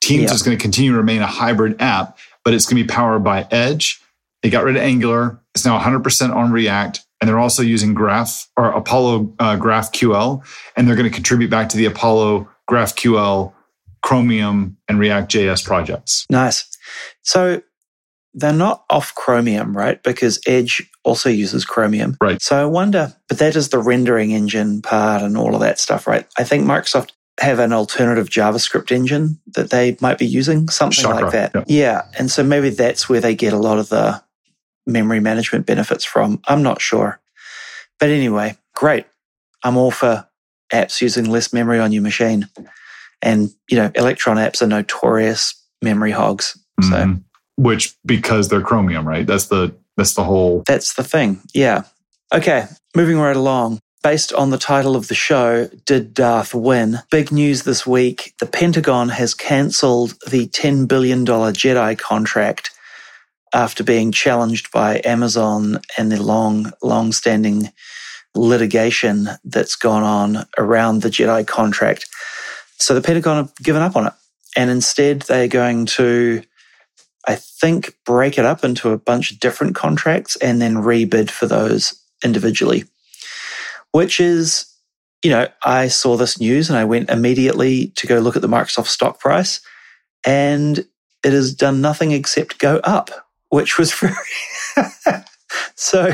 Teams 0.00 0.24
yep. 0.24 0.32
is 0.32 0.42
going 0.42 0.56
to 0.56 0.62
continue 0.62 0.92
to 0.92 0.98
remain 0.98 1.22
a 1.22 1.26
hybrid 1.26 1.80
app, 1.80 2.18
but 2.44 2.54
it's 2.54 2.66
going 2.66 2.76
to 2.76 2.84
be 2.84 2.94
powered 2.94 3.24
by 3.24 3.46
Edge. 3.50 4.00
They 4.42 4.50
got 4.50 4.64
rid 4.64 4.76
of 4.76 4.82
Angular. 4.82 5.40
It's 5.54 5.64
now 5.64 5.78
100% 5.78 6.34
on 6.34 6.52
React 6.52 7.06
and 7.20 7.28
they're 7.28 7.38
also 7.38 7.62
using 7.62 7.94
Graph 7.94 8.48
or 8.56 8.70
Apollo 8.70 9.34
uh, 9.38 9.56
GraphQL, 9.56 10.44
and 10.76 10.86
they're 10.86 10.96
going 10.96 11.08
to 11.08 11.14
contribute 11.14 11.50
back 11.50 11.68
to 11.70 11.76
the 11.76 11.86
Apollo 11.86 12.48
GraphQL, 12.68 13.52
Chromium, 14.02 14.76
and 14.88 14.98
React 14.98 15.32
JS 15.32 15.64
projects. 15.64 16.26
Nice. 16.30 16.76
So 17.22 17.62
they're 18.36 18.52
not 18.52 18.84
off 18.90 19.14
Chromium, 19.14 19.74
right? 19.76 20.00
Because 20.02 20.38
Edge 20.46 20.88
also 21.04 21.30
uses 21.30 21.64
Chromium. 21.64 22.18
Right. 22.20 22.40
So 22.40 22.60
I 22.60 22.66
wonder, 22.66 23.14
but 23.28 23.38
that 23.38 23.56
is 23.56 23.70
the 23.70 23.78
rendering 23.78 24.30
engine 24.30 24.82
part 24.82 25.22
and 25.22 25.38
all 25.38 25.54
of 25.54 25.60
that 25.62 25.78
stuff, 25.80 26.06
right? 26.06 26.26
I 26.38 26.44
think 26.44 26.66
Microsoft 26.66 27.12
have 27.40 27.58
an 27.58 27.72
alternative 27.72 28.28
JavaScript 28.28 28.92
engine 28.92 29.40
that 29.54 29.70
they 29.70 29.96
might 30.02 30.18
be 30.18 30.26
using, 30.26 30.68
something 30.68 31.02
Chakra, 31.02 31.22
like 31.22 31.32
that. 31.32 31.54
Yeah. 31.54 31.62
yeah. 31.66 32.02
And 32.18 32.30
so 32.30 32.42
maybe 32.42 32.70
that's 32.70 33.08
where 33.08 33.20
they 33.20 33.34
get 33.34 33.54
a 33.54 33.58
lot 33.58 33.78
of 33.78 33.88
the 33.88 34.22
memory 34.86 35.20
management 35.20 35.64
benefits 35.64 36.04
from. 36.04 36.40
I'm 36.46 36.62
not 36.62 36.80
sure. 36.80 37.20
But 37.98 38.10
anyway, 38.10 38.58
great. 38.74 39.06
I'm 39.64 39.78
all 39.78 39.90
for 39.90 40.28
apps 40.72 41.00
using 41.00 41.30
less 41.30 41.54
memory 41.54 41.78
on 41.78 41.90
your 41.92 42.02
machine. 42.02 42.48
And, 43.22 43.48
you 43.70 43.78
know, 43.78 43.90
Electron 43.94 44.36
apps 44.36 44.60
are 44.60 44.66
notorious 44.66 45.54
memory 45.80 46.10
hogs. 46.10 46.58
So, 46.82 46.90
mm-hmm. 46.90 47.20
Which 47.56 47.96
because 48.04 48.48
they're 48.48 48.60
Chromium, 48.60 49.06
right? 49.06 49.26
That's 49.26 49.46
the 49.46 49.74
that's 49.96 50.14
the 50.14 50.24
whole 50.24 50.62
That's 50.66 50.94
the 50.94 51.04
thing. 51.04 51.40
Yeah. 51.54 51.84
Okay, 52.32 52.66
moving 52.94 53.18
right 53.18 53.36
along. 53.36 53.80
Based 54.02 54.32
on 54.32 54.50
the 54.50 54.58
title 54.58 54.94
of 54.94 55.08
the 55.08 55.14
show, 55.14 55.68
Did 55.84 56.14
Darth 56.14 56.54
Win? 56.54 56.98
Big 57.10 57.32
news 57.32 57.64
this 57.64 57.84
week. 57.84 58.34
The 58.38 58.46
Pentagon 58.46 59.08
has 59.08 59.34
cancelled 59.34 60.14
the 60.30 60.46
$10 60.46 60.86
billion 60.86 61.24
Jedi 61.24 61.98
contract 61.98 62.70
after 63.52 63.82
being 63.82 64.12
challenged 64.12 64.70
by 64.70 65.00
Amazon 65.04 65.80
and 65.98 66.12
the 66.12 66.22
long, 66.22 66.70
long 66.82 67.10
standing 67.10 67.72
litigation 68.36 69.28
that's 69.44 69.74
gone 69.74 70.04
on 70.04 70.46
around 70.56 71.02
the 71.02 71.10
Jedi 71.10 71.44
contract. 71.44 72.08
So 72.78 72.94
the 72.94 73.02
Pentagon 73.02 73.38
have 73.38 73.56
given 73.56 73.82
up 73.82 73.96
on 73.96 74.06
it. 74.06 74.12
And 74.54 74.70
instead, 74.70 75.22
they're 75.22 75.48
going 75.48 75.86
to, 75.86 76.42
I 77.26 77.34
think, 77.34 77.94
break 78.04 78.38
it 78.38 78.44
up 78.44 78.64
into 78.64 78.90
a 78.90 78.98
bunch 78.98 79.32
of 79.32 79.40
different 79.40 79.74
contracts 79.74 80.36
and 80.36 80.60
then 80.62 80.76
rebid 80.76 81.30
for 81.30 81.46
those 81.46 82.00
individually, 82.24 82.84
which 83.92 84.20
is, 84.20 84.66
you 85.22 85.30
know, 85.30 85.48
I 85.64 85.88
saw 85.88 86.16
this 86.16 86.38
news 86.38 86.68
and 86.68 86.78
I 86.78 86.84
went 86.84 87.10
immediately 87.10 87.88
to 87.96 88.06
go 88.06 88.18
look 88.18 88.36
at 88.36 88.42
the 88.42 88.48
Microsoft 88.48 88.86
stock 88.86 89.18
price 89.18 89.60
and 90.24 90.86
it 91.24 91.32
has 91.32 91.52
done 91.52 91.80
nothing 91.80 92.12
except 92.12 92.58
go 92.58 92.76
up, 92.84 93.10
which 93.48 93.78
was 93.78 93.92
very. 93.98 94.14
so 95.74 96.12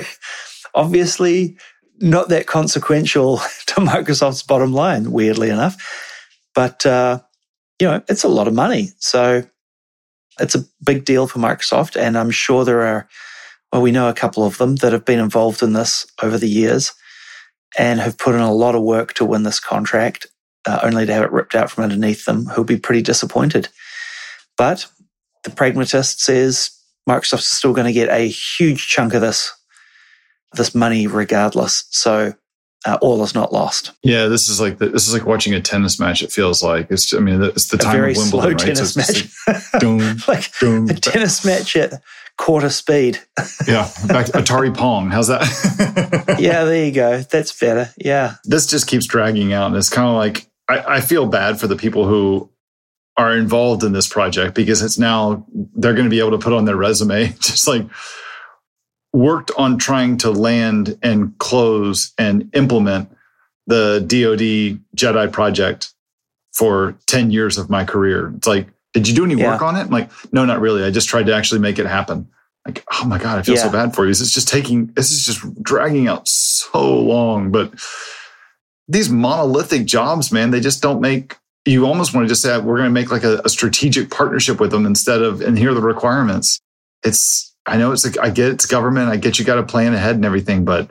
obviously 0.74 1.56
not 2.00 2.30
that 2.30 2.46
consequential 2.46 3.36
to 3.66 3.74
Microsoft's 3.80 4.42
bottom 4.42 4.72
line, 4.72 5.12
weirdly 5.12 5.50
enough. 5.50 5.76
But, 6.54 6.84
uh, 6.86 7.20
you 7.78 7.86
know, 7.86 8.02
it's 8.08 8.24
a 8.24 8.28
lot 8.28 8.48
of 8.48 8.54
money. 8.54 8.90
So 8.98 9.44
it's 10.40 10.54
a 10.54 10.64
big 10.84 11.04
deal 11.04 11.26
for 11.26 11.38
Microsoft. 11.38 12.00
And 12.00 12.16
I'm 12.16 12.30
sure 12.30 12.64
there 12.64 12.82
are, 12.82 13.08
well, 13.72 13.82
we 13.82 13.92
know 13.92 14.08
a 14.08 14.14
couple 14.14 14.44
of 14.44 14.58
them 14.58 14.76
that 14.76 14.92
have 14.92 15.04
been 15.04 15.18
involved 15.18 15.62
in 15.62 15.72
this 15.72 16.06
over 16.22 16.38
the 16.38 16.48
years 16.48 16.92
and 17.78 18.00
have 18.00 18.18
put 18.18 18.34
in 18.34 18.40
a 18.40 18.52
lot 18.52 18.74
of 18.74 18.82
work 18.82 19.14
to 19.14 19.24
win 19.24 19.44
this 19.44 19.60
contract, 19.60 20.26
uh, 20.66 20.80
only 20.82 21.06
to 21.06 21.12
have 21.12 21.24
it 21.24 21.32
ripped 21.32 21.54
out 21.54 21.70
from 21.70 21.84
underneath 21.84 22.24
them, 22.24 22.46
who'll 22.46 22.64
be 22.64 22.76
pretty 22.76 23.02
disappointed. 23.02 23.68
But 24.56 24.86
the 25.44 25.50
pragmatist 25.50 26.20
says 26.20 26.70
Microsoft's 27.08 27.46
still 27.46 27.72
going 27.72 27.86
to 27.86 27.92
get 27.92 28.10
a 28.10 28.28
huge 28.28 28.88
chunk 28.88 29.14
of 29.14 29.20
this 29.20 29.52
this 30.54 30.74
money 30.74 31.06
regardless. 31.06 31.86
So 31.90 32.34
uh, 32.84 32.98
all 33.00 33.22
is 33.22 33.34
not 33.34 33.52
lost. 33.52 33.92
Yeah, 34.02 34.26
this 34.26 34.48
is 34.48 34.60
like 34.60 34.78
the, 34.78 34.88
this 34.88 35.06
is 35.06 35.14
like 35.14 35.26
watching 35.26 35.54
a 35.54 35.60
tennis 35.60 36.00
match. 36.00 36.22
It 36.22 36.32
feels 36.32 36.62
like 36.62 36.90
it's. 36.90 37.12
I 37.14 37.18
mean, 37.18 37.42
it's 37.42 37.68
the 37.68 37.78
time 37.78 37.94
a 37.94 37.98
very 37.98 38.12
of 38.12 38.18
Wimbledon, 38.18 38.58
slow 38.58 38.66
right? 38.66 38.74
tennis 38.76 38.94
so 38.94 39.00
match, 39.00 39.30
like, 39.46 39.62
doom, 39.80 40.16
like 40.28 40.58
doom. 40.58 40.88
a 40.88 40.94
tennis 40.94 41.44
match 41.44 41.76
at 41.76 42.02
quarter 42.36 42.70
speed. 42.70 43.20
yeah, 43.68 43.88
back 44.06 44.26
to 44.26 44.32
Atari 44.32 44.76
Pong. 44.76 45.10
How's 45.10 45.28
that? 45.28 46.36
yeah, 46.40 46.64
there 46.64 46.84
you 46.84 46.92
go. 46.92 47.20
That's 47.20 47.58
better. 47.58 47.90
Yeah, 47.96 48.36
this 48.44 48.66
just 48.66 48.86
keeps 48.86 49.06
dragging 49.06 49.52
out, 49.52 49.68
and 49.68 49.76
it's 49.76 49.90
kind 49.90 50.08
of 50.08 50.14
like 50.14 50.48
I, 50.68 50.96
I 50.96 51.00
feel 51.00 51.26
bad 51.26 51.60
for 51.60 51.66
the 51.66 51.76
people 51.76 52.06
who 52.06 52.50
are 53.16 53.36
involved 53.36 53.84
in 53.84 53.92
this 53.92 54.08
project 54.08 54.54
because 54.54 54.82
it's 54.82 54.98
now 54.98 55.46
they're 55.74 55.92
going 55.92 56.06
to 56.06 56.10
be 56.10 56.18
able 56.18 56.30
to 56.30 56.38
put 56.38 56.52
on 56.52 56.64
their 56.64 56.76
resume 56.76 57.28
just 57.40 57.68
like 57.68 57.86
worked 59.12 59.50
on 59.56 59.78
trying 59.78 60.16
to 60.18 60.30
land 60.30 60.98
and 61.02 61.36
close 61.38 62.12
and 62.18 62.50
implement 62.54 63.14
the 63.66 64.00
DoD 64.00 64.80
Jedi 64.96 65.30
project 65.30 65.92
for 66.52 66.96
10 67.06 67.30
years 67.30 67.58
of 67.58 67.70
my 67.70 67.84
career. 67.84 68.32
It's 68.36 68.46
like, 68.46 68.68
did 68.92 69.08
you 69.08 69.14
do 69.14 69.24
any 69.24 69.36
work 69.36 69.62
on 69.62 69.76
it? 69.76 69.80
I'm 69.80 69.90
like, 69.90 70.10
no, 70.32 70.44
not 70.44 70.60
really. 70.60 70.84
I 70.84 70.90
just 70.90 71.08
tried 71.08 71.26
to 71.26 71.34
actually 71.34 71.60
make 71.60 71.78
it 71.78 71.86
happen. 71.86 72.28
Like, 72.66 72.84
oh 72.92 73.06
my 73.06 73.18
God, 73.18 73.38
I 73.38 73.42
feel 73.42 73.56
yeah. 73.56 73.62
so 73.62 73.72
bad 73.72 73.94
for 73.94 74.04
you. 74.04 74.10
This 74.10 74.20
is 74.20 74.32
just 74.32 74.48
taking, 74.48 74.86
this 74.88 75.10
is 75.10 75.24
just 75.24 75.62
dragging 75.62 76.08
out 76.08 76.28
so 76.28 77.00
long. 77.00 77.50
But 77.50 77.72
these 78.86 79.08
monolithic 79.08 79.86
jobs, 79.86 80.30
man, 80.30 80.50
they 80.50 80.60
just 80.60 80.82
don't 80.82 81.00
make, 81.00 81.36
you 81.64 81.86
almost 81.86 82.14
want 82.14 82.24
to 82.24 82.28
just 82.28 82.42
say, 82.42 82.58
we're 82.58 82.76
going 82.76 82.88
to 82.88 82.90
make 82.90 83.10
like 83.10 83.24
a, 83.24 83.40
a 83.44 83.48
strategic 83.48 84.10
partnership 84.10 84.60
with 84.60 84.70
them 84.70 84.84
instead 84.84 85.22
of, 85.22 85.40
and 85.40 85.58
here 85.58 85.70
are 85.70 85.74
the 85.74 85.80
requirements. 85.80 86.60
It's, 87.02 87.51
I 87.66 87.76
know 87.76 87.92
it's 87.92 88.04
I 88.18 88.30
get 88.30 88.48
it's 88.48 88.66
government. 88.66 89.08
I 89.08 89.16
get 89.16 89.38
you 89.38 89.44
got 89.44 89.56
to 89.56 89.62
plan 89.62 89.94
ahead 89.94 90.16
and 90.16 90.24
everything, 90.24 90.64
but 90.64 90.90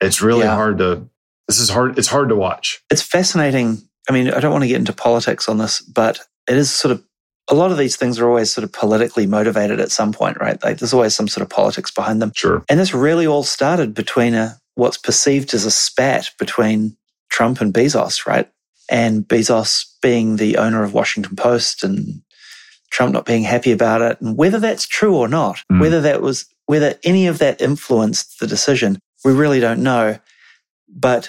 it's 0.00 0.22
really 0.22 0.44
yeah. 0.44 0.54
hard 0.54 0.78
to, 0.78 1.08
this 1.46 1.60
is 1.60 1.68
hard. 1.68 1.98
It's 1.98 2.08
hard 2.08 2.30
to 2.30 2.36
watch. 2.36 2.82
It's 2.90 3.02
fascinating. 3.02 3.78
I 4.08 4.12
mean, 4.12 4.30
I 4.30 4.40
don't 4.40 4.52
want 4.52 4.64
to 4.64 4.68
get 4.68 4.78
into 4.78 4.92
politics 4.92 5.48
on 5.48 5.58
this, 5.58 5.80
but 5.80 6.18
it 6.48 6.56
is 6.56 6.70
sort 6.70 6.92
of, 6.92 7.04
a 7.48 7.54
lot 7.54 7.70
of 7.70 7.78
these 7.78 7.96
things 7.96 8.18
are 8.18 8.28
always 8.28 8.50
sort 8.50 8.64
of 8.64 8.72
politically 8.72 9.26
motivated 9.26 9.78
at 9.80 9.90
some 9.90 10.12
point, 10.12 10.38
right? 10.40 10.62
Like 10.64 10.78
there's 10.78 10.94
always 10.94 11.14
some 11.14 11.28
sort 11.28 11.42
of 11.42 11.50
politics 11.50 11.90
behind 11.90 12.22
them. 12.22 12.32
Sure. 12.34 12.64
And 12.68 12.80
this 12.80 12.94
really 12.94 13.26
all 13.26 13.42
started 13.42 13.92
between 13.92 14.34
a, 14.34 14.58
what's 14.76 14.96
perceived 14.96 15.52
as 15.52 15.64
a 15.64 15.70
spat 15.70 16.30
between 16.38 16.96
Trump 17.28 17.60
and 17.60 17.74
Bezos, 17.74 18.26
right? 18.26 18.50
And 18.88 19.28
Bezos 19.28 19.84
being 20.00 20.36
the 20.36 20.56
owner 20.56 20.82
of 20.82 20.94
Washington 20.94 21.36
Post 21.36 21.84
and 21.84 22.22
Trump 22.90 23.12
not 23.12 23.24
being 23.24 23.44
happy 23.44 23.72
about 23.72 24.02
it, 24.02 24.20
and 24.20 24.36
whether 24.36 24.58
that's 24.58 24.86
true 24.86 25.16
or 25.16 25.28
not, 25.28 25.62
mm. 25.70 25.80
whether 25.80 26.00
that 26.00 26.22
was 26.22 26.46
Whether 26.66 26.94
any 27.02 27.26
of 27.26 27.38
that 27.38 27.60
influenced 27.60 28.38
the 28.38 28.46
decision, 28.46 29.00
we 29.24 29.32
really 29.32 29.60
don't 29.60 29.82
know. 29.82 30.18
But 30.88 31.28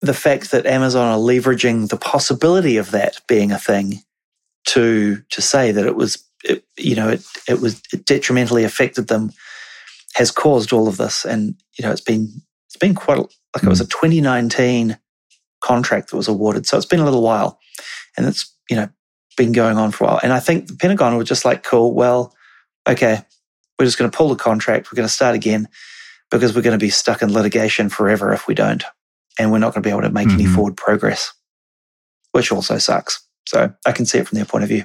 the 0.00 0.14
fact 0.14 0.50
that 0.50 0.66
Amazon 0.66 1.06
are 1.06 1.18
leveraging 1.18 1.88
the 1.88 1.96
possibility 1.96 2.76
of 2.76 2.90
that 2.90 3.20
being 3.26 3.52
a 3.52 3.58
thing 3.58 4.02
to 4.68 5.22
to 5.30 5.42
say 5.42 5.72
that 5.72 5.86
it 5.86 5.96
was 5.96 6.22
it, 6.44 6.64
you 6.76 6.94
know 6.94 7.08
it 7.08 7.24
it 7.48 7.60
was 7.60 7.82
it 7.92 8.04
detrimentally 8.06 8.64
affected 8.64 9.08
them 9.08 9.32
has 10.14 10.30
caused 10.30 10.72
all 10.72 10.88
of 10.88 10.96
this. 10.96 11.24
And 11.24 11.54
you 11.78 11.84
know 11.84 11.90
it's 11.90 12.00
been 12.00 12.42
it's 12.68 12.76
been 12.76 12.94
quite 12.94 13.18
like 13.18 13.64
it 13.64 13.68
was 13.68 13.80
a 13.80 13.86
2019 13.86 14.98
contract 15.60 16.10
that 16.10 16.16
was 16.16 16.28
awarded. 16.28 16.66
So 16.66 16.76
it's 16.76 16.86
been 16.86 17.00
a 17.00 17.04
little 17.04 17.22
while. 17.22 17.58
And 18.16 18.26
it's 18.26 18.52
you 18.70 18.76
know 18.76 18.88
been 19.36 19.52
going 19.52 19.76
on 19.76 19.90
for 19.90 20.04
a 20.04 20.06
while 20.08 20.20
and 20.22 20.32
I 20.32 20.40
think 20.40 20.68
the 20.68 20.76
Pentagon 20.76 21.16
were 21.16 21.24
just 21.24 21.44
like 21.44 21.62
cool 21.62 21.94
well 21.94 22.34
okay 22.88 23.20
we're 23.78 23.86
just 23.86 23.98
going 23.98 24.10
to 24.10 24.16
pull 24.16 24.28
the 24.28 24.36
contract 24.36 24.90
we're 24.90 24.96
going 24.96 25.08
to 25.08 25.12
start 25.12 25.34
again 25.34 25.68
because 26.30 26.54
we're 26.54 26.62
going 26.62 26.78
to 26.78 26.84
be 26.84 26.90
stuck 26.90 27.22
in 27.22 27.32
litigation 27.32 27.88
forever 27.88 28.32
if 28.32 28.46
we 28.46 28.54
don't 28.54 28.84
and 29.38 29.50
we're 29.50 29.58
not 29.58 29.74
going 29.74 29.82
to 29.82 29.86
be 29.86 29.90
able 29.90 30.02
to 30.02 30.10
make 30.10 30.28
mm-hmm. 30.28 30.40
any 30.40 30.46
forward 30.46 30.76
progress 30.76 31.32
which 32.32 32.52
also 32.52 32.78
sucks 32.78 33.26
so 33.46 33.72
I 33.86 33.92
can 33.92 34.06
see 34.06 34.18
it 34.18 34.28
from 34.28 34.36
their 34.36 34.46
point 34.46 34.64
of 34.64 34.68
view 34.68 34.84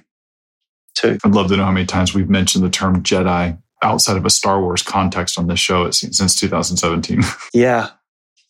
too. 1.00 1.18
I'd 1.24 1.32
love 1.32 1.48
to 1.50 1.58
know 1.58 1.66
how 1.66 1.72
many 1.72 1.86
times 1.86 2.14
we've 2.14 2.30
mentioned 2.30 2.64
the 2.64 2.70
term 2.70 3.02
Jedi 3.04 3.58
outside 3.82 4.18
of 4.18 4.26
a 4.26 4.30
Star 4.30 4.62
Wars 4.62 4.84
context 4.84 5.38
on 5.38 5.48
this 5.48 5.60
show 5.60 5.90
since 5.92 6.36
2017. 6.36 7.22
yeah. 7.54 7.90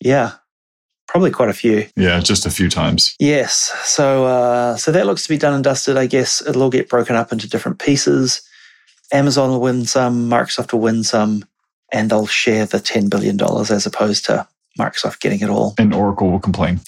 Yeah. 0.00 0.32
Probably 1.10 1.32
quite 1.32 1.48
a 1.48 1.54
few. 1.54 1.88
Yeah, 1.96 2.20
just 2.20 2.46
a 2.46 2.50
few 2.50 2.70
times. 2.70 3.16
Yes. 3.18 3.72
So 3.82 4.26
uh, 4.26 4.76
so 4.76 4.92
that 4.92 5.06
looks 5.06 5.24
to 5.24 5.28
be 5.28 5.38
done 5.38 5.54
and 5.54 5.64
dusted. 5.64 5.96
I 5.96 6.06
guess 6.06 6.40
it'll 6.46 6.62
all 6.62 6.70
get 6.70 6.88
broken 6.88 7.16
up 7.16 7.32
into 7.32 7.48
different 7.48 7.80
pieces. 7.80 8.42
Amazon 9.12 9.50
will 9.50 9.60
win 9.60 9.86
some, 9.86 10.30
Microsoft 10.30 10.72
will 10.72 10.78
win 10.78 11.02
some, 11.02 11.44
and 11.92 12.10
they'll 12.10 12.28
share 12.28 12.64
the 12.64 12.78
$10 12.78 13.10
billion 13.10 13.36
as 13.42 13.86
opposed 13.86 14.24
to 14.26 14.46
Microsoft 14.78 15.18
getting 15.18 15.40
it 15.40 15.48
all. 15.48 15.74
And 15.78 15.92
Oracle 15.92 16.30
will 16.30 16.38
complain. 16.38 16.80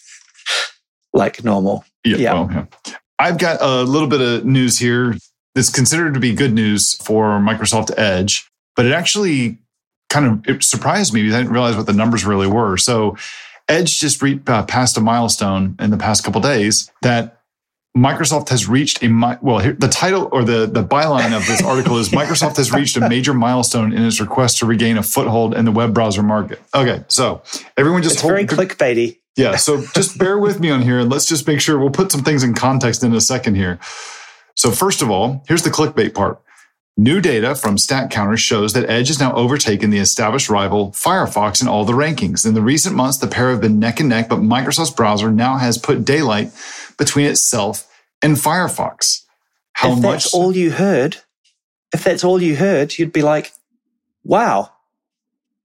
like 1.14 1.42
normal. 1.42 1.86
Yeah. 2.04 2.16
yeah. 2.18 2.32
Well, 2.34 2.50
yeah. 2.52 2.96
I've 3.18 3.38
got 3.38 3.62
a 3.62 3.84
little 3.84 4.08
bit 4.08 4.20
of 4.20 4.44
news 4.44 4.78
here 4.78 5.16
that's 5.54 5.70
considered 5.70 6.12
to 6.12 6.20
be 6.20 6.34
good 6.34 6.52
news 6.52 6.94
for 6.96 7.40
Microsoft 7.40 7.90
Edge, 7.96 8.46
but 8.74 8.84
it 8.84 8.92
actually 8.92 9.56
kind 10.10 10.26
of 10.26 10.48
it 10.48 10.62
surprised 10.62 11.14
me 11.14 11.22
because 11.22 11.34
I 11.34 11.38
didn't 11.38 11.52
realize 11.52 11.76
what 11.76 11.86
the 11.86 11.94
numbers 11.94 12.26
really 12.26 12.46
were. 12.46 12.76
So 12.76 13.16
Edge 13.68 13.98
just 13.98 14.22
re- 14.22 14.40
uh, 14.46 14.64
passed 14.64 14.96
a 14.96 15.00
milestone 15.00 15.76
in 15.80 15.90
the 15.90 15.96
past 15.96 16.24
couple 16.24 16.40
days 16.40 16.90
that 17.02 17.42
Microsoft 17.96 18.50
has 18.50 18.68
reached 18.68 19.02
a 19.02 19.38
well. 19.40 19.58
Here, 19.58 19.72
the 19.72 19.88
title 19.88 20.28
or 20.30 20.44
the 20.44 20.66
the 20.66 20.84
byline 20.84 21.36
of 21.36 21.46
this 21.46 21.62
article 21.62 21.96
is 21.98 22.10
Microsoft 22.10 22.58
has 22.58 22.70
reached 22.70 22.96
a 22.96 23.08
major 23.08 23.32
milestone 23.32 23.92
in 23.92 24.04
its 24.04 24.20
request 24.20 24.58
to 24.58 24.66
regain 24.66 24.98
a 24.98 25.02
foothold 25.02 25.54
in 25.54 25.64
the 25.64 25.72
web 25.72 25.94
browser 25.94 26.22
market. 26.22 26.60
Okay, 26.74 27.04
so 27.08 27.42
everyone 27.76 28.02
just 28.02 28.16
it's 28.16 28.22
hold, 28.22 28.32
very 28.32 28.46
clickbaity. 28.46 29.18
Yeah. 29.36 29.56
So 29.56 29.84
just 29.94 30.18
bear 30.18 30.38
with 30.38 30.60
me 30.60 30.70
on 30.70 30.82
here 30.82 30.98
and 30.98 31.10
let's 31.10 31.26
just 31.26 31.46
make 31.46 31.60
sure 31.60 31.78
we'll 31.78 31.90
put 31.90 32.12
some 32.12 32.22
things 32.22 32.42
in 32.42 32.54
context 32.54 33.02
in 33.02 33.14
a 33.14 33.20
second 33.20 33.54
here. 33.54 33.78
So, 34.56 34.70
first 34.70 35.02
of 35.02 35.10
all, 35.10 35.44
here's 35.46 35.62
the 35.62 35.70
clickbait 35.70 36.14
part. 36.14 36.40
New 36.98 37.20
data 37.20 37.54
from 37.54 37.76
StatCounter 37.76 38.38
shows 38.38 38.72
that 38.72 38.88
Edge 38.88 39.08
has 39.08 39.20
now 39.20 39.34
overtaken 39.34 39.90
the 39.90 39.98
established 39.98 40.48
rival 40.48 40.92
Firefox 40.92 41.60
in 41.60 41.68
all 41.68 41.84
the 41.84 41.92
rankings. 41.92 42.46
In 42.46 42.54
the 42.54 42.62
recent 42.62 42.96
months, 42.96 43.18
the 43.18 43.26
pair 43.26 43.50
have 43.50 43.60
been 43.60 43.78
neck 43.78 44.00
and 44.00 44.08
neck, 44.08 44.30
but 44.30 44.38
Microsoft's 44.38 44.92
browser 44.92 45.30
now 45.30 45.58
has 45.58 45.76
put 45.76 46.06
daylight 46.06 46.52
between 46.96 47.26
itself 47.26 47.86
and 48.22 48.36
Firefox. 48.36 49.24
How 49.72 49.92
if 49.92 49.98
much? 50.00 50.24
That's 50.24 50.34
all 50.34 50.56
you 50.56 50.70
heard. 50.70 51.18
If 51.92 52.02
that's 52.02 52.24
all 52.24 52.40
you 52.40 52.56
heard, 52.56 52.98
you'd 52.98 53.12
be 53.12 53.22
like, 53.22 53.52
wow, 54.24 54.72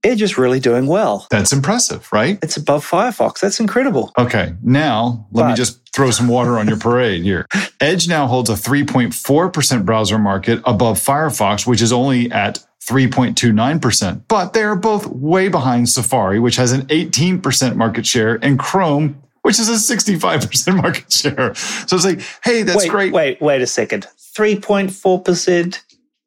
Edge 0.03 0.21
is 0.21 0.37
really 0.37 0.59
doing 0.59 0.87
well. 0.87 1.27
That's 1.29 1.53
impressive, 1.53 2.11
right? 2.11 2.39
It's 2.41 2.57
above 2.57 2.87
Firefox. 2.87 3.39
That's 3.39 3.59
incredible. 3.59 4.11
Okay. 4.17 4.53
Now, 4.63 5.27
let 5.31 5.43
but, 5.43 5.49
me 5.49 5.55
just 5.55 5.79
throw 5.93 6.09
some 6.09 6.27
water 6.27 6.57
on 6.57 6.67
your 6.67 6.77
parade 6.79 7.23
here. 7.23 7.45
Edge 7.79 8.07
now 8.07 8.25
holds 8.25 8.49
a 8.49 8.53
3.4% 8.53 9.85
browser 9.85 10.17
market 10.17 10.61
above 10.65 10.97
Firefox, 10.97 11.67
which 11.67 11.81
is 11.81 11.91
only 11.93 12.31
at 12.31 12.65
3.29%. 12.89 14.23
But 14.27 14.53
they 14.53 14.63
are 14.63 14.75
both 14.75 15.05
way 15.07 15.49
behind 15.49 15.89
Safari, 15.89 16.39
which 16.39 16.55
has 16.55 16.71
an 16.71 16.81
18% 16.87 17.75
market 17.75 18.05
share, 18.05 18.39
and 18.41 18.57
Chrome, 18.57 19.21
which 19.43 19.59
is 19.59 19.69
a 19.69 19.73
65% 19.73 20.75
market 20.81 21.11
share. 21.11 21.53
So 21.53 21.95
it's 21.95 22.05
like, 22.05 22.21
hey, 22.43 22.63
that's 22.63 22.77
wait, 22.77 22.89
great. 22.89 23.13
Wait, 23.13 23.41
wait 23.41 23.61
a 23.61 23.67
second. 23.67 24.07
3.4% 24.35 25.79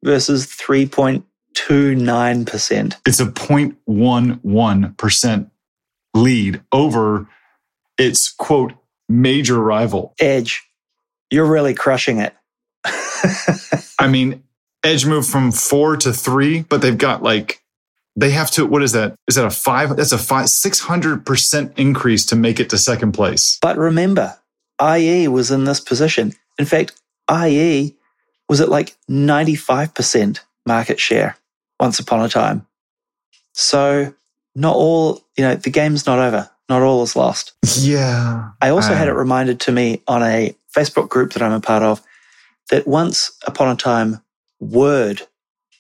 versus 0.05 0.47
3. 0.47 1.23
0.29%. 1.55 2.97
It's 3.07 3.21
a 3.21 3.27
0.11% 3.27 5.51
lead 6.15 6.63
over 6.73 7.29
its 7.99 8.33
quote 8.33 8.73
major 9.09 9.59
rival. 9.59 10.15
Edge. 10.21 10.63
You're 11.31 11.51
really 11.51 11.75
crushing 11.75 12.19
it. 12.19 12.35
I 13.99 14.09
mean, 14.09 14.43
Edge 14.85 15.07
moved 15.07 15.29
from 15.29 15.53
four 15.53 15.97
to 15.97 16.13
three, 16.13 16.63
but 16.63 16.83
they've 16.83 16.99
got 16.99 17.23
like 17.23 17.63
they 18.17 18.31
have 18.31 18.51
to 18.53 18.67
what 18.67 18.83
is 18.83 18.93
that 18.93 19.17
is 19.29 19.35
that 19.35 19.45
a 19.45 19.51
five 19.51 19.97
that's 19.97 20.13
a 20.13 20.19
five 20.19 20.47
600% 20.47 21.79
increase 21.79 22.27
to 22.27 22.37
make 22.37 22.61
it 22.61 22.71
to 22.71 22.79
second 22.79 23.13
place 23.13 23.59
but 23.61 23.77
remember 23.77 24.37
ie 24.83 25.29
was 25.29 25.51
in 25.51 25.65
this 25.65 25.81
position 25.81 26.33
in 26.59 26.65
fact 26.65 26.93
ie 27.31 27.95
was 28.49 28.61
at 28.61 28.69
like 28.69 28.97
95% 29.11 30.41
market 30.67 31.01
share 31.01 31.37
once 31.81 31.99
upon 31.99 32.25
a 32.25 32.29
time. 32.29 32.67
So 33.53 34.13
not 34.55 34.75
all, 34.75 35.21
you 35.37 35.45
know, 35.45 35.55
the 35.55 35.71
game's 35.71 36.07
not 36.07 36.19
over. 36.19 36.51
Not 36.69 36.83
all 36.83 37.03
is 37.03 37.15
lost. 37.15 37.53
Yeah. 37.79 38.51
I 38.61 38.71
also 38.71 38.95
had 38.95 39.09
it 39.09 39.13
reminded 39.13 39.61
to 39.61 39.73
me 39.73 40.03
on 40.09 40.23
a 40.23 40.57
Facebook 40.75 41.09
group 41.11 41.33
that 41.33 41.43
I'm 41.43 41.53
a 41.53 41.61
part 41.61 41.83
of 41.83 42.03
that 42.71 42.87
once 42.87 43.37
upon 43.47 43.69
a 43.69 43.77
time, 43.77 44.23
Word 44.61 45.23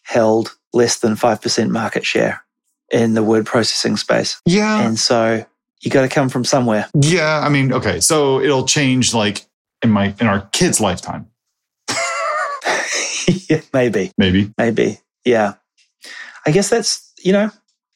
held 0.03 0.55
less 0.75 0.99
than 0.99 1.15
5% 1.15 1.71
market 1.71 2.05
share 2.05 2.45
in 2.93 3.15
the 3.15 3.23
word 3.23 3.47
processing 3.47 3.97
space. 3.97 4.41
Yeah. 4.45 4.87
And 4.87 4.99
so 4.99 5.45
you 5.81 5.91
got 5.91 6.03
to 6.03 6.09
come 6.09 6.29
from 6.29 6.45
somewhere. 6.45 6.89
Yeah. 7.01 7.41
I 7.41 7.49
mean, 7.49 7.73
okay. 7.73 8.01
So 8.01 8.41
it'll 8.41 8.67
change 8.67 9.15
like 9.15 9.47
in 9.83 9.91
my, 9.91 10.15
in 10.21 10.27
our 10.27 10.43
kids' 10.53 10.81
lifetime. 10.81 11.29
yeah, 13.49 13.63
maybe. 13.73 14.13
Maybe. 14.19 14.53
Maybe. 14.59 14.99
Yeah. 15.25 15.55
I 16.47 16.51
guess 16.51 16.69
that's, 16.69 17.13
you 17.23 17.33
know, 17.33 17.51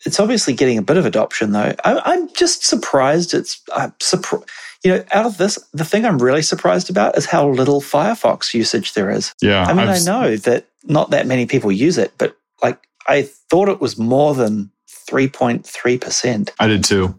it's 0.07 0.21
obviously 0.21 0.55
getting 0.55 0.79
a 0.79 0.83
bit 0.83 0.97
of 0.97 1.07
adoption 1.07 1.53
though. 1.53 1.75
I, 1.85 2.15
am 2.15 2.33
just 2.33 2.65
surprised. 2.65 3.35
It's, 3.35 3.61
I'm 3.75 3.93
surprised. 4.01 4.49
You 4.85 4.93
know, 4.93 5.05
out 5.11 5.27
of 5.27 5.39
this, 5.39 5.59
the 5.73 5.85
thing 5.85 6.05
I'm 6.05 6.19
really 6.19 6.43
surprised 6.43 6.89
about 6.89 7.19
is 7.19 7.27
how 7.27 7.49
little 7.49 7.81
Firefox 7.81 8.55
usage 8.55 8.95
there 8.95 9.11
is. 9.11 9.35
Yeah. 9.43 9.65
I 9.65 9.73
mean, 9.73 9.89
I've, 9.89 10.01
i 10.01 10.05
know 10.05 10.37
that 10.37 10.67
not 10.85 11.11
that 11.11 11.27
many 11.27 11.47
people 11.47 11.73
use 11.73 11.99
it, 11.99 12.13
but 12.17 12.37
like 12.63 12.79
I 13.09 13.23
thought 13.23 13.69
it 13.69 13.81
was 13.81 13.99
more 13.99 14.35
than 14.35 14.71
3.3%. 15.11 16.51
I 16.61 16.67
did 16.69 16.85
too. 16.85 17.19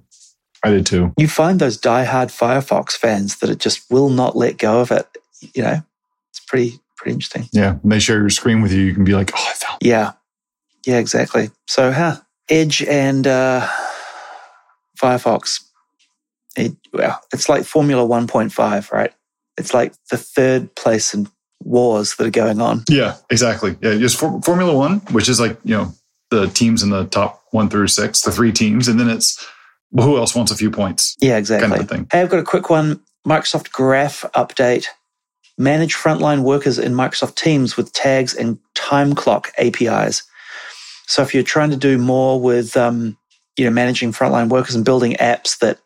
I 0.63 0.69
did 0.71 0.85
too. 0.85 1.13
You 1.17 1.27
find 1.27 1.59
those 1.59 1.79
diehard 1.79 2.27
Firefox 2.27 2.91
fans 2.91 3.37
that 3.39 3.49
it 3.49 3.59
just 3.59 3.89
will 3.91 4.09
not 4.09 4.35
let 4.35 4.57
go 4.57 4.79
of 4.79 4.91
it. 4.91 5.05
You 5.53 5.63
know, 5.63 5.81
it's 6.31 6.39
pretty, 6.39 6.79
pretty 6.95 7.13
interesting. 7.13 7.49
Yeah. 7.51 7.73
When 7.75 7.89
they 7.89 7.99
share 7.99 8.19
your 8.19 8.29
screen 8.29 8.61
with 8.61 8.71
you, 8.71 8.81
you 8.81 8.93
can 8.93 9.03
be 9.03 9.13
like, 9.13 9.31
oh, 9.33 9.47
I 9.49 9.53
found 9.53 9.79
Yeah. 9.81 10.13
Yeah, 10.85 10.97
exactly. 10.97 11.51
So, 11.67 11.91
huh, 11.91 12.17
Edge 12.49 12.83
and 12.83 13.25
uh, 13.27 13.67
Firefox. 14.99 15.63
It, 16.57 16.75
well, 16.93 17.21
it's 17.31 17.47
like 17.47 17.63
Formula 17.63 18.07
1.5, 18.07 18.91
right? 18.91 19.13
It's 19.57 19.73
like 19.73 19.93
the 20.09 20.17
third 20.17 20.73
place 20.75 21.13
in 21.13 21.27
wars 21.61 22.15
that 22.15 22.27
are 22.27 22.31
going 22.31 22.61
on. 22.61 22.83
Yeah, 22.89 23.17
exactly. 23.29 23.77
Yeah, 23.81 23.97
just 23.97 24.17
for, 24.17 24.41
Formula 24.41 24.73
One, 24.73 24.99
which 25.11 25.29
is 25.29 25.39
like, 25.39 25.57
you 25.63 25.75
know, 25.75 25.93
the 26.31 26.47
teams 26.47 26.83
in 26.83 26.89
the 26.89 27.05
top 27.05 27.43
one 27.51 27.69
through 27.69 27.87
six, 27.87 28.21
the 28.21 28.31
three 28.31 28.51
teams, 28.51 28.87
and 28.87 28.99
then 28.99 29.09
it's 29.09 29.45
well, 29.91 30.05
who 30.05 30.17
else 30.17 30.35
wants 30.35 30.51
a 30.51 30.55
few 30.55 30.69
points? 30.69 31.15
Yeah, 31.19 31.37
exactly. 31.37 31.69
Kind 31.69 31.81
of 31.81 31.89
thing. 31.89 32.07
Hey, 32.11 32.21
I've 32.21 32.29
got 32.29 32.39
a 32.39 32.43
quick 32.43 32.69
one. 32.69 33.01
Microsoft 33.27 33.71
Graph 33.71 34.23
update. 34.35 34.85
Manage 35.57 35.95
frontline 35.95 36.43
workers 36.43 36.79
in 36.79 36.93
Microsoft 36.93 37.35
Teams 37.35 37.75
with 37.75 37.91
tags 37.91 38.33
and 38.33 38.59
time 38.75 39.13
clock 39.13 39.51
APIs. 39.57 40.23
So 41.09 41.23
if 41.23 41.33
you're 41.33 41.41
trying 41.41 41.71
to 41.71 41.75
do 41.75 41.97
more 41.97 42.39
with, 42.39 42.77
um, 42.77 43.17
you 43.57 43.65
know, 43.65 43.71
managing 43.71 44.13
frontline 44.13 44.47
workers 44.47 44.75
and 44.75 44.85
building 44.85 45.13
apps 45.13 45.57
that 45.57 45.79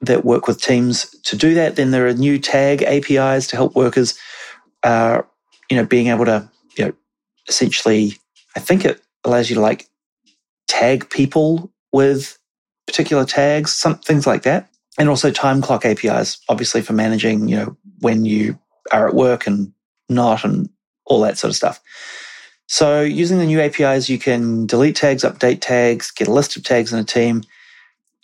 that 0.00 0.24
work 0.24 0.46
with 0.46 0.60
teams 0.60 1.10
to 1.22 1.36
do 1.36 1.54
that, 1.54 1.76
then 1.76 1.92
there 1.92 2.06
are 2.08 2.12
new 2.12 2.38
tag 2.38 2.82
APIs 2.82 3.46
to 3.48 3.56
help 3.56 3.74
workers, 3.74 4.18
uh, 4.82 5.22
you 5.70 5.76
know, 5.76 5.84
being 5.84 6.08
able 6.08 6.24
to, 6.24 6.48
you 6.76 6.84
know, 6.84 6.92
essentially, 7.48 8.12
I 8.56 8.60
think 8.60 8.84
it 8.84 9.00
allows 9.24 9.48
you 9.48 9.54
to 9.54 9.60
like 9.60 9.88
tag 10.66 11.08
people 11.08 11.72
with 11.92 12.36
particular 12.86 13.24
tags, 13.24 13.72
some 13.72 13.98
things 13.98 14.26
like 14.26 14.42
that, 14.42 14.68
and 14.98 15.08
also 15.08 15.30
time 15.30 15.62
clock 15.62 15.84
APIs, 15.84 16.40
obviously 16.48 16.82
for 16.82 16.92
managing, 16.94 17.48
you 17.48 17.56
know, 17.56 17.76
when 18.00 18.24
you 18.24 18.58
are 18.92 19.08
at 19.08 19.14
work 19.14 19.46
and 19.46 19.72
not, 20.08 20.44
and 20.44 20.68
all 21.06 21.20
that 21.20 21.38
sort 21.38 21.50
of 21.50 21.56
stuff. 21.56 21.80
So 22.68 23.00
using 23.00 23.38
the 23.38 23.46
new 23.46 23.60
APIs, 23.60 24.08
you 24.08 24.18
can 24.18 24.66
delete 24.66 24.96
tags, 24.96 25.24
update 25.24 25.60
tags, 25.60 26.10
get 26.10 26.28
a 26.28 26.32
list 26.32 26.56
of 26.56 26.62
tags 26.62 26.92
in 26.92 26.98
a 26.98 27.04
team, 27.04 27.42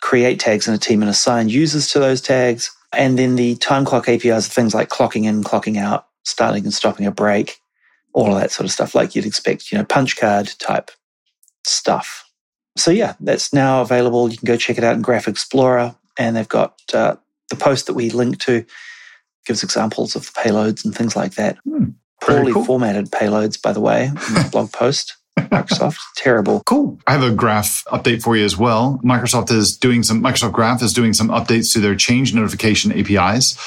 create 0.01 0.39
tags 0.39 0.67
in 0.67 0.73
a 0.73 0.77
team 0.77 1.01
and 1.01 1.09
assign 1.09 1.49
users 1.49 1.89
to 1.91 1.99
those 1.99 2.21
tags. 2.21 2.71
And 2.93 3.17
then 3.17 3.35
the 3.35 3.55
time 3.55 3.85
clock 3.85 4.07
APIs 4.07 4.47
are 4.47 4.51
things 4.51 4.75
like 4.75 4.89
clocking 4.89 5.25
in, 5.25 5.43
clocking 5.43 5.77
out, 5.77 6.07
starting 6.23 6.63
and 6.63 6.73
stopping 6.73 7.07
a 7.07 7.11
break, 7.11 7.57
all 8.13 8.33
of 8.33 8.39
that 8.39 8.51
sort 8.51 8.65
of 8.65 8.71
stuff, 8.71 8.93
like 8.93 9.15
you'd 9.15 9.25
expect, 9.25 9.71
you 9.71 9.77
know, 9.77 9.83
punch 9.83 10.15
card 10.15 10.53
type 10.59 10.91
stuff. 11.65 12.29
So 12.77 12.91
yeah, 12.91 13.15
that's 13.19 13.51
now 13.51 13.81
available. 13.81 14.29
You 14.29 14.37
can 14.37 14.45
go 14.45 14.57
check 14.57 14.77
it 14.77 14.83
out 14.83 14.95
in 14.95 15.01
Graph 15.01 15.27
Explorer, 15.27 15.95
and 16.19 16.35
they've 16.35 16.47
got 16.47 16.79
uh, 16.93 17.15
the 17.49 17.55
post 17.55 17.87
that 17.87 17.93
we 17.93 18.09
link 18.11 18.39
to 18.41 18.65
gives 19.45 19.63
examples 19.63 20.15
of 20.15 20.25
the 20.25 20.31
payloads 20.31 20.83
and 20.83 20.93
things 20.93 21.15
like 21.15 21.35
that. 21.35 21.57
Hmm, 21.63 21.89
Poorly 22.25 22.53
cool. 22.53 22.65
formatted 22.65 23.11
payloads, 23.11 23.61
by 23.61 23.71
the 23.71 23.81
way, 23.81 24.11
blog 24.51 24.71
post. 24.71 25.15
Microsoft, 25.37 25.97
terrible. 26.15 26.63
Cool. 26.65 26.99
I 27.07 27.11
have 27.11 27.23
a 27.23 27.31
graph 27.31 27.83
update 27.85 28.21
for 28.21 28.35
you 28.35 28.45
as 28.45 28.57
well. 28.57 28.99
Microsoft 29.03 29.51
is 29.51 29.77
doing 29.77 30.01
some, 30.01 30.21
Microsoft 30.21 30.53
Graph 30.53 30.81
is 30.81 30.93
doing 30.93 31.13
some 31.13 31.29
updates 31.29 31.73
to 31.73 31.79
their 31.79 31.95
change 31.95 32.33
notification 32.33 32.91
APIs 32.91 33.57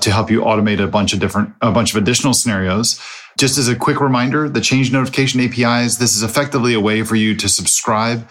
to 0.00 0.10
help 0.10 0.30
you 0.30 0.40
automate 0.40 0.82
a 0.82 0.86
bunch 0.86 1.12
of 1.12 1.20
different, 1.20 1.52
a 1.60 1.72
bunch 1.72 1.94
of 1.94 2.00
additional 2.00 2.32
scenarios. 2.32 3.00
Just 3.38 3.58
as 3.58 3.68
a 3.68 3.76
quick 3.76 4.00
reminder, 4.00 4.48
the 4.48 4.60
change 4.60 4.92
notification 4.92 5.40
APIs, 5.40 5.96
this 5.96 6.16
is 6.16 6.22
effectively 6.22 6.74
a 6.74 6.80
way 6.80 7.02
for 7.02 7.16
you 7.16 7.34
to 7.36 7.48
subscribe 7.48 8.28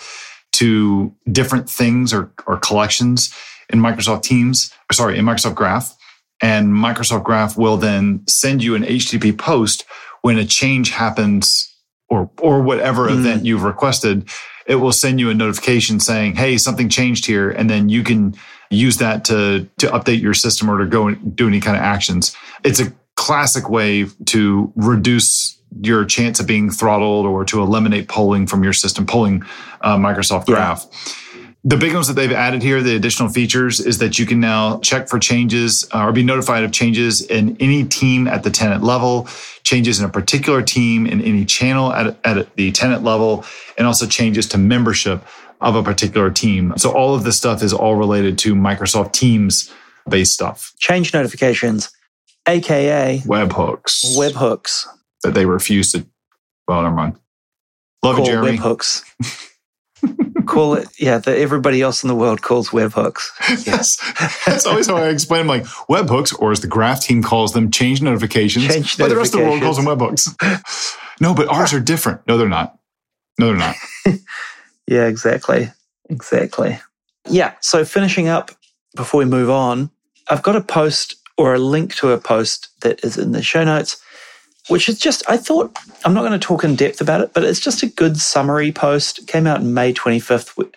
to 0.54 1.14
different 1.32 1.70
things 1.70 2.14
or, 2.14 2.32
or 2.48 2.58
collections 2.58 3.34
in 3.70 3.80
Microsoft 3.80 4.24
Teams, 4.24 4.72
sorry, 4.92 5.18
in 5.18 5.26
Microsoft 5.26 5.56
Graph. 5.56 5.96
And 6.42 6.70
Microsoft 6.74 7.24
Graph 7.24 7.58
will 7.58 7.78
then 7.78 8.24
send 8.28 8.64
you 8.64 8.76
an 8.76 8.84
HTTP 8.84 9.38
post 9.38 9.86
when 10.22 10.38
a 10.38 10.46
change 10.46 10.90
happens 10.92 11.72
or, 12.10 12.30
or 12.42 12.62
whatever 12.62 13.08
Mm. 13.08 13.20
event 13.20 13.46
you've 13.46 13.64
requested. 13.64 14.30
It 14.68 14.76
will 14.76 14.92
send 14.92 15.20
you 15.20 15.30
a 15.30 15.34
notification 15.34 16.00
saying, 16.00 16.36
Hey, 16.36 16.58
something 16.58 16.90
changed 16.90 17.26
here. 17.26 17.50
And 17.52 17.70
then 17.70 17.90
you 17.90 18.04
can 18.04 18.36
use 18.70 18.98
that 18.98 19.24
to, 19.26 19.68
to 19.78 19.88
update 19.88 20.22
your 20.22 20.34
system 20.34 20.70
or 20.70 20.78
to 20.80 20.86
go 20.86 21.08
and 21.08 21.36
do 21.36 21.48
any 21.48 21.60
kind 21.62 21.78
of 21.78 21.84
actions. 21.84 22.36
It's 22.64 22.80
a 22.80 22.92
classic 23.16 23.70
way 23.70 24.08
to 24.26 24.72
reduce 24.76 25.58
your 25.82 26.04
chance 26.06 26.40
of 26.40 26.48
being 26.48 26.70
throttled 26.70 27.26
or 27.26 27.46
to 27.46 27.62
eliminate 27.62 28.08
polling 28.08 28.48
from 28.48 28.64
your 28.64 28.74
system, 28.74 29.06
polling 29.06 29.44
uh, 29.82 29.98
Microsoft 29.98 30.48
Yeah. 30.48 30.56
The 31.68 31.78
big 31.78 31.96
ones 31.96 32.08
that 32.08 32.14
they've 32.14 32.32
added 32.32 32.62
here, 32.62 32.84
the 32.84 32.96
additional 32.96 33.28
features, 33.28 33.80
is 33.80 33.98
that 33.98 34.20
you 34.20 34.28
can 34.28 34.40
now 34.40 34.78
check 34.82 35.10
for 35.10 35.18
changes 35.18 35.84
uh, 35.92 36.04
or 36.04 36.12
be 36.12 36.22
notified 36.22 36.64
of 36.64 36.72
changes 36.72 37.22
in 37.22 37.58
any 37.60 37.84
team 37.84 38.28
at 38.28 38.44
the 38.44 38.52
tenant 38.52 38.84
level, 38.84 39.28
changes 39.64 40.00
in 40.00 40.06
a 40.06 40.10
particular 40.10 40.62
team 40.62 41.08
in 41.08 41.22
any 41.22 41.44
channel 41.44 41.92
at, 41.92 42.18
at 42.24 42.56
the 42.56 42.72
tenant 42.72 43.04
level, 43.04 43.44
and 43.80 43.88
also 43.88 44.06
changes 44.06 44.48
to 44.50 44.60
membership 44.60 45.24
of 45.60 45.76
a 45.76 45.82
particular 45.82 46.30
team. 46.30 46.72
So 46.78 46.92
all 46.92 47.16
of 47.16 47.24
this 47.24 47.36
stuff 47.36 47.64
is 47.64 47.74
all 47.74 47.96
related 47.96 48.38
to 48.40 48.54
Microsoft 48.54 49.14
Teams 49.14 49.74
based 50.08 50.34
stuff. 50.34 50.72
Change 50.78 51.16
notifications, 51.16 51.90
aka 52.48 53.24
Webhooks 53.26 54.16
webhooks. 54.16 54.86
that 55.24 55.34
they 55.34 55.48
refuse 55.48 55.92
to. 55.94 56.06
Well, 56.68 56.84
never 56.84 56.94
mind. 56.94 57.16
Love 58.04 58.20
you, 58.20 58.26
Jeremy. 58.26 58.60
webhooks. 58.60 59.02
Call 60.46 60.76
it, 60.76 60.88
yeah, 61.00 61.18
that 61.18 61.38
everybody 61.38 61.82
else 61.82 62.04
in 62.04 62.08
the 62.08 62.16
world 62.16 62.42
calls 62.42 62.70
webhooks. 62.70 63.24
Yes. 63.66 63.98
That's 64.46 64.66
always 64.66 64.88
how 64.88 64.98
I 64.98 65.10
explain 65.10 65.42
them, 65.42 65.48
like 65.48 65.64
webhooks, 65.90 66.38
or 66.40 66.52
as 66.52 66.60
the 66.60 66.68
graph 66.68 67.02
team 67.02 67.24
calls 67.24 67.54
them, 67.54 67.72
change 67.72 68.02
notifications. 68.02 68.68
Change 68.68 68.98
but 68.98 69.10
the 69.10 69.16
rest 69.16 69.34
of 69.34 69.40
the 69.40 69.46
world 69.48 69.62
calls 69.62 69.78
them 69.78 69.86
webhooks. 69.86 70.96
no, 71.20 71.34
but 71.34 71.48
ours 71.48 71.74
are 71.74 71.80
different. 71.80 72.22
No, 72.28 72.38
they're 72.38 72.48
not. 72.48 72.78
No, 73.40 73.48
they're 73.48 73.56
not. 73.56 73.76
Yeah, 74.88 75.08
exactly. 75.08 75.72
Exactly. 76.10 76.80
Yeah. 77.28 77.54
So 77.60 77.86
finishing 77.86 78.28
up 78.28 78.52
before 78.96 79.18
we 79.20 79.26
move 79.26 79.50
on, 79.50 79.90
I've 80.30 80.44
got 80.44 80.56
a 80.56 80.62
post 80.62 81.16
or 81.38 81.56
a 81.56 81.60
link 81.60 81.96
to 81.96 82.12
a 82.12 82.20
post 82.20 82.70
that 82.82 83.04
is 83.04 83.18
in 83.18 83.32
the 83.32 83.42
show 83.42 83.64
notes, 83.64 83.98
which 84.68 84.90
is 84.90 84.98
just, 84.98 85.24
I 85.30 85.38
thought, 85.38 85.78
I'm 86.04 86.14
not 86.14 86.22
going 86.22 86.32
to 86.32 86.40
talk 86.40 86.64
in 86.64 86.76
depth 86.76 87.02
about 87.02 87.22
it, 87.22 87.34
but 87.34 87.44
it's 87.44 87.60
just 87.60 87.84
a 87.84 87.88
good 87.88 88.18
summary 88.18 88.72
post. 88.72 89.20
It 89.20 89.28
came 89.28 89.46
out 89.46 89.62
in 89.62 89.74
May 89.74 89.94
25th 89.94 90.74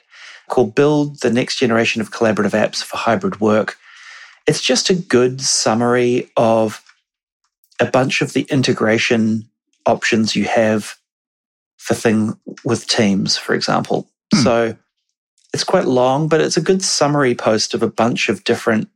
called 0.49 0.74
Build 0.74 1.20
the 1.20 1.30
Next 1.30 1.57
Generation 1.57 2.01
of 2.01 2.11
Collaborative 2.11 2.53
Apps 2.53 2.82
for 2.82 2.97
Hybrid 2.97 3.41
Work. 3.41 3.76
It's 4.47 4.62
just 4.62 4.91
a 4.91 4.95
good 4.95 5.41
summary 5.41 6.30
of 6.36 6.82
a 7.80 7.86
bunch 7.86 8.22
of 8.22 8.32
the 8.32 8.43
integration 8.51 9.49
options 9.86 10.34
you 10.34 10.45
have 10.45 10.97
for 11.76 11.95
thing 11.95 12.39
with 12.64 12.86
Teams, 12.86 13.36
for 13.36 13.55
example. 13.55 14.09
Hmm. 14.34 14.43
So 14.43 14.76
it's 15.55 15.64
quite 15.64 15.86
long, 15.86 16.28
but 16.28 16.41
it's 16.41 16.57
a 16.57 16.62
good 16.62 16.82
summary 16.82 17.34
post 17.34 17.72
of 17.72 17.82
a 17.82 17.91
bunch 17.91 18.28
of 18.28 18.45
different 18.45 18.89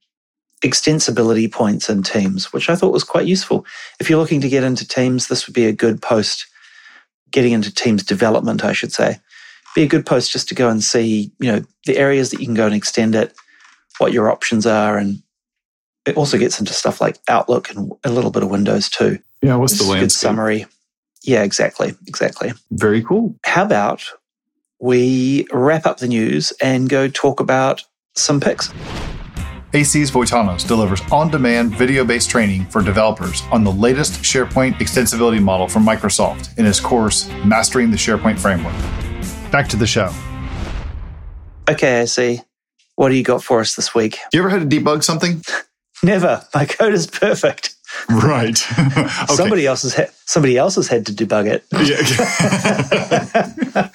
extensibility 0.63 1.51
points 1.51 1.89
in 1.91 2.03
Teams, 2.03 2.53
which 2.53 2.71
I 2.71 2.77
thought 2.77 2.93
was 2.93 3.05
quite 3.05 3.27
useful. 3.27 3.67
If 4.01 4.09
you're 4.09 4.19
looking 4.19 4.41
to 4.41 4.49
get 4.49 4.65
into 4.65 4.87
Teams, 4.87 5.29
this 5.29 5.47
would 5.47 5.55
be 5.55 5.67
a 5.67 5.73
good 5.73 6.01
post. 6.01 6.47
Getting 7.31 7.53
into 7.53 7.75
Teams 7.75 8.03
development, 8.03 8.65
I 8.65 8.73
should 8.73 8.93
say, 8.93 9.19
be 9.75 9.83
a 9.83 9.89
good 9.89 10.05
post 10.05 10.31
just 10.31 10.49
to 10.49 10.55
go 10.55 10.69
and 10.69 10.85
see, 10.85 11.33
you 11.41 11.51
know, 11.51 11.65
the 11.87 11.97
areas 11.97 12.31
that 12.31 12.41
you 12.41 12.47
can 12.47 12.55
go 12.55 12.67
and 12.67 12.75
extend 12.75 13.15
it, 13.15 13.35
what 13.99 14.13
your 14.13 14.31
options 14.31 14.67
are, 14.67 14.99
and 14.99 15.23
it 16.05 16.17
also 16.17 16.39
gets 16.39 16.61
into 16.61 16.73
stuff 16.73 17.01
like 17.01 17.19
Outlook 17.29 17.71
and 17.71 17.91
a 18.05 18.11
little 18.11 18.31
bit 18.31 18.43
of 18.43 18.51
Windows 18.51 18.89
too. 18.89 19.19
Yeah, 19.41 19.57
what's 19.57 19.79
the 19.79 19.91
a 19.93 20.01
good 20.01 20.13
summary. 20.13 20.67
Yeah, 21.23 21.43
exactly, 21.43 21.95
exactly 22.07 22.53
Very 22.73 23.03
cool. 23.03 23.37
how 23.45 23.65
about 23.65 24.05
we 24.81 25.47
wrap 25.53 25.87
up 25.87 25.99
the 25.99 26.09
news 26.09 26.53
and 26.61 26.89
go 26.89 27.09
talk 27.09 27.41
about 27.41 27.83
some 28.15 28.41
picks? 28.41 28.73
AC's 29.75 30.11
Voitanos 30.11 30.69
delivers 30.69 31.01
on 31.11 31.31
demand 31.31 31.75
video 31.75 32.05
based 32.05 32.29
training 32.29 32.67
for 32.67 32.83
developers 32.83 33.43
on 33.51 33.65
the 33.65 33.73
latest 33.73 34.23
SharePoint 34.23 34.75
extensibility 34.75 35.43
model 35.43 35.67
from 35.67 35.83
Microsoft 35.83 36.59
in 36.59 36.67
his 36.67 36.79
course, 36.79 37.31
Mastering 37.45 37.91
the 37.91 37.97
SharePoint 37.97 38.39
Framework. 38.39 38.75
Back 39.51 39.69
to 39.69 39.77
the 39.77 39.87
show. 39.87 40.13
Okay, 41.71 42.03
I 42.03 42.05
see. 42.05 42.43
What 42.97 43.09
do 43.09 43.15
you 43.15 43.25
got 43.25 43.43
for 43.43 43.61
us 43.61 43.75
this 43.75 43.95
week? 43.95 44.19
You 44.35 44.41
ever 44.41 44.51
had 44.51 44.69
to 44.69 44.81
debug 44.81 45.03
something? 45.03 45.43
Never. 46.03 46.45
My 46.55 46.67
code 46.67 46.93
is 46.93 47.07
perfect. 47.07 47.75
Right. 48.09 48.61
okay. 48.79 49.09
Somebody 49.35 49.67
else 49.67 49.83
has 49.83 49.95
had, 49.95 50.11
somebody 50.25 50.57
else 50.57 50.75
has 50.77 50.89
had 50.89 51.07
to 51.07 51.13
debug 51.13 51.47
it. 51.47 51.65
Yeah. 51.83 51.97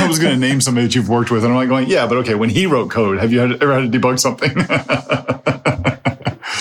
I 0.00 0.06
was 0.08 0.18
going 0.18 0.32
to 0.34 0.40
name 0.40 0.60
somebody 0.60 0.86
that 0.86 0.94
you've 0.94 1.08
worked 1.08 1.30
with, 1.30 1.44
and 1.44 1.52
I'm 1.52 1.58
like 1.58 1.68
going, 1.68 1.88
yeah, 1.88 2.06
but 2.06 2.18
okay. 2.18 2.34
When 2.34 2.50
he 2.50 2.66
wrote 2.66 2.90
code, 2.90 3.18
have 3.18 3.32
you 3.32 3.40
had, 3.40 3.62
ever 3.62 3.80
had 3.80 3.90
to 3.92 3.98
debug 3.98 4.18
something? 4.18 4.50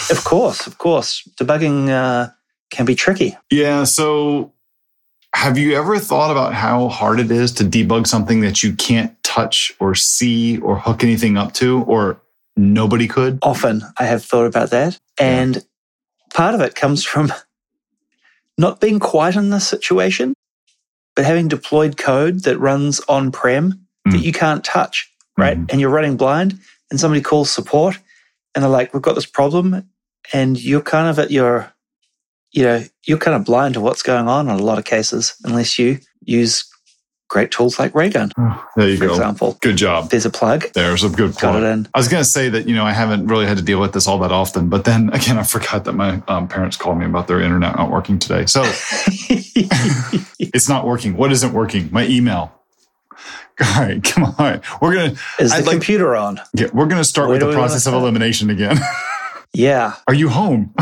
Of 0.10 0.24
course, 0.24 0.68
of 0.68 0.78
course. 0.78 1.28
Debugging 1.40 1.90
uh, 1.90 2.30
can 2.72 2.86
be 2.86 2.96
tricky. 2.96 3.38
yeah. 3.52 3.84
So, 3.84 4.54
have 5.36 5.58
you 5.58 5.76
ever 5.76 6.00
thought 6.00 6.32
about 6.32 6.54
how 6.54 6.88
hard 6.88 7.20
it 7.20 7.32
is 7.32 7.52
to 7.54 7.64
debug 7.64 8.08
something 8.08 8.42
that 8.42 8.64
you 8.64 8.74
can't 8.74 9.22
touch 9.24 9.72
or 9.80 9.94
see 9.96 10.58
or 10.60 10.78
hook 10.80 11.04
anything 11.04 11.38
up 11.38 11.54
to, 11.56 11.84
or 11.84 12.20
nobody 12.56 13.08
could? 13.08 13.40
Often 13.42 13.84
I 14.00 14.06
have 14.06 14.24
thought 14.24 14.46
about 14.46 14.72
that. 14.72 14.98
And 15.20 15.64
part 16.38 16.54
of 16.56 16.62
it 16.62 16.76
comes 16.76 17.04
from 17.04 17.34
not 18.58 18.80
being 18.80 19.00
quite 19.00 19.36
in 19.36 19.50
this 19.50 19.68
situation, 19.68 20.34
but 21.16 21.26
having 21.26 21.48
deployed 21.48 21.98
code 21.98 22.44
that 22.44 22.60
runs 22.60 23.00
on 23.10 23.32
prem 23.32 23.86
that 24.06 24.22
Mm. 24.22 24.24
you 24.24 24.32
can't 24.32 24.64
touch, 24.64 25.12
right? 25.38 25.58
Mhm. 25.58 25.72
And 25.72 25.82
you're 25.82 25.90
running 25.98 26.16
blind, 26.18 26.60
and 26.90 27.00
somebody 27.00 27.22
calls 27.22 27.50
support 27.52 28.00
and 28.56 28.64
they're 28.64 28.72
like, 28.72 28.94
We've 28.94 29.02
got 29.10 29.16
this 29.16 29.26
problem. 29.26 29.90
And 30.34 30.62
you're 30.62 30.82
kind 30.82 31.08
of 31.10 31.20
at 31.20 31.32
your, 31.32 31.72
you 32.52 32.64
know, 32.64 32.84
you're 33.06 33.18
kind 33.18 33.36
of 33.36 33.46
blind 33.46 33.74
to 33.76 33.82
what's 33.82 34.02
going 34.04 34.28
on 34.28 34.50
in 34.50 34.56
a 34.60 34.64
lot 34.70 34.78
of 34.78 34.86
cases, 34.86 35.36
unless 35.44 35.78
you 35.80 36.00
use 36.24 36.66
great 37.30 37.52
tools 37.52 37.78
like 37.78 37.94
Raygun, 37.94 38.32
There 38.76 38.88
you 38.90 38.98
go. 38.98 39.10
example. 39.10 39.58
Good 39.62 39.76
job. 39.76 40.10
There's 40.10 40.26
a 40.26 40.30
plug. 40.30 40.66
There's 40.74 41.04
a 41.04 41.10
good 41.10 41.32
Got 41.34 41.40
plug. 41.40 41.64
it 41.64 41.66
in. 41.66 41.88
I 41.94 42.00
was 42.00 42.08
going 42.08 42.24
to 42.24 42.30
say 42.30 42.48
that, 42.50 42.68
you 42.68 42.76
know, 42.76 42.86
I 42.86 42.94
haven't 42.94 43.28
really 43.28 43.46
had 43.46 43.58
to 43.58 43.64
deal 43.64 43.80
with 43.82 43.92
this 43.94 44.08
all 44.08 44.18
that 44.20 44.32
often, 44.32 44.70
but 44.70 44.86
then 44.86 45.10
again, 45.14 45.38
I 45.38 45.44
forgot 45.44 45.84
that 45.86 45.94
my 45.94 46.22
um, 46.28 46.48
parents 46.48 46.78
called 46.78 46.98
me 47.00 47.06
about 47.06 47.28
their 47.28 47.42
internet 47.42 47.76
not 47.76 47.92
working 47.92 48.18
today. 48.20 48.46
So 48.46 48.62
it's 50.40 50.70
not 50.70 50.86
working. 50.86 51.18
What 51.18 51.32
isn't 51.32 51.54
working? 51.54 51.90
My 51.92 52.06
email. 52.08 52.54
All 53.76 53.82
right, 53.82 54.04
come 54.04 54.24
on. 54.38 54.62
We're 54.82 54.94
gonna 54.94 55.16
Is 55.40 55.50
the 55.52 55.58
I'd 55.58 55.66
like- 55.66 55.72
computer 55.74 56.16
on? 56.16 56.40
yeah, 56.54 56.68
we're 56.74 56.86
gonna 56.86 57.04
start 57.04 57.28
Where 57.30 57.40
with 57.40 57.48
the 57.48 57.54
process 57.54 57.88
of 57.88 57.94
elimination 57.96 58.50
again. 58.52 58.78
Yeah. 59.54 59.96
Are 60.08 60.14
you 60.14 60.30
home? 60.30 60.74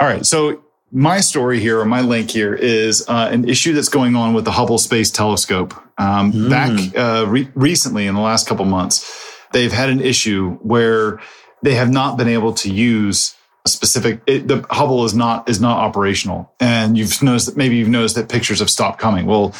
All 0.00 0.06
right. 0.06 0.26
So 0.26 0.62
my 0.94 1.18
story 1.20 1.58
here, 1.58 1.80
or 1.80 1.84
my 1.84 2.00
link 2.00 2.30
here, 2.30 2.54
is 2.54 3.04
uh, 3.08 3.28
an 3.30 3.48
issue 3.48 3.72
that's 3.74 3.88
going 3.88 4.14
on 4.14 4.32
with 4.32 4.44
the 4.44 4.52
Hubble 4.52 4.78
Space 4.78 5.10
Telescope. 5.10 5.74
Um, 5.98 6.32
Mm. 6.32 6.50
Back 6.50 6.96
uh, 6.96 7.26
re- 7.26 7.50
recently, 7.54 8.06
in 8.06 8.14
the 8.14 8.20
last 8.20 8.46
couple 8.46 8.64
months, 8.64 9.04
they've 9.52 9.72
had 9.72 9.90
an 9.90 10.00
issue 10.00 10.54
where 10.62 11.20
they 11.62 11.74
have 11.74 11.90
not 11.90 12.16
been 12.16 12.28
able 12.28 12.52
to 12.54 12.70
use 12.72 13.34
a 13.66 13.68
specific. 13.68 14.20
It, 14.26 14.46
the 14.46 14.64
Hubble 14.70 15.04
is 15.04 15.14
not 15.14 15.48
is 15.48 15.60
not 15.60 15.78
operational, 15.78 16.52
and 16.60 16.96
you've 16.96 17.20
noticed 17.22 17.46
that 17.46 17.56
maybe 17.56 17.76
you've 17.76 17.88
noticed 17.88 18.14
that 18.14 18.28
pictures 18.28 18.60
have 18.60 18.70
stopped 18.70 19.00
coming. 19.00 19.26
Well, 19.26 19.52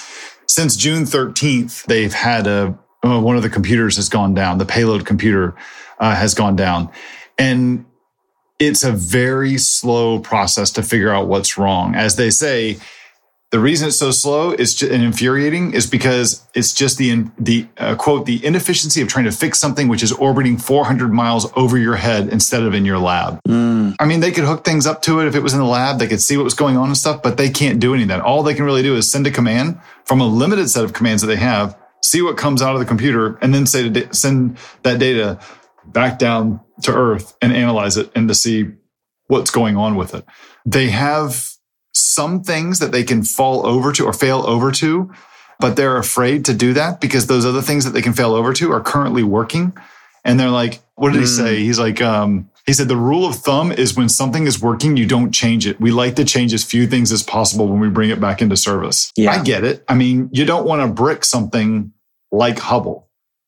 since 0.46 0.76
June 0.76 1.04
13th, 1.04 1.84
they've 1.86 2.12
had 2.12 2.46
a 2.46 2.78
uh, 3.04 3.20
one 3.20 3.36
of 3.36 3.42
the 3.42 3.50
computers 3.50 3.96
has 3.96 4.08
gone 4.08 4.34
down. 4.34 4.58
The 4.58 4.66
payload 4.66 5.04
computer 5.04 5.54
uh, 5.98 6.14
has 6.14 6.34
gone 6.34 6.54
down, 6.56 6.90
and 7.38 7.86
it's 8.66 8.84
a 8.84 8.92
very 8.92 9.58
slow 9.58 10.18
process 10.18 10.70
to 10.72 10.82
figure 10.82 11.10
out 11.10 11.26
what's 11.26 11.58
wrong. 11.58 11.94
As 11.94 12.16
they 12.16 12.30
say, 12.30 12.78
the 13.54 13.60
reason 13.60 13.86
it's 13.86 13.98
so 13.98 14.10
slow 14.10 14.50
is 14.50 14.74
just, 14.74 14.90
and 14.90 15.04
infuriating 15.04 15.74
is 15.74 15.86
because 15.86 16.44
it's 16.54 16.74
just 16.74 16.98
the 16.98 17.24
the 17.38 17.68
uh, 17.78 17.94
quote 17.94 18.26
the 18.26 18.44
inefficiency 18.44 19.00
of 19.00 19.06
trying 19.06 19.26
to 19.26 19.30
fix 19.30 19.60
something 19.60 19.86
which 19.86 20.02
is 20.02 20.10
orbiting 20.10 20.58
400 20.58 21.12
miles 21.12 21.46
over 21.54 21.78
your 21.78 21.94
head 21.94 22.30
instead 22.30 22.64
of 22.64 22.74
in 22.74 22.84
your 22.84 22.98
lab. 22.98 23.40
Mm. 23.44 23.94
I 24.00 24.06
mean, 24.06 24.18
they 24.18 24.32
could 24.32 24.42
hook 24.42 24.64
things 24.64 24.86
up 24.86 25.02
to 25.02 25.20
it 25.20 25.28
if 25.28 25.36
it 25.36 25.40
was 25.40 25.52
in 25.52 25.60
the 25.60 25.66
lab. 25.66 26.00
They 26.00 26.08
could 26.08 26.20
see 26.20 26.36
what 26.36 26.42
was 26.42 26.54
going 26.54 26.76
on 26.76 26.88
and 26.88 26.96
stuff, 26.96 27.22
but 27.22 27.36
they 27.36 27.48
can't 27.48 27.78
do 27.78 27.94
any 27.94 28.02
of 28.02 28.08
that. 28.08 28.22
All 28.22 28.42
they 28.42 28.54
can 28.54 28.64
really 28.64 28.82
do 28.82 28.96
is 28.96 29.08
send 29.08 29.24
a 29.28 29.30
command 29.30 29.78
from 30.04 30.20
a 30.20 30.26
limited 30.26 30.68
set 30.68 30.82
of 30.82 30.92
commands 30.92 31.22
that 31.22 31.28
they 31.28 31.36
have, 31.36 31.78
see 32.02 32.22
what 32.22 32.36
comes 32.36 32.60
out 32.60 32.74
of 32.74 32.80
the 32.80 32.86
computer, 32.86 33.38
and 33.40 33.54
then 33.54 33.66
say 33.66 33.88
to 33.88 34.12
send 34.12 34.58
that 34.82 34.98
data 34.98 35.38
back 35.86 36.18
down 36.18 36.60
to 36.82 36.92
Earth 36.92 37.36
and 37.40 37.52
analyze 37.52 37.96
it 37.96 38.10
and 38.14 38.28
to 38.28 38.34
see 38.34 38.72
what's 39.28 39.50
going 39.50 39.76
on 39.76 39.96
with 39.96 40.14
it. 40.14 40.24
They 40.66 40.88
have 40.88 41.50
some 41.92 42.42
things 42.42 42.80
that 42.80 42.92
they 42.92 43.04
can 43.04 43.22
fall 43.22 43.66
over 43.66 43.92
to 43.92 44.04
or 44.04 44.12
fail 44.12 44.44
over 44.46 44.72
to, 44.72 45.12
but 45.60 45.76
they're 45.76 45.96
afraid 45.96 46.44
to 46.46 46.54
do 46.54 46.72
that 46.74 47.00
because 47.00 47.26
those 47.26 47.46
other 47.46 47.62
things 47.62 47.84
that 47.84 47.92
they 47.92 48.02
can 48.02 48.12
fail 48.12 48.34
over 48.34 48.52
to 48.54 48.72
are 48.72 48.80
currently 48.80 49.22
working. 49.22 49.72
And 50.24 50.40
they're 50.40 50.50
like, 50.50 50.80
what 50.96 51.12
did 51.12 51.20
he 51.20 51.26
say? 51.26 51.58
He's 51.60 51.78
like, 51.78 52.00
um, 52.00 52.50
he 52.66 52.72
said, 52.72 52.88
the 52.88 52.96
rule 52.96 53.26
of 53.26 53.36
thumb 53.36 53.70
is 53.70 53.94
when 53.94 54.08
something 54.08 54.46
is 54.46 54.60
working, 54.60 54.96
you 54.96 55.06
don't 55.06 55.32
change 55.32 55.66
it. 55.66 55.78
We 55.80 55.90
like 55.90 56.16
to 56.16 56.24
change 56.24 56.54
as 56.54 56.64
few 56.64 56.86
things 56.86 57.12
as 57.12 57.22
possible 57.22 57.68
when 57.68 57.78
we 57.78 57.90
bring 57.90 58.10
it 58.10 58.20
back 58.20 58.40
into 58.40 58.56
service. 58.56 59.12
Yeah. 59.16 59.32
I 59.32 59.42
get 59.42 59.64
it. 59.64 59.84
I 59.86 59.94
mean, 59.94 60.30
you 60.32 60.46
don't 60.46 60.66
want 60.66 60.80
to 60.80 60.88
brick 60.88 61.24
something 61.24 61.92
like 62.32 62.58
Hubble 62.58 63.03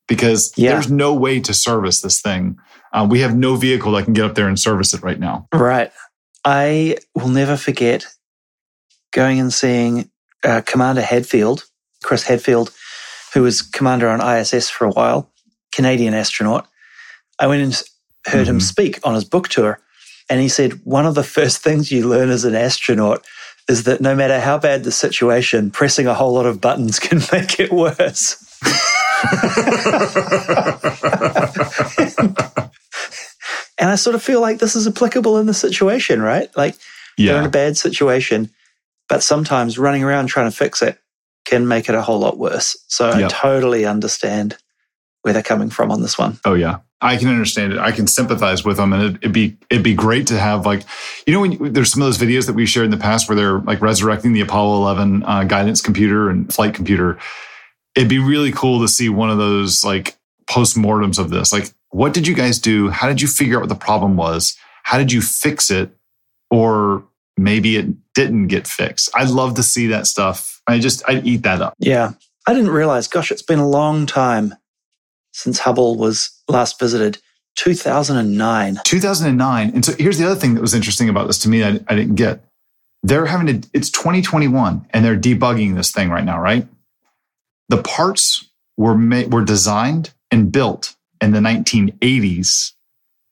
because 0.07 0.53
yeah. 0.55 0.71
there's 0.71 0.89
no 0.89 1.13
way 1.13 1.39
to 1.41 1.53
service 1.53 2.01
this 2.01 2.21
thing. 2.21 2.57
Uh, 2.93 3.07
we 3.09 3.19
have 3.19 3.35
no 3.35 3.55
vehicle 3.55 3.91
that 3.93 4.05
can 4.05 4.13
get 4.13 4.25
up 4.25 4.35
there 4.35 4.47
and 4.47 4.59
service 4.59 4.93
it 4.93 5.03
right 5.03 5.19
now. 5.19 5.47
Right. 5.53 5.91
I 6.45 6.97
will 7.13 7.27
never 7.27 7.57
forget 7.57 8.05
going 9.11 9.39
and 9.39 9.53
seeing 9.53 10.09
uh, 10.43 10.61
Commander 10.65 11.01
Hadfield, 11.01 11.65
Chris 12.03 12.23
Hadfield, 12.23 12.71
who 13.33 13.41
was 13.41 13.61
commander 13.61 14.07
on 14.07 14.21
ISS 14.21 14.69
for 14.69 14.85
a 14.85 14.91
while, 14.91 15.29
Canadian 15.73 16.13
astronaut. 16.13 16.67
I 17.39 17.47
went 17.47 17.61
and 17.61 17.73
heard 18.25 18.43
mm-hmm. 18.43 18.55
him 18.55 18.59
speak 18.59 18.99
on 19.03 19.15
his 19.15 19.25
book 19.25 19.49
tour. 19.49 19.79
And 20.29 20.41
he 20.41 20.49
said, 20.49 20.73
one 20.83 21.05
of 21.05 21.15
the 21.15 21.23
first 21.23 21.63
things 21.63 21.91
you 21.91 22.07
learn 22.07 22.29
as 22.29 22.45
an 22.45 22.55
astronaut 22.55 23.25
is 23.69 23.83
that 23.83 24.01
no 24.01 24.15
matter 24.15 24.39
how 24.39 24.57
bad 24.57 24.83
the 24.83 24.91
situation, 24.91 25.71
pressing 25.71 26.07
a 26.07 26.13
whole 26.13 26.33
lot 26.33 26.45
of 26.45 26.61
buttons 26.61 26.99
can 26.99 27.19
make 27.31 27.59
it 27.59 27.71
worse. 27.71 28.43
and 33.77 33.89
I 33.89 33.95
sort 33.95 34.15
of 34.15 34.23
feel 34.23 34.41
like 34.41 34.59
this 34.59 34.75
is 34.75 34.87
applicable 34.87 35.37
in 35.37 35.45
the 35.45 35.53
situation, 35.53 36.21
right? 36.21 36.55
Like 36.55 36.75
yeah. 37.17 37.31
they're 37.31 37.41
in 37.41 37.47
a 37.47 37.51
bad 37.51 37.77
situation, 37.77 38.49
but 39.09 39.23
sometimes 39.23 39.77
running 39.77 40.03
around 40.03 40.27
trying 40.27 40.49
to 40.49 40.55
fix 40.55 40.81
it 40.81 40.99
can 41.45 41.67
make 41.67 41.89
it 41.89 41.95
a 41.95 42.01
whole 42.01 42.19
lot 42.19 42.37
worse. 42.37 42.77
So 42.87 43.15
yep. 43.15 43.31
I 43.31 43.33
totally 43.33 43.85
understand 43.85 44.57
where 45.21 45.33
they're 45.33 45.43
coming 45.43 45.69
from 45.69 45.91
on 45.91 46.01
this 46.01 46.17
one. 46.17 46.39
Oh 46.45 46.53
yeah. 46.53 46.79
I 46.99 47.15
can 47.17 47.27
understand 47.27 47.73
it. 47.73 47.79
I 47.79 47.91
can 47.91 48.07
sympathize 48.07 48.65
with 48.65 48.77
them, 48.77 48.91
and 48.91 49.03
it'd, 49.03 49.15
it'd 49.17 49.31
be 49.31 49.55
it'd 49.69 49.83
be 49.83 49.93
great 49.93 50.25
to 50.27 50.39
have 50.39 50.65
like, 50.65 50.83
you 51.27 51.33
know, 51.33 51.41
when 51.41 51.51
you, 51.51 51.69
there's 51.69 51.91
some 51.91 52.01
of 52.01 52.07
those 52.07 52.17
videos 52.17 52.47
that 52.47 52.53
we 52.53 52.65
shared 52.65 52.85
in 52.85 52.91
the 52.91 52.97
past 52.97 53.29
where 53.29 53.35
they're 53.35 53.59
like 53.59 53.81
resurrecting 53.81 54.33
the 54.33 54.41
Apollo 54.41 54.77
11 54.77 55.23
uh, 55.23 55.43
guidance 55.43 55.79
computer 55.79 56.27
and 56.27 56.51
flight 56.51 56.73
computer, 56.73 57.19
it'd 57.97 58.07
be 58.07 58.19
really 58.19 58.51
cool 58.51 58.79
to 58.81 58.87
see 58.87 59.09
one 59.09 59.31
of 59.31 59.39
those 59.39 59.83
like 59.83 60.15
postmortems 60.47 61.17
of 61.17 61.31
this. 61.31 61.51
Like, 61.51 61.71
what 61.89 62.13
did 62.13 62.27
you 62.27 62.35
guys 62.35 62.59
do? 62.59 62.89
How 62.89 63.07
did 63.07 63.21
you 63.21 63.27
figure 63.27 63.57
out 63.57 63.61
what 63.61 63.69
the 63.69 63.75
problem 63.75 64.15
was? 64.15 64.55
How 64.83 64.99
did 64.99 65.11
you 65.11 65.19
fix 65.19 65.71
it? 65.71 65.89
Or 66.51 67.03
maybe 67.37 67.75
it 67.75 67.87
didn't 68.13 68.47
get 68.47 68.67
fixed. 68.67 69.09
I'd 69.15 69.29
love 69.29 69.55
to 69.55 69.63
see 69.63 69.87
that 69.87 70.05
stuff. 70.05 70.61
I 70.67 70.77
just, 70.77 71.01
I'd 71.09 71.25
eat 71.25 71.41
that 71.41 71.59
up. 71.59 71.73
Yeah. 71.79 72.11
I 72.47 72.53
didn't 72.53 72.69
realize, 72.69 73.07
gosh, 73.07 73.31
it's 73.31 73.41
been 73.41 73.59
a 73.59 73.67
long 73.67 74.05
time 74.05 74.53
since 75.33 75.59
Hubble 75.59 75.97
was 75.97 76.39
last 76.47 76.79
visited. 76.79 77.17
2009. 77.55 78.77
2009. 78.85 79.71
And 79.73 79.83
so 79.83 79.93
here's 79.97 80.19
the 80.19 80.25
other 80.25 80.39
thing 80.39 80.53
that 80.53 80.61
was 80.61 80.75
interesting 80.75 81.09
about 81.09 81.25
this 81.25 81.39
to 81.39 81.49
me, 81.49 81.63
I, 81.63 81.79
I 81.87 81.95
didn't 81.95 82.15
get. 82.15 82.43
They're 83.01 83.25
having 83.25 83.61
to, 83.61 83.69
it's 83.73 83.89
2021 83.89 84.85
and 84.91 85.03
they're 85.03 85.17
debugging 85.17 85.75
this 85.75 85.91
thing 85.91 86.09
right 86.09 86.23
now, 86.23 86.39
right? 86.39 86.67
The 87.69 87.81
parts 87.81 88.49
were 88.77 88.97
made, 88.97 89.33
were 89.33 89.43
designed 89.43 90.13
and 90.31 90.51
built 90.51 90.95
in 91.21 91.31
the 91.31 91.39
1980s, 91.39 92.73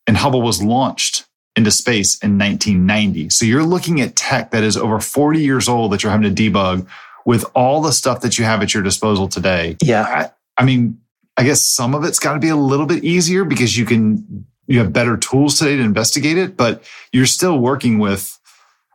and 0.08 0.18
Hubble 0.18 0.42
was 0.42 0.62
launched 0.62 1.26
into 1.56 1.72
space 1.72 2.18
in 2.22 2.38
1990. 2.38 3.30
So 3.30 3.46
you're 3.46 3.64
looking 3.64 4.02
at 4.02 4.16
tech 4.16 4.52
that 4.52 4.64
is 4.64 4.76
over 4.76 5.00
40 5.00 5.40
years 5.40 5.70
old 5.70 5.92
that 5.92 6.04
you're 6.04 6.12
having 6.12 6.34
to 6.34 6.44
debug 6.44 6.86
with 7.26 7.46
all 7.56 7.82
the 7.82 7.92
stuff 7.92 8.22
that 8.22 8.38
you 8.38 8.46
have 8.46 8.62
at 8.62 8.74
your 8.74 8.84
disposal 8.84 9.28
today. 9.28 9.78
Yeah. 9.82 10.04
I, 10.04 10.32
I 10.62 10.66
mean, 10.66 11.00
I 11.38 11.44
guess 11.44 11.66
some 11.66 11.96
of 11.96 12.04
it's 12.04 12.20
got 12.20 12.34
to 12.34 12.40
be 12.40 12.50
a 12.50 12.56
little 12.56 12.86
bit 12.86 13.04
easier 13.04 13.46
because 13.46 13.78
you 13.78 13.86
can 13.86 14.46
you 14.68 14.80
have 14.80 14.92
better 14.92 15.16
tools 15.16 15.60
today 15.60 15.76
to 15.76 15.84
investigate 15.84 16.38
it, 16.38 16.58
but 16.58 16.84
you're 17.12 17.26
still 17.26 17.60
working 17.60 18.00
with 18.00 18.38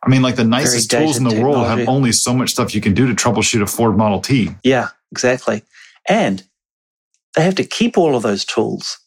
I 0.03 0.09
mean, 0.09 0.23
like 0.23 0.37
the 0.37 0.45
nicest 0.45 0.91
tools 0.91 1.19
in 1.19 1.25
the 1.25 1.31
technology. 1.31 1.59
world 1.59 1.79
have 1.79 1.87
only 1.89 2.13
so 2.13 2.33
much 2.33 2.51
stuff 2.51 2.75
you 2.75 2.81
can 2.81 2.95
do 2.95 3.07
to 3.07 3.15
troubleshoot 3.15 3.61
a 3.61 3.67
Ford 3.67 3.99
Model 3.99 4.21
T. 4.21 4.49
Yeah, 4.65 4.89
exactly. 5.13 5.63
And 6.09 6.43
they 7.37 7.43
have 7.43 7.55
to 7.57 7.65
keep 7.65 7.97
all 7.97 8.17
of 8.17 8.23
those 8.23 8.45
tools 8.45 8.99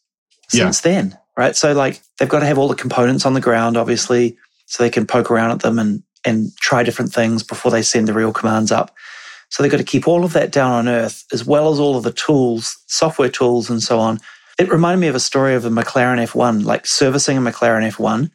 since 0.49 0.83
yeah. 0.85 0.91
then, 0.91 1.17
right? 1.37 1.55
So, 1.55 1.73
like, 1.73 2.01
they've 2.17 2.29
got 2.29 2.39
to 2.39 2.45
have 2.45 2.57
all 2.57 2.67
the 2.67 2.75
components 2.75 3.25
on 3.25 3.33
the 3.33 3.41
ground, 3.41 3.77
obviously, 3.77 4.37
so 4.65 4.83
they 4.83 4.89
can 4.89 5.05
poke 5.05 5.29
around 5.29 5.51
at 5.51 5.59
them 5.61 5.79
and 5.79 6.03
and 6.25 6.55
try 6.57 6.83
different 6.83 7.11
things 7.11 7.43
before 7.43 7.71
they 7.71 7.81
send 7.81 8.07
the 8.07 8.13
real 8.13 8.31
commands 8.31 8.71
up. 8.71 8.95
So 9.49 9.61
they've 9.61 9.71
got 9.71 9.77
to 9.77 9.83
keep 9.83 10.07
all 10.07 10.23
of 10.23 10.33
that 10.33 10.51
down 10.51 10.71
on 10.71 10.87
Earth, 10.87 11.25
as 11.31 11.45
well 11.45 11.71
as 11.71 11.79
all 11.79 11.97
of 11.97 12.03
the 12.03 12.13
tools, 12.13 12.77
software 12.87 13.29
tools, 13.29 13.69
and 13.69 13.83
so 13.83 13.99
on. 13.99 14.19
It 14.57 14.71
reminded 14.71 15.01
me 15.01 15.07
of 15.07 15.15
a 15.15 15.19
story 15.19 15.53
of 15.53 15.65
a 15.65 15.69
McLaren 15.69 16.23
F1. 16.25 16.63
Like 16.63 16.85
servicing 16.85 17.37
a 17.37 17.41
McLaren 17.41 17.91
F1 17.91 18.31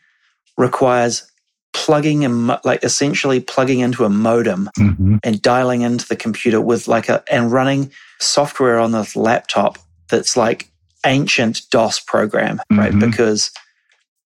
requires 0.57 1.31
plugging 1.73 2.25
and 2.25 2.49
like 2.65 2.83
essentially 2.83 3.41
plugging 3.41 3.81
into 3.81 4.05
a 4.05 4.09
modem 4.09 4.71
mm-hmm. 4.79 5.17
and 5.23 5.43
dialing 5.43 5.83
into 5.83 6.07
the 6.09 6.17
computer 6.17 6.61
with 6.61 6.89
like 6.89 7.09
a 7.09 7.23
and 7.33 7.53
running 7.53 7.91
software 8.21 8.79
on 8.79 8.93
this 8.93 9.15
laptop 9.15 9.79
that's 10.09 10.37
like 10.37 10.71
ancient 11.07 11.63
DOS 11.71 12.01
program, 12.01 12.59
mm-hmm. 12.59 12.79
right? 12.79 12.99
Because 12.99 13.51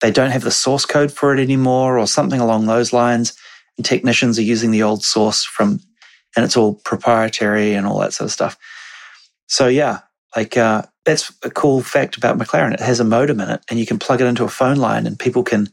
they 0.01 0.11
don't 0.11 0.31
have 0.31 0.43
the 0.43 0.51
source 0.51 0.85
code 0.85 1.13
for 1.13 1.35
it 1.35 1.41
anymore 1.41 1.99
or 1.99 2.07
something 2.07 2.41
along 2.41 2.67
those 2.67 2.93
lines. 2.93 3.37
And 3.77 3.85
technicians 3.85 4.39
are 4.39 4.43
using 4.43 4.71
the 4.71 4.83
old 4.83 5.05
source 5.05 5.45
from, 5.45 5.81
and 6.37 6.45
it's 6.45 6.57
all 6.57 6.75
proprietary 6.75 7.75
and 7.75 7.87
all 7.87 7.99
that 8.01 8.13
sort 8.13 8.27
of 8.27 8.33
stuff. 8.33 8.59
So 9.47 9.67
yeah, 9.69 10.01
like 10.37 10.57
uh, 10.57 10.83
that's 11.05 11.33
a 11.43 11.51
cool 11.51 11.83
fact 11.83 12.17
about 12.17 12.39
McLaren. 12.39 12.75
It 12.75 12.81
has 12.81 13.01
a 13.01 13.05
modem 13.05 13.41
in 13.41 13.51
it, 13.51 13.63
and 13.69 13.79
you 13.79 13.87
can 13.87 13.99
plug 13.99 14.21
it 14.21 14.27
into 14.27 14.45
a 14.45 14.49
phone 14.49 14.77
line, 14.77 15.07
and 15.07 15.19
people 15.19 15.43
can 15.43 15.69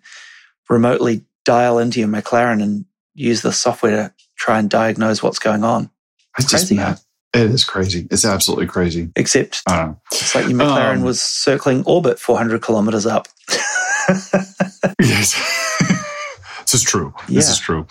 remotely 0.70 1.26
dial 1.46 1.80
into 1.80 2.00
your 2.00 2.10
McLaren 2.10 2.62
and 2.62 2.86
use 3.14 3.42
the 3.42 3.52
software 3.52 3.92
to 3.92 4.14
try 4.38 4.60
and 4.60 4.70
diagnose 4.70 5.22
what's 5.22 5.40
going 5.40 5.64
on. 5.64 5.90
It's, 6.38 6.54
it's 6.54 6.64
crazy, 6.64 6.76
just, 6.76 7.06
It 7.34 7.42
is 7.52 7.64
crazy. 7.64 8.08
It's 8.12 8.26
absolutely 8.26 8.68
crazy. 8.68 9.12
Except 9.16 9.62
it's 10.12 10.36
like 10.36 10.48
your 10.48 10.58
McLaren 10.58 10.98
um, 10.98 11.04
was 11.04 11.22
circling 11.22 11.84
orbit 11.86 12.20
400 12.20 12.62
kilometers 12.62 13.06
up. 13.06 13.28
yes. 15.02 15.36
this 16.62 16.74
is 16.74 16.84
true. 16.84 17.14
Yeah. 17.28 17.36
This 17.36 17.50
is 17.50 17.60
true. 17.60 17.88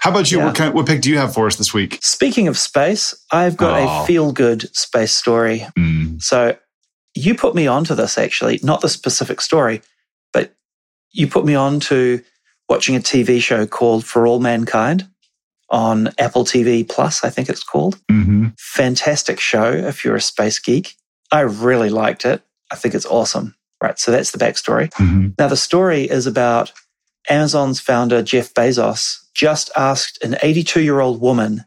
How 0.00 0.10
about 0.10 0.32
you? 0.32 0.38
Yeah. 0.38 0.46
What, 0.46 0.54
kind, 0.54 0.74
what 0.74 0.86
pick 0.86 1.00
do 1.00 1.10
you 1.10 1.18
have 1.18 1.34
for 1.34 1.46
us 1.46 1.56
this 1.56 1.72
week? 1.72 1.98
Speaking 2.02 2.48
of 2.48 2.58
space, 2.58 3.14
I've 3.30 3.56
got 3.56 3.80
oh. 3.80 4.02
a 4.02 4.06
feel 4.06 4.32
good 4.32 4.74
space 4.74 5.12
story. 5.12 5.66
Mm. 5.78 6.20
So 6.20 6.56
you 7.14 7.34
put 7.34 7.54
me 7.54 7.66
onto 7.66 7.94
this 7.94 8.18
actually, 8.18 8.58
not 8.62 8.80
the 8.80 8.88
specific 8.88 9.40
story, 9.40 9.82
but 10.32 10.54
you 11.12 11.26
put 11.26 11.44
me 11.44 11.54
on 11.54 11.78
to 11.80 12.22
watching 12.72 12.96
a 12.96 13.00
TV 13.00 13.38
show 13.38 13.66
called 13.66 14.02
For 14.02 14.26
All 14.26 14.40
Mankind 14.40 15.06
on 15.68 16.08
Apple 16.18 16.42
TV 16.42 16.88
Plus, 16.88 17.22
I 17.22 17.28
think 17.28 17.50
it's 17.50 17.62
called. 17.62 17.98
Mm-hmm. 18.10 18.46
Fantastic 18.56 19.38
show 19.38 19.70
if 19.70 20.06
you're 20.06 20.16
a 20.16 20.22
space 20.22 20.58
geek. 20.58 20.94
I 21.30 21.40
really 21.40 21.90
liked 21.90 22.24
it. 22.24 22.40
I 22.70 22.76
think 22.76 22.94
it's 22.94 23.04
awesome. 23.04 23.54
Right. 23.82 23.98
So 23.98 24.10
that's 24.10 24.30
the 24.30 24.38
backstory. 24.38 24.90
Mm-hmm. 24.92 25.32
Now, 25.38 25.48
the 25.48 25.56
story 25.56 26.04
is 26.04 26.26
about 26.26 26.72
Amazon's 27.28 27.78
founder, 27.78 28.22
Jeff 28.22 28.54
Bezos, 28.54 29.18
just 29.34 29.70
asked 29.76 30.24
an 30.24 30.36
82 30.42 30.80
year 30.80 31.00
old 31.00 31.20
woman 31.20 31.66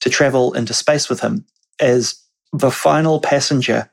to 0.00 0.10
travel 0.10 0.54
into 0.54 0.74
space 0.74 1.08
with 1.08 1.20
him 1.20 1.44
as 1.78 2.20
the 2.52 2.72
final 2.72 3.20
passenger 3.20 3.92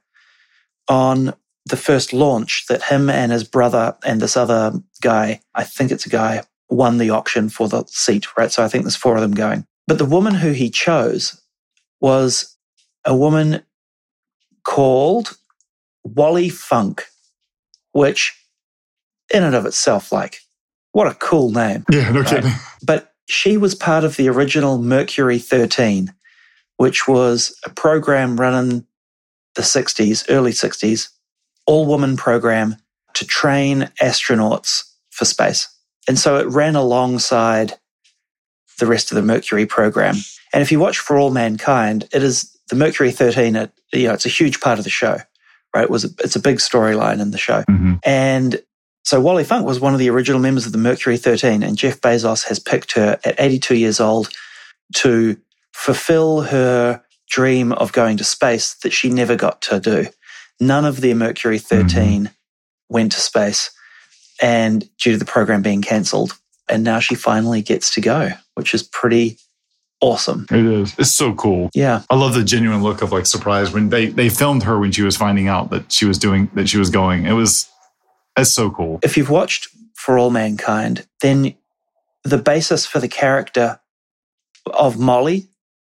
on 0.87 1.35
the 1.65 1.77
first 1.77 2.13
launch 2.13 2.65
that 2.67 2.83
him 2.83 3.09
and 3.09 3.31
his 3.31 3.43
brother 3.43 3.95
and 4.05 4.21
this 4.21 4.35
other 4.35 4.73
guy, 5.01 5.41
I 5.55 5.63
think 5.63 5.91
it's 5.91 6.05
a 6.05 6.09
guy, 6.09 6.43
won 6.69 6.97
the 6.97 7.09
auction 7.09 7.49
for 7.49 7.67
the 7.67 7.83
seat, 7.87 8.35
right? 8.37 8.51
So 8.51 8.63
I 8.63 8.67
think 8.67 8.83
there's 8.83 8.95
four 8.95 9.15
of 9.15 9.21
them 9.21 9.33
going. 9.33 9.65
But 9.87 9.97
the 9.97 10.05
woman 10.05 10.35
who 10.35 10.51
he 10.51 10.69
chose 10.69 11.41
was 12.01 12.57
a 13.05 13.15
woman 13.15 13.63
called 14.63 15.37
Wally 16.03 16.49
Funk, 16.49 17.05
which 17.91 18.37
in 19.33 19.43
and 19.43 19.55
of 19.55 19.65
itself, 19.65 20.11
like, 20.11 20.39
what 20.91 21.07
a 21.07 21.15
cool 21.15 21.51
name. 21.51 21.85
Yeah, 21.89 22.11
no 22.11 22.21
right? 22.21 22.29
kidding. 22.29 22.51
But 22.85 23.13
she 23.27 23.57
was 23.57 23.73
part 23.73 24.03
of 24.03 24.17
the 24.17 24.29
original 24.29 24.77
Mercury 24.77 25.39
13, 25.39 26.13
which 26.77 27.07
was 27.07 27.57
a 27.65 27.69
program 27.69 28.39
run 28.39 28.53
in 28.53 28.87
the 29.55 29.61
60s, 29.61 30.25
early 30.29 30.51
60s, 30.51 31.09
all 31.65 31.85
woman 31.85 32.17
program 32.17 32.77
to 33.15 33.25
train 33.25 33.89
astronauts 34.01 34.83
for 35.11 35.25
space. 35.25 35.67
And 36.07 36.19
so 36.19 36.37
it 36.37 36.47
ran 36.47 36.75
alongside 36.75 37.73
the 38.79 38.87
rest 38.87 39.11
of 39.11 39.15
the 39.15 39.21
Mercury 39.21 39.65
program. 39.65 40.15
And 40.51 40.61
if 40.61 40.71
you 40.71 40.79
watch 40.79 40.99
For 40.99 41.17
All 41.17 41.31
Mankind, 41.31 42.07
it 42.11 42.23
is 42.23 42.57
the 42.69 42.75
Mercury 42.75 43.11
13, 43.11 43.55
it, 43.55 43.71
you 43.93 44.07
know, 44.07 44.13
it's 44.13 44.25
a 44.25 44.29
huge 44.29 44.59
part 44.59 44.79
of 44.79 44.83
the 44.83 44.89
show, 44.89 45.17
right? 45.75 45.83
It 45.83 45.89
was 45.89 46.05
a, 46.05 46.09
it's 46.19 46.35
a 46.35 46.41
big 46.41 46.57
storyline 46.57 47.21
in 47.21 47.31
the 47.31 47.37
show. 47.37 47.63
Mm-hmm. 47.69 47.95
And 48.03 48.61
so 49.03 49.19
Wally 49.19 49.43
Funk 49.43 49.65
was 49.65 49.79
one 49.79 49.93
of 49.93 49.99
the 49.99 50.09
original 50.09 50.39
members 50.39 50.65
of 50.65 50.71
the 50.71 50.77
Mercury 50.77 51.17
13, 51.17 51.61
and 51.61 51.77
Jeff 51.77 51.99
Bezos 52.01 52.47
has 52.47 52.59
picked 52.59 52.93
her 52.93 53.19
at 53.23 53.35
82 53.37 53.75
years 53.75 53.99
old 53.99 54.29
to 54.95 55.37
fulfill 55.73 56.41
her 56.41 57.03
dream 57.29 57.73
of 57.73 57.91
going 57.91 58.17
to 58.17 58.23
space 58.23 58.75
that 58.75 58.93
she 58.93 59.09
never 59.09 59.35
got 59.35 59.61
to 59.63 59.79
do. 59.79 60.07
None 60.67 60.85
of 60.85 61.01
the 61.01 61.13
Mercury 61.13 61.59
13 61.59 61.87
mm-hmm. 61.87 62.33
went 62.89 63.11
to 63.13 63.19
space, 63.19 63.71
and 64.41 64.87
due 64.97 65.13
to 65.13 65.17
the 65.17 65.25
program 65.25 65.61
being 65.61 65.81
cancelled, 65.81 66.37
and 66.69 66.83
now 66.83 66.99
she 66.99 67.15
finally 67.15 67.61
gets 67.61 67.93
to 67.95 68.01
go, 68.01 68.29
which 68.55 68.73
is 68.73 68.83
pretty 68.83 69.37
awesome. 70.03 70.45
It 70.51 70.65
is. 70.65 70.93
It's 70.97 71.11
so 71.11 71.33
cool. 71.33 71.69
Yeah. 71.73 72.03
I 72.09 72.15
love 72.15 72.33
the 72.33 72.43
genuine 72.43 72.83
look 72.83 73.01
of 73.01 73.11
like 73.11 73.25
surprise 73.25 73.71
when 73.71 73.89
they 73.89 74.07
they 74.07 74.29
filmed 74.29 74.63
her 74.63 74.77
when 74.77 74.91
she 74.91 75.01
was 75.01 75.15
finding 75.15 75.47
out 75.47 75.69
that 75.71 75.91
she 75.91 76.05
was 76.05 76.17
doing 76.17 76.51
that 76.53 76.67
she 76.67 76.77
was 76.77 76.89
going. 76.89 77.25
It 77.25 77.33
was 77.33 77.69
that's 78.35 78.51
so 78.51 78.69
cool. 78.69 78.99
If 79.01 79.15
you've 79.17 79.29
watched 79.29 79.69
For 79.93 80.17
All 80.17 80.29
Mankind, 80.29 81.07
then 81.21 81.55
the 82.23 82.37
basis 82.37 82.85
for 82.85 82.99
the 82.99 83.07
character 83.07 83.79
of 84.65 84.99
Molly, 84.99 85.47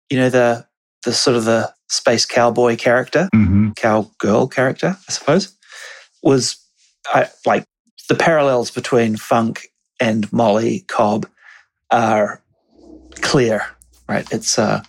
you 0.09 0.17
know, 0.17 0.29
the 0.29 0.67
the 1.03 1.13
sort 1.13 1.37
of 1.37 1.45
the 1.45 1.73
space 1.91 2.25
cowboy 2.25 2.75
character, 2.77 3.29
mm-hmm. 3.35 3.71
cowgirl 3.71 4.47
character, 4.47 4.97
I 5.07 5.11
suppose, 5.11 5.55
was 6.23 6.57
I, 7.07 7.27
like 7.45 7.65
the 8.09 8.15
parallels 8.15 8.71
between 8.71 9.17
Funk 9.17 9.67
and 9.99 10.31
Molly 10.31 10.85
Cobb 10.87 11.27
are 11.91 12.41
clear, 13.15 13.65
right? 14.07 14.27
It's 14.31 14.57
uh, 14.57 14.83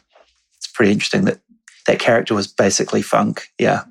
it's 0.57 0.69
pretty 0.69 0.93
interesting 0.93 1.25
that 1.25 1.41
that 1.87 1.99
character 1.99 2.35
was 2.35 2.47
basically 2.47 3.03
Funk. 3.03 3.49
Yeah, 3.59 3.85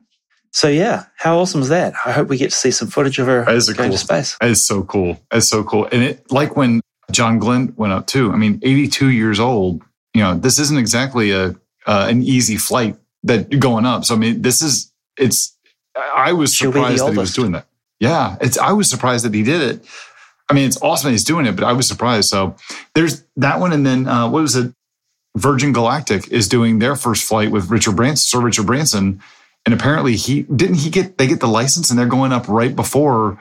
so 0.51 0.67
yeah, 0.67 1.05
how 1.17 1.39
awesome 1.39 1.61
is 1.61 1.69
that? 1.69 1.93
I 2.05 2.11
hope 2.11 2.27
we 2.27 2.37
get 2.37 2.51
to 2.51 2.55
see 2.55 2.71
some 2.71 2.89
footage 2.89 3.19
of 3.19 3.27
her 3.27 3.43
going 3.45 3.63
cool, 3.63 3.91
to 3.91 3.97
space. 3.97 4.37
That 4.39 4.49
is 4.49 4.65
so 4.65 4.83
cool. 4.83 5.19
It's 5.31 5.47
so 5.47 5.63
cool. 5.63 5.87
And 5.91 6.03
it 6.03 6.31
like 6.31 6.55
when 6.55 6.81
John 7.11 7.39
Glenn 7.39 7.73
went 7.77 7.93
up 7.93 8.07
too. 8.07 8.31
I 8.31 8.37
mean, 8.37 8.59
82 8.61 9.09
years 9.09 9.39
old. 9.39 9.81
You 10.13 10.21
know, 10.21 10.35
this 10.35 10.59
isn't 10.59 10.77
exactly 10.77 11.31
a 11.31 11.55
uh, 11.87 12.07
an 12.09 12.21
easy 12.21 12.57
flight 12.57 12.97
that 13.23 13.59
going 13.59 13.85
up. 13.85 14.05
So 14.05 14.15
I 14.15 14.17
mean, 14.17 14.41
this 14.41 14.61
is 14.61 14.91
it's. 15.17 15.57
I 15.95 16.31
was 16.33 16.57
surprised 16.57 17.03
that 17.05 17.11
he 17.11 17.17
was 17.17 17.33
doing 17.33 17.51
that. 17.51 17.65
Yeah, 17.99 18.37
it's. 18.41 18.57
I 18.57 18.71
was 18.71 18.89
surprised 18.89 19.25
that 19.25 19.33
he 19.33 19.43
did 19.43 19.61
it. 19.61 19.85
I 20.49 20.53
mean, 20.53 20.67
it's 20.67 20.81
awesome 20.81 21.07
that 21.07 21.11
he's 21.11 21.23
doing 21.23 21.45
it, 21.45 21.55
but 21.55 21.63
I 21.63 21.73
was 21.73 21.87
surprised. 21.87 22.29
So 22.29 22.55
there's 22.95 23.23
that 23.37 23.59
one, 23.59 23.73
and 23.73 23.85
then 23.85 24.07
uh, 24.07 24.29
what 24.29 24.41
was 24.41 24.55
it? 24.55 24.73
Virgin 25.37 25.71
Galactic 25.71 26.27
is 26.29 26.49
doing 26.49 26.79
their 26.79 26.95
first 26.95 27.23
flight 27.23 27.51
with 27.51 27.69
Richard 27.69 27.95
Branson, 27.95 28.17
Sir 28.17 28.41
Richard 28.41 28.65
Branson 28.65 29.21
and 29.65 29.73
apparently 29.73 30.15
he 30.15 30.43
didn't 30.43 30.75
he 30.75 30.89
get 30.89 31.17
they 31.17 31.27
get 31.27 31.39
the 31.39 31.47
license 31.47 31.89
and 31.89 31.99
they're 31.99 32.07
going 32.07 32.31
up 32.31 32.47
right 32.47 32.75
before 32.75 33.37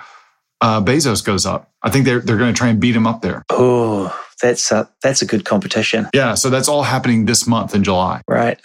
uh, 0.60 0.82
Bezos 0.82 1.24
goes 1.24 1.46
up. 1.46 1.70
I 1.82 1.90
think 1.90 2.04
they're 2.04 2.20
they're 2.20 2.36
going 2.36 2.52
to 2.52 2.58
try 2.58 2.68
and 2.68 2.80
beat 2.80 2.94
him 2.94 3.06
up 3.06 3.22
there. 3.22 3.44
Oh, 3.50 4.14
that's 4.42 4.70
a, 4.72 4.90
that's 5.02 5.22
a 5.22 5.26
good 5.26 5.44
competition. 5.44 6.08
Yeah, 6.14 6.34
so 6.34 6.50
that's 6.50 6.68
all 6.68 6.82
happening 6.82 7.24
this 7.24 7.46
month 7.46 7.74
in 7.74 7.84
July. 7.84 8.22
Right. 8.28 8.60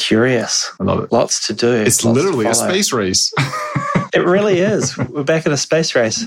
Curious. 0.00 0.72
I 0.80 0.84
love 0.84 1.04
it. 1.04 1.12
Lots 1.12 1.46
to 1.48 1.52
do. 1.52 1.72
It's 1.72 2.06
literally 2.06 2.46
a 2.46 2.54
space 2.54 2.90
race. 2.90 3.30
it 4.14 4.24
really 4.24 4.58
is. 4.58 4.96
We're 4.96 5.24
back 5.24 5.44
in 5.44 5.52
a 5.52 5.58
space 5.58 5.94
race. 5.94 6.24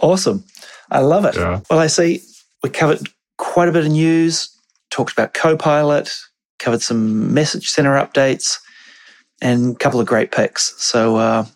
Awesome. 0.00 0.44
I 0.90 1.00
love 1.00 1.24
it. 1.24 1.34
Yeah. 1.34 1.60
Well, 1.70 1.78
I 1.78 1.86
see 1.86 2.20
we 2.62 2.68
covered 2.68 3.08
quite 3.38 3.68
a 3.70 3.72
bit 3.72 3.86
of 3.86 3.90
news, 3.90 4.54
talked 4.90 5.12
about 5.12 5.32
Copilot, 5.32 6.14
covered 6.58 6.82
some 6.82 7.32
message 7.32 7.68
center 7.68 7.92
updates 7.92 8.58
and 9.40 9.74
a 9.74 9.78
couple 9.78 9.98
of 9.98 10.06
great 10.06 10.30
picks. 10.30 10.74
So, 10.76 11.16
uh, 11.16 11.46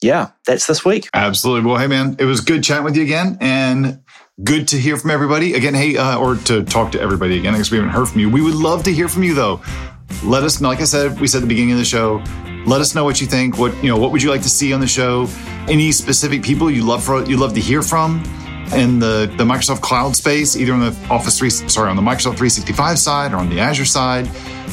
yeah, 0.00 0.30
that's 0.46 0.66
this 0.66 0.82
week. 0.82 1.10
Absolutely. 1.12 1.70
Well, 1.70 1.78
hey, 1.78 1.88
man, 1.88 2.16
it 2.18 2.24
was 2.24 2.40
good 2.40 2.64
chatting 2.64 2.84
with 2.84 2.96
you 2.96 3.02
again 3.02 3.36
and 3.42 4.02
good 4.42 4.68
to 4.68 4.78
hear 4.78 4.96
from 4.96 5.10
everybody. 5.10 5.52
Again, 5.52 5.74
hey, 5.74 5.98
uh, 5.98 6.18
or 6.18 6.36
to 6.36 6.64
talk 6.64 6.92
to 6.92 7.00
everybody 7.00 7.38
again, 7.38 7.54
i 7.54 7.58
guess 7.58 7.70
we 7.70 7.76
haven't 7.76 7.92
heard 7.92 8.08
from 8.08 8.20
you. 8.20 8.30
We 8.30 8.40
would 8.40 8.54
love 8.54 8.82
to 8.84 8.92
hear 8.94 9.08
from 9.08 9.24
you, 9.24 9.34
though. 9.34 9.60
Let 10.24 10.42
us 10.42 10.60
know, 10.60 10.68
like 10.68 10.80
I 10.80 10.84
said, 10.84 11.20
we 11.20 11.26
said 11.26 11.38
at 11.38 11.40
the 11.42 11.46
beginning 11.46 11.72
of 11.72 11.78
the 11.78 11.84
show, 11.84 12.22
let 12.66 12.80
us 12.80 12.94
know 12.94 13.04
what 13.04 13.20
you 13.20 13.26
think. 13.26 13.58
What, 13.58 13.74
you 13.82 13.88
know, 13.88 13.98
what 13.98 14.12
would 14.12 14.22
you 14.22 14.30
like 14.30 14.42
to 14.42 14.48
see 14.48 14.72
on 14.72 14.80
the 14.80 14.86
show? 14.86 15.28
Any 15.68 15.92
specific 15.92 16.42
people 16.42 16.70
you 16.70 16.84
love 16.84 17.04
for, 17.04 17.24
you 17.24 17.36
love 17.36 17.54
to 17.54 17.60
hear 17.60 17.82
from? 17.82 18.22
in 18.74 18.98
the, 18.98 19.32
the 19.36 19.44
Microsoft 19.44 19.80
cloud 19.80 20.16
space, 20.16 20.56
either 20.56 20.72
on 20.72 20.80
the 20.80 21.06
Office 21.08 21.38
3, 21.38 21.50
sorry, 21.50 21.90
on 21.90 21.96
the 21.96 22.02
Microsoft 22.02 22.36
365 22.36 22.98
side 22.98 23.32
or 23.32 23.36
on 23.36 23.48
the 23.48 23.60
Azure 23.60 23.84
side, 23.84 24.28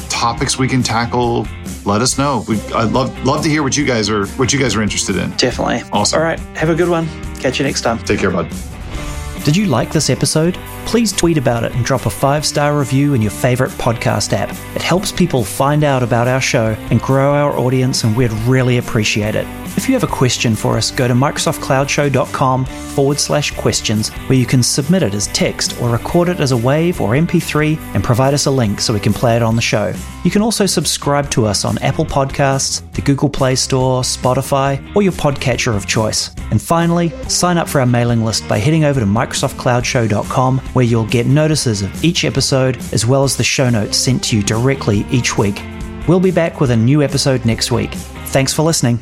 topics 0.10 0.58
we 0.58 0.68
can 0.68 0.82
tackle, 0.82 1.48
let 1.86 2.02
us 2.02 2.18
know. 2.18 2.44
We, 2.48 2.60
I'd 2.74 2.92
love 2.92 3.26
love 3.26 3.44
to 3.44 3.50
hear 3.50 3.62
what 3.62 3.76
you 3.78 3.86
guys 3.86 4.10
are 4.10 4.26
what 4.28 4.54
you 4.54 4.60
guys 4.60 4.76
are 4.76 4.82
interested 4.82 5.18
in. 5.18 5.32
Definitely. 5.32 5.82
Awesome. 5.92 6.18
All 6.18 6.26
right. 6.26 6.40
Have 6.58 6.70
a 6.70 6.76
good 6.76 6.90
one. 6.90 7.08
Catch 7.36 7.60
you 7.60 7.66
next 7.66 7.82
time. 7.82 8.00
Take 8.00 8.20
care, 8.20 8.32
bud. 8.32 8.52
Did 9.44 9.56
you 9.56 9.66
like 9.66 9.92
this 9.92 10.10
episode? 10.10 10.58
Please 10.86 11.12
tweet 11.12 11.38
about 11.38 11.64
it 11.64 11.74
and 11.74 11.84
drop 11.84 12.06
a 12.06 12.10
five 12.10 12.46
star 12.46 12.78
review 12.78 13.14
in 13.14 13.22
your 13.22 13.32
favorite 13.32 13.72
podcast 13.72 14.34
app. 14.34 14.50
It 14.76 14.82
helps 14.82 15.12
people 15.12 15.44
find 15.44 15.84
out 15.84 16.04
about 16.04 16.28
our 16.28 16.42
show 16.42 16.76
and 16.92 17.02
grow 17.02 17.34
our 17.34 17.58
audience, 17.58 18.04
and 18.04 18.16
we'd 18.16 18.32
really 18.48 18.78
appreciate 18.78 19.36
it. 19.36 19.48
If 19.76 19.90
you 19.90 19.96
have 19.96 20.04
a 20.04 20.08
question 20.08 20.56
for 20.56 20.78
us, 20.78 20.92
go 20.92 21.08
to 21.08 21.16
MicrosoftCloudShow.com 21.16 22.66
forward 22.66 23.20
slash 23.20 23.50
questions, 23.52 24.10
where 24.28 24.38
you 24.38 24.46
can 24.46 24.62
submit 24.62 25.02
it 25.02 25.16
as 25.16 25.28
text 25.28 25.82
or 25.82 25.90
record 25.90 26.30
it 26.30 26.40
as 26.40 26.52
a 26.52 26.58
wave 26.58 27.02
or 27.02 27.14
MP3 27.14 27.80
and 27.96 28.04
provide 28.04 28.36
us 28.36 28.46
a 28.46 28.52
link 28.52 28.80
so 28.80 28.94
we 28.94 29.00
can 29.00 29.14
play 29.14 29.36
it 29.36 29.42
on 29.42 29.56
the 29.56 29.64
show. 29.64 29.92
You 30.24 30.30
can 30.30 30.44
also 30.44 30.68
subscribe 30.68 31.32
to 31.32 31.48
us 31.48 31.66
on 31.66 31.80
Apple 31.80 32.06
Podcasts, 32.06 32.84
the 32.94 33.02
Google 33.02 33.30
Play 33.30 33.56
Store, 33.56 34.04
Spotify, 34.04 34.96
or 34.96 35.02
your 35.02 35.12
podcatcher 35.14 35.76
of 35.76 35.88
choice. 35.88 36.36
And 36.52 36.62
finally, 36.62 37.10
sign 37.28 37.58
up 37.58 37.68
for 37.68 37.80
our 37.80 37.88
mailing 37.88 38.24
list 38.24 38.48
by 38.48 38.60
heading 38.60 38.84
over 38.84 39.00
to 39.00 39.08
MicrosoftCloudShow.com, 39.08 40.62
where 40.74 40.86
you'll 40.86 41.06
get 41.06 41.26
notices 41.26 41.82
of 41.82 42.04
each 42.04 42.26
episode 42.26 42.78
as 42.92 43.06
well 43.06 43.24
as 43.24 43.38
the 43.38 43.44
show 43.44 43.70
notes 43.70 43.98
sent 43.98 44.24
to 44.26 44.38
you 44.38 44.44
directly 44.44 45.06
each 45.10 45.38
week. 45.38 45.62
We'll 46.08 46.20
be 46.20 46.32
back 46.32 46.60
with 46.60 46.72
a 46.72 46.78
new 46.78 47.02
episode 47.02 47.46
next 47.46 47.72
week. 47.72 47.92
Thanks 47.94 48.54
for 48.54 48.64
listening. 48.64 49.00